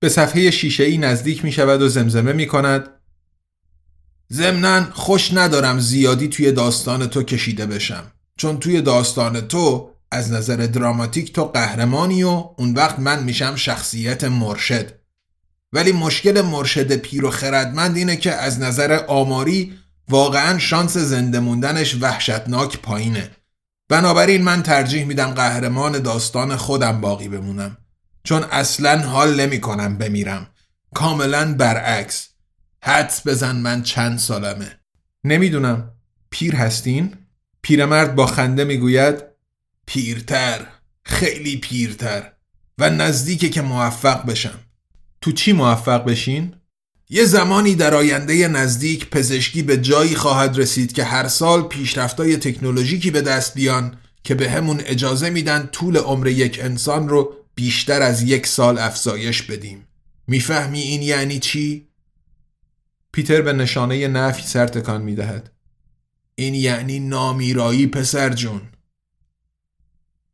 به 0.00 0.08
صفحه 0.08 0.50
شیشه 0.50 0.84
ای 0.84 0.98
نزدیک 0.98 1.44
می 1.44 1.52
شود 1.52 1.82
و 1.82 1.88
زمزمه 1.88 2.32
می 2.32 2.46
کند 2.46 2.88
ضمنا 4.32 4.84
خوش 4.92 5.34
ندارم 5.34 5.78
زیادی 5.78 6.28
توی 6.28 6.52
داستان 6.52 7.06
تو 7.06 7.22
کشیده 7.22 7.66
بشم 7.66 8.12
چون 8.36 8.58
توی 8.58 8.80
داستان 8.80 9.40
تو 9.40 9.90
از 10.10 10.32
نظر 10.32 10.56
دراماتیک 10.56 11.32
تو 11.32 11.44
قهرمانی 11.44 12.22
و 12.22 12.44
اون 12.56 12.74
وقت 12.74 12.98
من 12.98 13.24
میشم 13.24 13.56
شخصیت 13.56 14.24
مرشد. 14.24 15.05
ولی 15.72 15.92
مشکل 15.92 16.40
مرشد 16.40 16.96
پیر 16.96 17.24
و 17.24 17.30
خردمند 17.30 17.96
اینه 17.96 18.16
که 18.16 18.32
از 18.32 18.60
نظر 18.60 19.04
آماری 19.08 19.78
واقعا 20.08 20.58
شانس 20.58 20.96
زنده 20.96 21.40
موندنش 21.40 21.96
وحشتناک 22.00 22.78
پایینه. 22.78 23.30
بنابراین 23.88 24.42
من 24.42 24.62
ترجیح 24.62 25.04
میدم 25.04 25.30
قهرمان 25.30 25.98
داستان 25.98 26.56
خودم 26.56 27.00
باقی 27.00 27.28
بمونم. 27.28 27.76
چون 28.24 28.42
اصلا 28.42 28.98
حال 28.98 29.40
نمی 29.40 29.60
کنم 29.60 29.98
بمیرم. 29.98 30.46
کاملا 30.94 31.54
برعکس. 31.54 32.28
حدس 32.82 33.26
بزن 33.26 33.56
من 33.56 33.82
چند 33.82 34.18
سالمه. 34.18 34.78
نمی‌دونم. 35.24 35.90
پیر 36.30 36.56
هستین؟ 36.56 37.14
پیرمرد 37.62 38.14
با 38.14 38.26
خنده 38.26 38.64
می‌گوید 38.64 39.22
پیرتر 39.86 40.66
خیلی 41.02 41.56
پیرتر. 41.56 42.32
و 42.78 42.90
نزدیکه 42.90 43.48
که 43.48 43.62
موفق 43.62 44.26
بشم. 44.26 44.60
تو 45.26 45.32
چی 45.32 45.52
موفق 45.52 46.04
بشین؟ 46.04 46.54
یه 47.08 47.24
زمانی 47.24 47.74
در 47.74 47.94
آینده 47.94 48.48
نزدیک 48.48 49.10
پزشکی 49.10 49.62
به 49.62 49.76
جایی 49.76 50.14
خواهد 50.14 50.58
رسید 50.58 50.92
که 50.92 51.04
هر 51.04 51.28
سال 51.28 51.62
پیشرفتای 51.62 52.36
تکنولوژیکی 52.36 53.10
به 53.10 53.20
دست 53.20 53.54
بیان 53.54 53.98
که 54.24 54.34
به 54.34 54.50
همون 54.50 54.80
اجازه 54.80 55.30
میدن 55.30 55.68
طول 55.72 55.96
عمر 55.96 56.26
یک 56.26 56.60
انسان 56.62 57.08
رو 57.08 57.34
بیشتر 57.54 58.02
از 58.02 58.22
یک 58.22 58.46
سال 58.46 58.78
افزایش 58.78 59.42
بدیم 59.42 59.88
می‌فهمی 60.26 60.80
این 60.80 61.02
یعنی 61.02 61.38
چی؟ 61.38 61.88
پیتر 63.12 63.42
به 63.42 63.52
نشانه 63.52 64.08
نفی 64.08 64.42
سر 64.42 64.66
تکان 64.66 65.02
می‌دهد 65.02 65.52
این 66.34 66.54
یعنی 66.54 67.00
نامیرایی 67.00 67.86
پسر 67.86 68.32
جون 68.32 68.60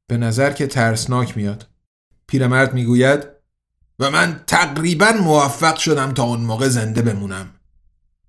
به 0.07 0.17
نظر 0.17 0.53
که 0.53 0.67
ترسناک 0.67 1.37
میاد 1.37 1.67
پیرمرد 2.27 2.75
می‌گوید 2.75 3.32
و 4.03 4.11
من 4.11 4.41
تقریبا 4.47 5.13
موفق 5.13 5.77
شدم 5.77 6.13
تا 6.13 6.23
اون 6.23 6.41
موقع 6.41 6.69
زنده 6.69 7.03
بمونم 7.03 7.51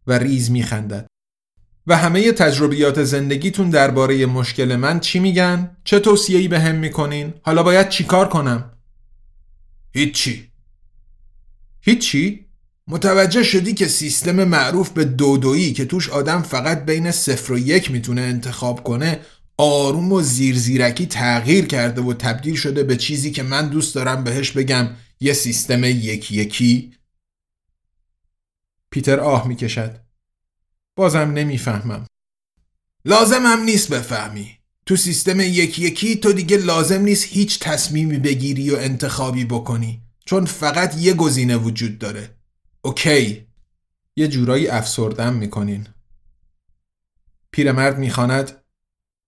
و 0.07 0.13
ریز 0.13 0.51
میخندد 0.51 1.07
و 1.87 1.97
همه 1.97 2.31
تجربیات 2.31 3.03
زندگیتون 3.03 3.69
درباره 3.69 4.25
مشکل 4.25 4.75
من 4.75 4.99
چی 4.99 5.19
میگن؟ 5.19 5.77
چه 5.83 5.99
توصیه‌ای 5.99 6.47
به 6.47 6.59
هم 6.59 6.75
می‌کنین؟ 6.75 7.33
حالا 7.41 7.63
باید 7.63 7.89
چیکار 7.89 8.29
کنم؟ 8.29 8.71
هیچی 9.93 10.51
هیچی؟ 11.81 12.45
متوجه 12.87 13.43
شدی 13.43 13.73
که 13.73 13.87
سیستم 13.87 14.43
معروف 14.43 14.89
به 14.89 15.05
دودویی 15.05 15.73
که 15.73 15.85
توش 15.85 16.09
آدم 16.09 16.41
فقط 16.41 16.85
بین 16.85 17.11
صفر 17.11 17.53
و 17.53 17.57
یک 17.57 17.91
می‌تونه 17.91 18.21
انتخاب 18.21 18.83
کنه 18.83 19.19
آروم 19.57 20.11
و 20.11 20.21
زیرزیرکی 20.21 21.05
تغییر 21.05 21.65
کرده 21.65 22.01
و 22.01 22.13
تبدیل 22.13 22.55
شده 22.55 22.83
به 22.83 22.95
چیزی 22.95 23.31
که 23.31 23.43
من 23.43 23.69
دوست 23.69 23.95
دارم 23.95 24.23
بهش 24.23 24.51
بگم 24.51 24.89
یه 25.23 25.33
سیستم 25.33 25.83
یکی 25.83 26.35
یکی 26.35 26.93
پیتر 28.89 29.19
آه 29.19 29.47
می‌کشد. 29.47 29.99
بازم 30.95 31.31
نمی‌فهمم. 31.31 32.07
لازم 33.05 33.45
هم 33.45 33.63
نیست 33.63 33.93
بفهمی. 33.93 34.57
تو 34.85 34.95
سیستم 34.95 35.39
یکی 35.39 35.81
یکی 35.81 36.15
تو 36.15 36.33
دیگه 36.33 36.57
لازم 36.57 37.01
نیست 37.01 37.25
هیچ 37.27 37.59
تصمیمی 37.59 38.19
بگیری 38.19 38.69
و 38.69 38.75
انتخابی 38.75 39.45
بکنی. 39.45 40.01
چون 40.25 40.45
فقط 40.45 40.97
یه 40.97 41.13
گزینه 41.13 41.57
وجود 41.57 41.99
داره. 41.99 42.35
اوکی. 42.81 43.47
یه 44.15 44.27
جورایی 44.27 44.67
افسردم 44.67 45.33
می‌کنین. 45.33 45.87
پیرمرد 47.51 47.97
می‌خواند 47.97 48.63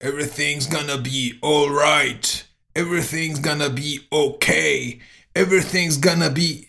Everything's 0.04 0.66
gonna 0.66 1.00
be 1.04 1.40
alright 1.44 2.28
Everything's 2.76 3.40
gonna 3.40 3.70
be 3.70 3.92
okay. 4.12 5.02
Everything's 5.36 5.98
gonna 5.98 6.30
be. 6.30 6.66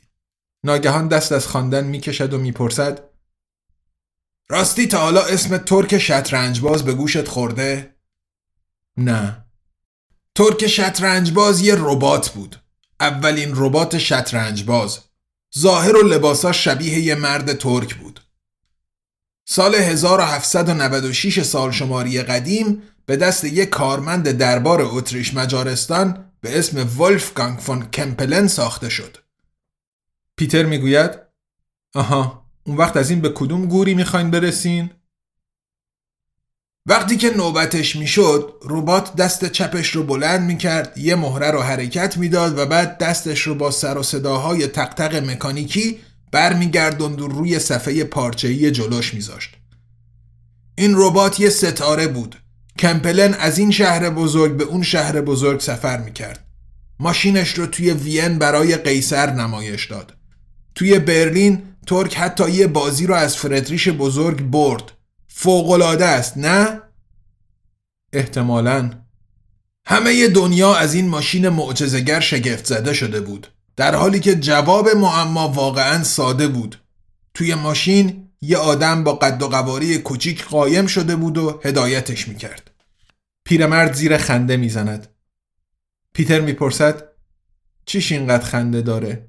ناگهان 0.65 1.09
دست 1.09 1.33
از 1.33 1.47
خواندن 1.47 1.85
می‌کشد 1.85 2.35
و 2.35 2.39
می‌پرسد 2.39 3.01
راستی 4.49 4.87
تا 4.87 4.99
حالا 4.99 5.23
اسم 5.25 5.59
ترک 5.59 5.99
شطرنجباز 5.99 6.85
به 6.85 6.95
گوشت 6.95 7.29
خورده؟ 7.29 7.97
نه. 8.97 9.45
ترک 10.35 10.67
شطرنجباز 10.67 11.61
یه 11.61 11.75
ربات 11.79 12.29
بود. 12.29 12.57
اولین 13.01 13.53
ربات 13.55 13.99
شطرنجباز. 13.99 14.99
ظاهر 15.59 15.97
و 15.97 16.03
لباساش 16.09 16.65
شبیه 16.65 16.99
یه 16.99 17.15
مرد 17.15 17.59
ترک 17.59 17.95
بود. 17.95 18.21
سال 19.45 19.75
1796 19.75 21.43
سال 21.43 21.71
شماری 21.71 22.23
قدیم 22.23 22.83
به 23.07 23.17
دست 23.17 23.45
یک 23.45 23.69
کارمند 23.69 24.31
دربار 24.31 24.83
اتریش 24.83 25.35
مجارستان 25.35 26.26
به 26.41 26.59
اسم 26.59 27.01
ولفگانگ 27.01 27.59
فون 27.59 27.91
کمپلن 27.91 28.47
ساخته 28.47 28.89
شد. 28.89 29.17
پیتر 30.37 30.65
می‌گوید 30.65 31.11
آها 31.95 32.47
اون 32.65 32.77
وقت 32.77 32.97
از 32.97 33.11
این 33.11 33.21
به 33.21 33.29
کدوم 33.29 33.67
گوری 33.67 33.95
می‌خواین 33.95 34.31
برسین؟ 34.31 34.91
وقتی 36.87 37.17
که 37.17 37.31
نوبتش 37.37 37.97
می‌شد 37.97 38.53
ربات 38.63 39.17
دست 39.17 39.45
چپش 39.45 39.91
رو 39.91 40.03
بلند 40.03 40.47
می‌کرد 40.47 40.99
یه 40.99 41.15
مهره 41.15 41.51
رو 41.51 41.61
حرکت 41.61 42.17
می‌داد 42.17 42.59
و 42.59 42.67
بعد 42.67 42.99
دستش 42.99 43.41
رو 43.41 43.55
با 43.55 43.71
سر 43.71 43.99
و 43.99 44.03
صداهای 44.03 44.67
تقتق 44.67 45.15
مکانیکی 45.15 46.01
برمیگردوند 46.33 47.21
و 47.21 47.27
روی 47.27 47.59
صفحه 47.59 48.05
پارچه‌ای 48.05 48.71
جلوش 48.71 49.15
میذاشت. 49.15 49.57
این 50.75 50.95
ربات 50.97 51.41
یه 51.41 51.51
ستاره 51.51 52.07
بود. 52.07 52.37
کمپلن 52.79 53.35
از 53.35 53.59
این 53.59 53.71
شهر 53.71 54.11
بزرگ 54.11 54.57
به 54.57 54.65
اون 54.65 54.83
شهر 54.83 55.21
بزرگ 55.21 55.61
سفر 55.61 56.01
می‌کرد. 56.01 56.47
ماشینش 57.01 57.59
رو 57.59 57.67
توی 57.67 57.91
وین 57.91 58.39
برای 58.39 58.77
قیصر 58.77 59.31
نمایش 59.31 59.87
داد. 59.87 60.15
توی 60.75 60.99
برلین 60.99 61.63
ترک 61.87 62.17
حتی 62.17 62.51
یه 62.51 62.67
بازی 62.67 63.07
رو 63.07 63.15
از 63.15 63.37
فردریش 63.37 63.89
بزرگ 63.89 64.43
برد. 64.43 64.93
فوقلاده 65.29 66.05
است 66.05 66.39
نه؟ 66.39 66.81
احتمالا. 68.13 68.91
همه 69.87 70.29
دنیا 70.29 70.75
از 70.75 70.95
این 70.95 71.09
ماشین 71.09 71.49
معجزه‌گر 71.49 72.21
شگفت 72.21 72.67
زده 72.67 72.93
شده 72.93 73.21
بود. 73.21 73.47
در 73.77 73.95
حالی 73.95 74.21
که 74.21 74.35
جواب 74.35 74.89
معما 74.89 75.49
واقعا 75.49 76.05
ساده 76.05 76.49
بود. 76.49 76.81
توی 77.35 77.55
ماشین 77.55 78.26
یه 78.41 78.57
آدم 78.57 79.05
با 79.05 79.15
قد 79.15 79.43
و 79.43 79.49
قواری 79.49 79.99
کوچیک 79.99 80.45
قایم 80.45 80.87
شده 80.87 81.17
بود 81.17 81.39
و 81.39 81.61
هدایتش 81.65 82.29
می‌کرد. 82.29 82.71
پیرمرد 83.45 83.93
زیر 83.93 84.17
خنده 84.17 84.57
می‌زند. 84.57 85.09
پیتر 86.13 86.41
می‌پرسد 86.41 87.09
چیش 87.87 88.13
اینقدر 88.13 88.45
خنده 88.45 88.83
داره؟ 88.83 89.29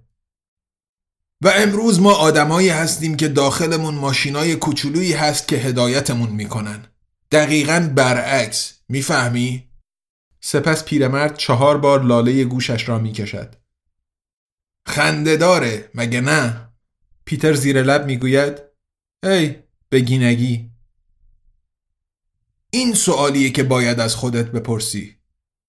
و 1.42 1.48
امروز 1.56 2.00
ما 2.00 2.14
آدمایی 2.14 2.70
هستیم 2.70 3.18
که 3.18 3.28
داخلمون 3.28 3.96
ماشینای 3.96 4.56
کوچولویی 4.56 5.14
هست 5.14 5.48
که 5.48 5.56
هدایتمون 5.56 6.30
می‌کنن. 6.30 6.86
دقیقا 7.32 7.92
برعکس 7.96 8.74
می‌فهمی؟ 8.90 9.70
سپس 10.42 10.86
پیرمرد 10.86 11.38
چهار 11.38 11.78
بار 11.78 12.04
لاله 12.04 12.44
گوشش 12.44 12.90
را 12.90 13.00
می‌کشد. 13.00 13.56
خنده 14.88 15.38
داره 15.38 15.90
مگه 15.96 16.22
نه؟ 16.22 16.70
پیتر 17.26 17.54
زیر 17.54 17.84
لب 17.84 18.06
می‌گوید 18.06 18.67
ای 19.24 19.56
بگینگی. 19.92 20.70
این 22.72 22.94
سوالیه 22.94 23.50
که 23.50 23.64
باید 23.64 24.00
از 24.00 24.16
خودت 24.16 24.46
بپرسی. 24.46 25.16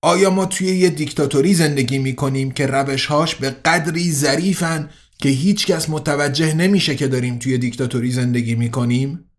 آیا 0.02 0.30
ما 0.30 0.46
توی 0.46 0.66
یه 0.66 0.90
دیکتاتوری 0.90 1.54
زندگی 1.54 1.98
می‌کنیم 1.98 2.50
که 2.50 2.66
روشهاش 2.66 3.34
به 3.34 3.50
قدری 3.50 4.12
ظریفن 4.12 4.90
که 5.18 5.28
هیچکس 5.28 5.90
متوجه 5.90 6.54
نمیشه 6.54 6.96
که 6.96 7.08
داریم 7.08 7.38
توی 7.38 7.58
دیکتاتوری 7.58 8.10
زندگی 8.10 8.54
می‌کنیم؟ 8.54 9.30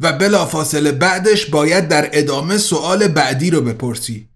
و 0.00 0.12
بلافاصله 0.12 0.92
بعدش 0.92 1.46
باید 1.46 1.88
در 1.88 2.10
ادامه 2.12 2.58
سوال 2.58 3.08
بعدی 3.08 3.50
رو 3.50 3.60
بپرسی. 3.60 4.28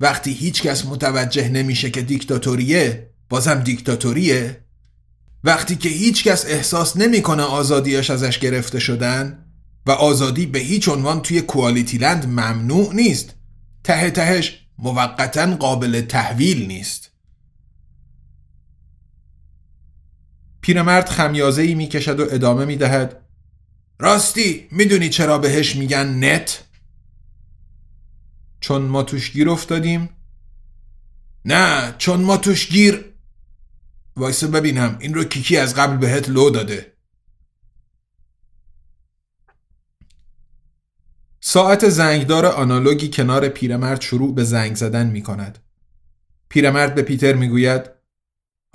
وقتی 0.00 0.32
هیچکس 0.32 0.86
متوجه 0.86 1.48
نمیشه 1.48 1.90
که 1.90 2.02
دیکتاتوریه 2.02 3.10
بازم 3.28 3.54
دیکتاتوریه. 3.54 4.63
وقتی 5.44 5.76
که 5.76 5.88
هیچکس 5.88 6.46
احساس 6.46 6.96
نمی‌کنه 6.96 7.42
آزادیش 7.42 8.10
ازش 8.10 8.38
گرفته 8.38 8.78
شدن 8.78 9.44
و 9.86 9.90
آزادی 9.90 10.46
به 10.46 10.58
هیچ 10.58 10.88
عنوان 10.88 11.22
توی 11.22 11.40
کوالیتی 11.40 11.98
لند 11.98 12.26
ممنوع 12.26 12.94
نیست 12.94 13.34
ته 13.84 14.10
تهش 14.10 14.66
موقتا 14.78 15.56
قابل 15.56 16.00
تحویل 16.00 16.66
نیست 16.66 17.10
پیرمرد 20.60 21.08
خمیازه 21.08 21.62
ای 21.62 21.74
می 21.74 21.88
کشد 21.88 22.20
و 22.20 22.26
ادامه 22.30 22.64
می 22.64 22.76
دهد 22.76 23.20
راستی 23.98 24.68
می‌دونی 24.70 25.08
چرا 25.08 25.38
بهش 25.38 25.76
میگن 25.76 26.24
نت؟ 26.24 26.64
چون 28.60 28.82
ما 28.82 29.02
توش 29.02 29.32
گیر 29.32 29.50
افتادیم؟ 29.50 30.08
نه 31.44 31.94
چون 31.98 32.20
ما 32.20 32.36
توش 32.36 32.68
گیر 32.68 33.13
وایسه 34.16 34.46
ببینم 34.46 34.96
این 35.00 35.14
رو 35.14 35.24
کیکی 35.24 35.56
از 35.56 35.74
قبل 35.74 35.96
بهت 35.96 36.28
لو 36.28 36.50
داده. 36.50 36.94
ساعت 41.40 41.88
زنگدار 41.88 42.46
آنالوگی 42.46 43.10
کنار 43.10 43.48
پیرمرد 43.48 44.00
شروع 44.00 44.34
به 44.34 44.44
زنگ 44.44 44.76
زدن 44.76 45.06
می 45.06 45.22
کند. 45.22 45.58
پیرمرد 46.48 46.94
به 46.94 47.02
پیتر 47.02 47.32
می 47.32 47.48
گوید 47.48 47.90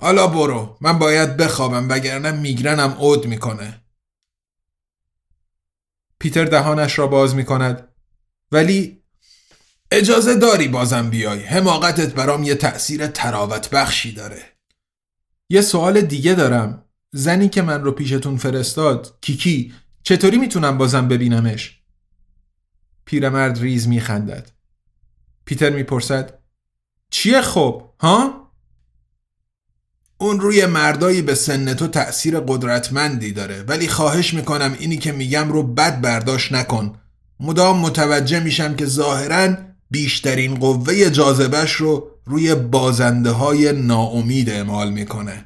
حالا 0.00 0.26
برو 0.26 0.78
من 0.80 0.98
باید 0.98 1.36
بخوابم 1.36 1.88
وگرنه 1.88 2.30
میگرنم 2.30 2.90
عود 2.90 3.26
می‌کنه. 3.26 3.80
پیتر 6.18 6.44
دهانش 6.44 6.98
را 6.98 7.06
باز 7.06 7.34
می 7.34 7.44
کند. 7.44 7.88
ولی 8.52 9.02
اجازه 9.90 10.34
داری 10.34 10.68
بازم 10.68 11.10
بیای 11.10 11.42
حماقتت 11.42 12.14
برام 12.14 12.44
یه 12.44 12.54
تأثیر 12.54 13.06
تراوت 13.06 13.70
بخشی 13.70 14.12
داره. 14.12 14.49
یه 15.50 15.60
سوال 15.60 16.00
دیگه 16.00 16.34
دارم. 16.34 16.84
زنی 17.12 17.48
که 17.48 17.62
من 17.62 17.82
رو 17.82 17.92
پیشتون 17.92 18.36
فرستاد 18.36 19.18
کیکی 19.20 19.72
چطوری 20.02 20.38
می‌تونم 20.38 20.78
بازم 20.78 21.08
ببینمش؟ 21.08 21.80
پیرمرد 23.04 23.58
ریز 23.58 23.88
میخندد. 23.88 24.50
پیتر 25.44 25.70
می‌پرسد 25.70 26.38
چیه 27.10 27.40
خب 27.40 27.82
ها؟ 28.00 28.50
اون 30.18 30.40
روی 30.40 30.66
مردایی 30.66 31.22
به 31.22 31.34
سن 31.34 31.74
تو 31.74 31.86
تأثیر 31.86 32.40
قدرتمندی 32.40 33.32
داره 33.32 33.62
ولی 33.62 33.88
خواهش 33.88 34.34
می‌کنم 34.34 34.76
اینی 34.78 34.96
که 34.96 35.12
میگم 35.12 35.52
رو 35.52 35.62
بد 35.62 36.00
برداشت 36.00 36.52
نکن. 36.52 37.00
مدام 37.40 37.78
متوجه 37.78 38.40
میشم 38.40 38.76
که 38.76 38.86
ظاهرا 38.86 39.56
بیشترین 39.90 40.54
قوه 40.54 41.10
جاذبش 41.10 41.72
رو 41.72 42.10
روی 42.30 42.54
بازنده 42.54 43.30
های 43.30 43.72
ناامید 43.72 44.50
اعمال 44.50 44.92
می‌کنه. 44.92 45.44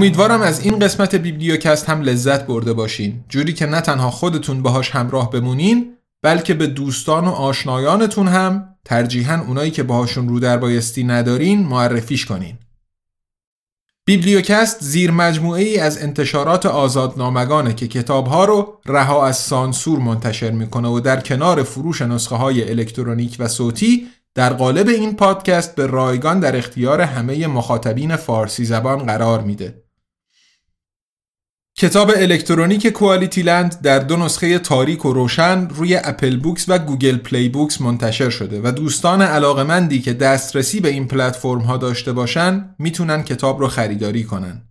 امیدوارم 0.00 0.42
از 0.42 0.60
این 0.60 0.78
قسمت 0.78 1.14
بیبلیوکست 1.14 1.88
هم 1.88 2.00
لذت 2.00 2.46
برده 2.46 2.72
باشین 2.72 3.24
جوری 3.28 3.52
که 3.52 3.66
نه 3.66 3.80
تنها 3.80 4.10
خودتون 4.10 4.62
باهاش 4.62 4.90
همراه 4.90 5.30
بمونین 5.30 5.96
بلکه 6.22 6.54
به 6.54 6.66
دوستان 6.66 7.24
و 7.24 7.30
آشنایانتون 7.30 8.28
هم 8.28 8.68
ترجیحاً 8.84 9.44
اونایی 9.46 9.70
که 9.70 9.82
باهاشون 9.82 10.28
رو 10.28 10.40
در 10.40 10.56
بایستی 10.56 11.04
ندارین 11.04 11.66
معرفیش 11.66 12.26
کنین 12.26 12.58
بیبلیوکست 14.04 14.84
زیر 14.84 15.12
ای 15.20 15.78
از 15.78 16.02
انتشارات 16.02 16.66
آزادنامگانه 16.66 17.74
که 17.74 17.88
کتابها 17.88 18.44
رو 18.44 18.78
رها 18.86 19.26
از 19.26 19.36
سانسور 19.36 19.98
منتشر 19.98 20.50
می‌کنه 20.50 20.88
و 20.88 21.00
در 21.00 21.20
کنار 21.20 21.62
فروش 21.62 22.02
نسخه 22.02 22.36
های 22.36 22.70
الکترونیک 22.70 23.36
و 23.38 23.48
صوتی 23.48 24.06
در 24.34 24.52
قالب 24.52 24.88
این 24.88 25.16
پادکست 25.16 25.74
به 25.74 25.86
رایگان 25.86 26.40
در 26.40 26.56
اختیار 26.56 27.00
همه 27.00 27.46
مخاطبین 27.46 28.16
فارسی 28.16 28.64
زبان 28.64 28.98
قرار 28.98 29.40
میده. 29.40 29.89
کتاب 31.80 32.10
الکترونیک 32.16 32.86
QualityLand 32.86 33.80
در 33.82 33.98
دو 33.98 34.16
نسخه 34.16 34.58
تاریک 34.58 35.04
و 35.04 35.12
روشن 35.12 35.68
روی 35.68 35.96
Apple 35.96 36.36
Books 36.36 36.64
و 36.68 36.78
Google 36.78 37.16
Play 37.16 37.48
Books 37.48 37.80
منتشر 37.80 38.30
شده 38.30 38.60
و 38.64 38.70
دوستان 38.70 39.22
علاقمندی 39.22 40.00
که 40.00 40.12
دسترسی 40.12 40.80
به 40.80 40.88
این 40.88 41.08
پلتفرم 41.08 41.58
ها 41.60 41.76
داشته 41.76 42.12
باشن 42.12 42.74
می‌تونن 42.78 43.22
کتاب 43.22 43.60
رو 43.60 43.68
خریداری 43.68 44.24
کنن. 44.24 44.62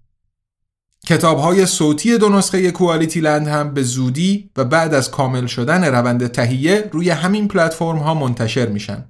کتاب 1.07 1.39
های 1.39 1.65
صوتی 1.65 2.17
دو 2.17 2.29
نسخه 2.29 2.71
QualityLand 2.71 3.47
هم 3.47 3.73
به 3.73 3.83
زودی 3.83 4.49
و 4.57 4.65
بعد 4.65 4.93
از 4.93 5.11
کامل 5.11 5.45
شدن 5.45 5.83
روند 5.83 6.27
تهیه 6.27 6.89
روی 6.91 7.09
همین 7.09 7.47
پلتفرم 7.47 7.97
ها 7.97 8.13
منتشر 8.13 8.65
میشن. 8.65 9.05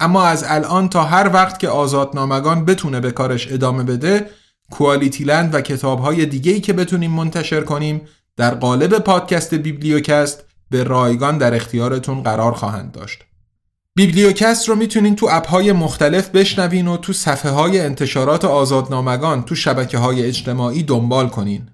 اما 0.00 0.24
از 0.24 0.44
الان 0.48 0.88
تا 0.88 1.04
هر 1.04 1.30
وقت 1.32 1.58
که 1.58 1.68
آزادنامگان 1.68 2.64
بتونه 2.64 3.00
به 3.00 3.10
کارش 3.10 3.52
ادامه 3.52 3.82
بده 3.82 4.26
کوالیتی 4.70 5.24
لند 5.24 5.54
و 5.54 5.60
کتاب 5.60 6.00
های 6.00 6.26
دیگه 6.26 6.60
که 6.60 6.72
بتونیم 6.72 7.10
منتشر 7.10 7.60
کنیم 7.60 8.00
در 8.36 8.54
قالب 8.54 8.98
پادکست 8.98 9.54
بیبلیوکست 9.54 10.44
به 10.70 10.84
رایگان 10.84 11.38
در 11.38 11.54
اختیارتون 11.54 12.22
قرار 12.22 12.52
خواهند 12.52 12.92
داشت. 12.92 13.24
بیبلیوکست 13.94 14.68
رو 14.68 14.74
می‌تونین 14.74 15.16
تو 15.16 15.28
اپ 15.30 15.48
های 15.48 15.72
مختلف 15.72 16.28
بشنوین 16.28 16.88
و 16.88 16.96
تو 16.96 17.12
صفحه 17.12 17.50
های 17.50 17.80
انتشارات 17.80 18.44
آزادنامگان 18.44 19.42
تو 19.42 19.54
شبکه 19.54 19.98
های 19.98 20.22
اجتماعی 20.22 20.82
دنبال 20.82 21.28
کنین. 21.28 21.68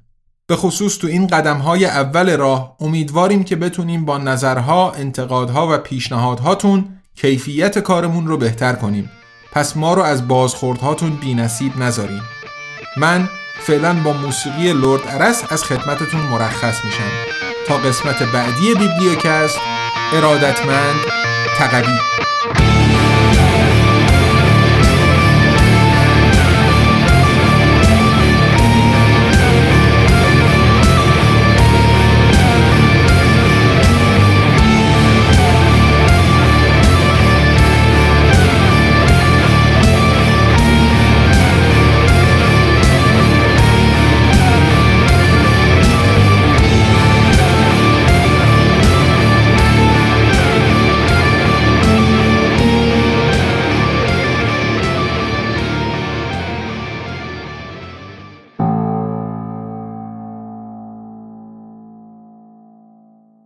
به 0.47 0.57
خصوص 0.57 0.99
تو 0.99 1.07
این 1.07 1.27
قدم 1.27 1.57
های 1.57 1.85
اول 1.85 2.37
راه 2.37 2.77
امیدواریم 2.81 3.45
که 3.45 3.57
بتونیم 3.57 4.05
با 4.05 4.19
نظرها، 4.19 4.93
انتقادها 4.93 5.75
و 5.75 5.79
پیشنهادهاتون 5.79 6.89
کیفیت 7.17 7.79
کارمون 7.79 8.27
رو 8.27 8.37
بهتر 8.37 8.73
کنیم 8.73 9.11
پس 9.53 9.77
ما 9.77 9.95
رو 9.95 10.03
از 10.03 10.29
بازخوردهاتون 10.29 11.11
بی 11.11 11.35
نصیب 11.35 11.79
نذاریم 11.79 12.23
من 12.97 13.29
فعلا 13.55 13.95
با 13.95 14.13
موسیقی 14.13 14.73
لورد 14.73 15.03
ارس 15.09 15.53
از 15.53 15.65
خدمتتون 15.65 16.21
مرخص 16.21 16.85
میشم. 16.85 17.11
تا 17.67 17.77
قسمت 17.77 18.23
بعدی 18.23 18.75
بیبلیوکست 18.75 19.59
ارادتمند 20.13 21.01
تقوی. 21.59 21.99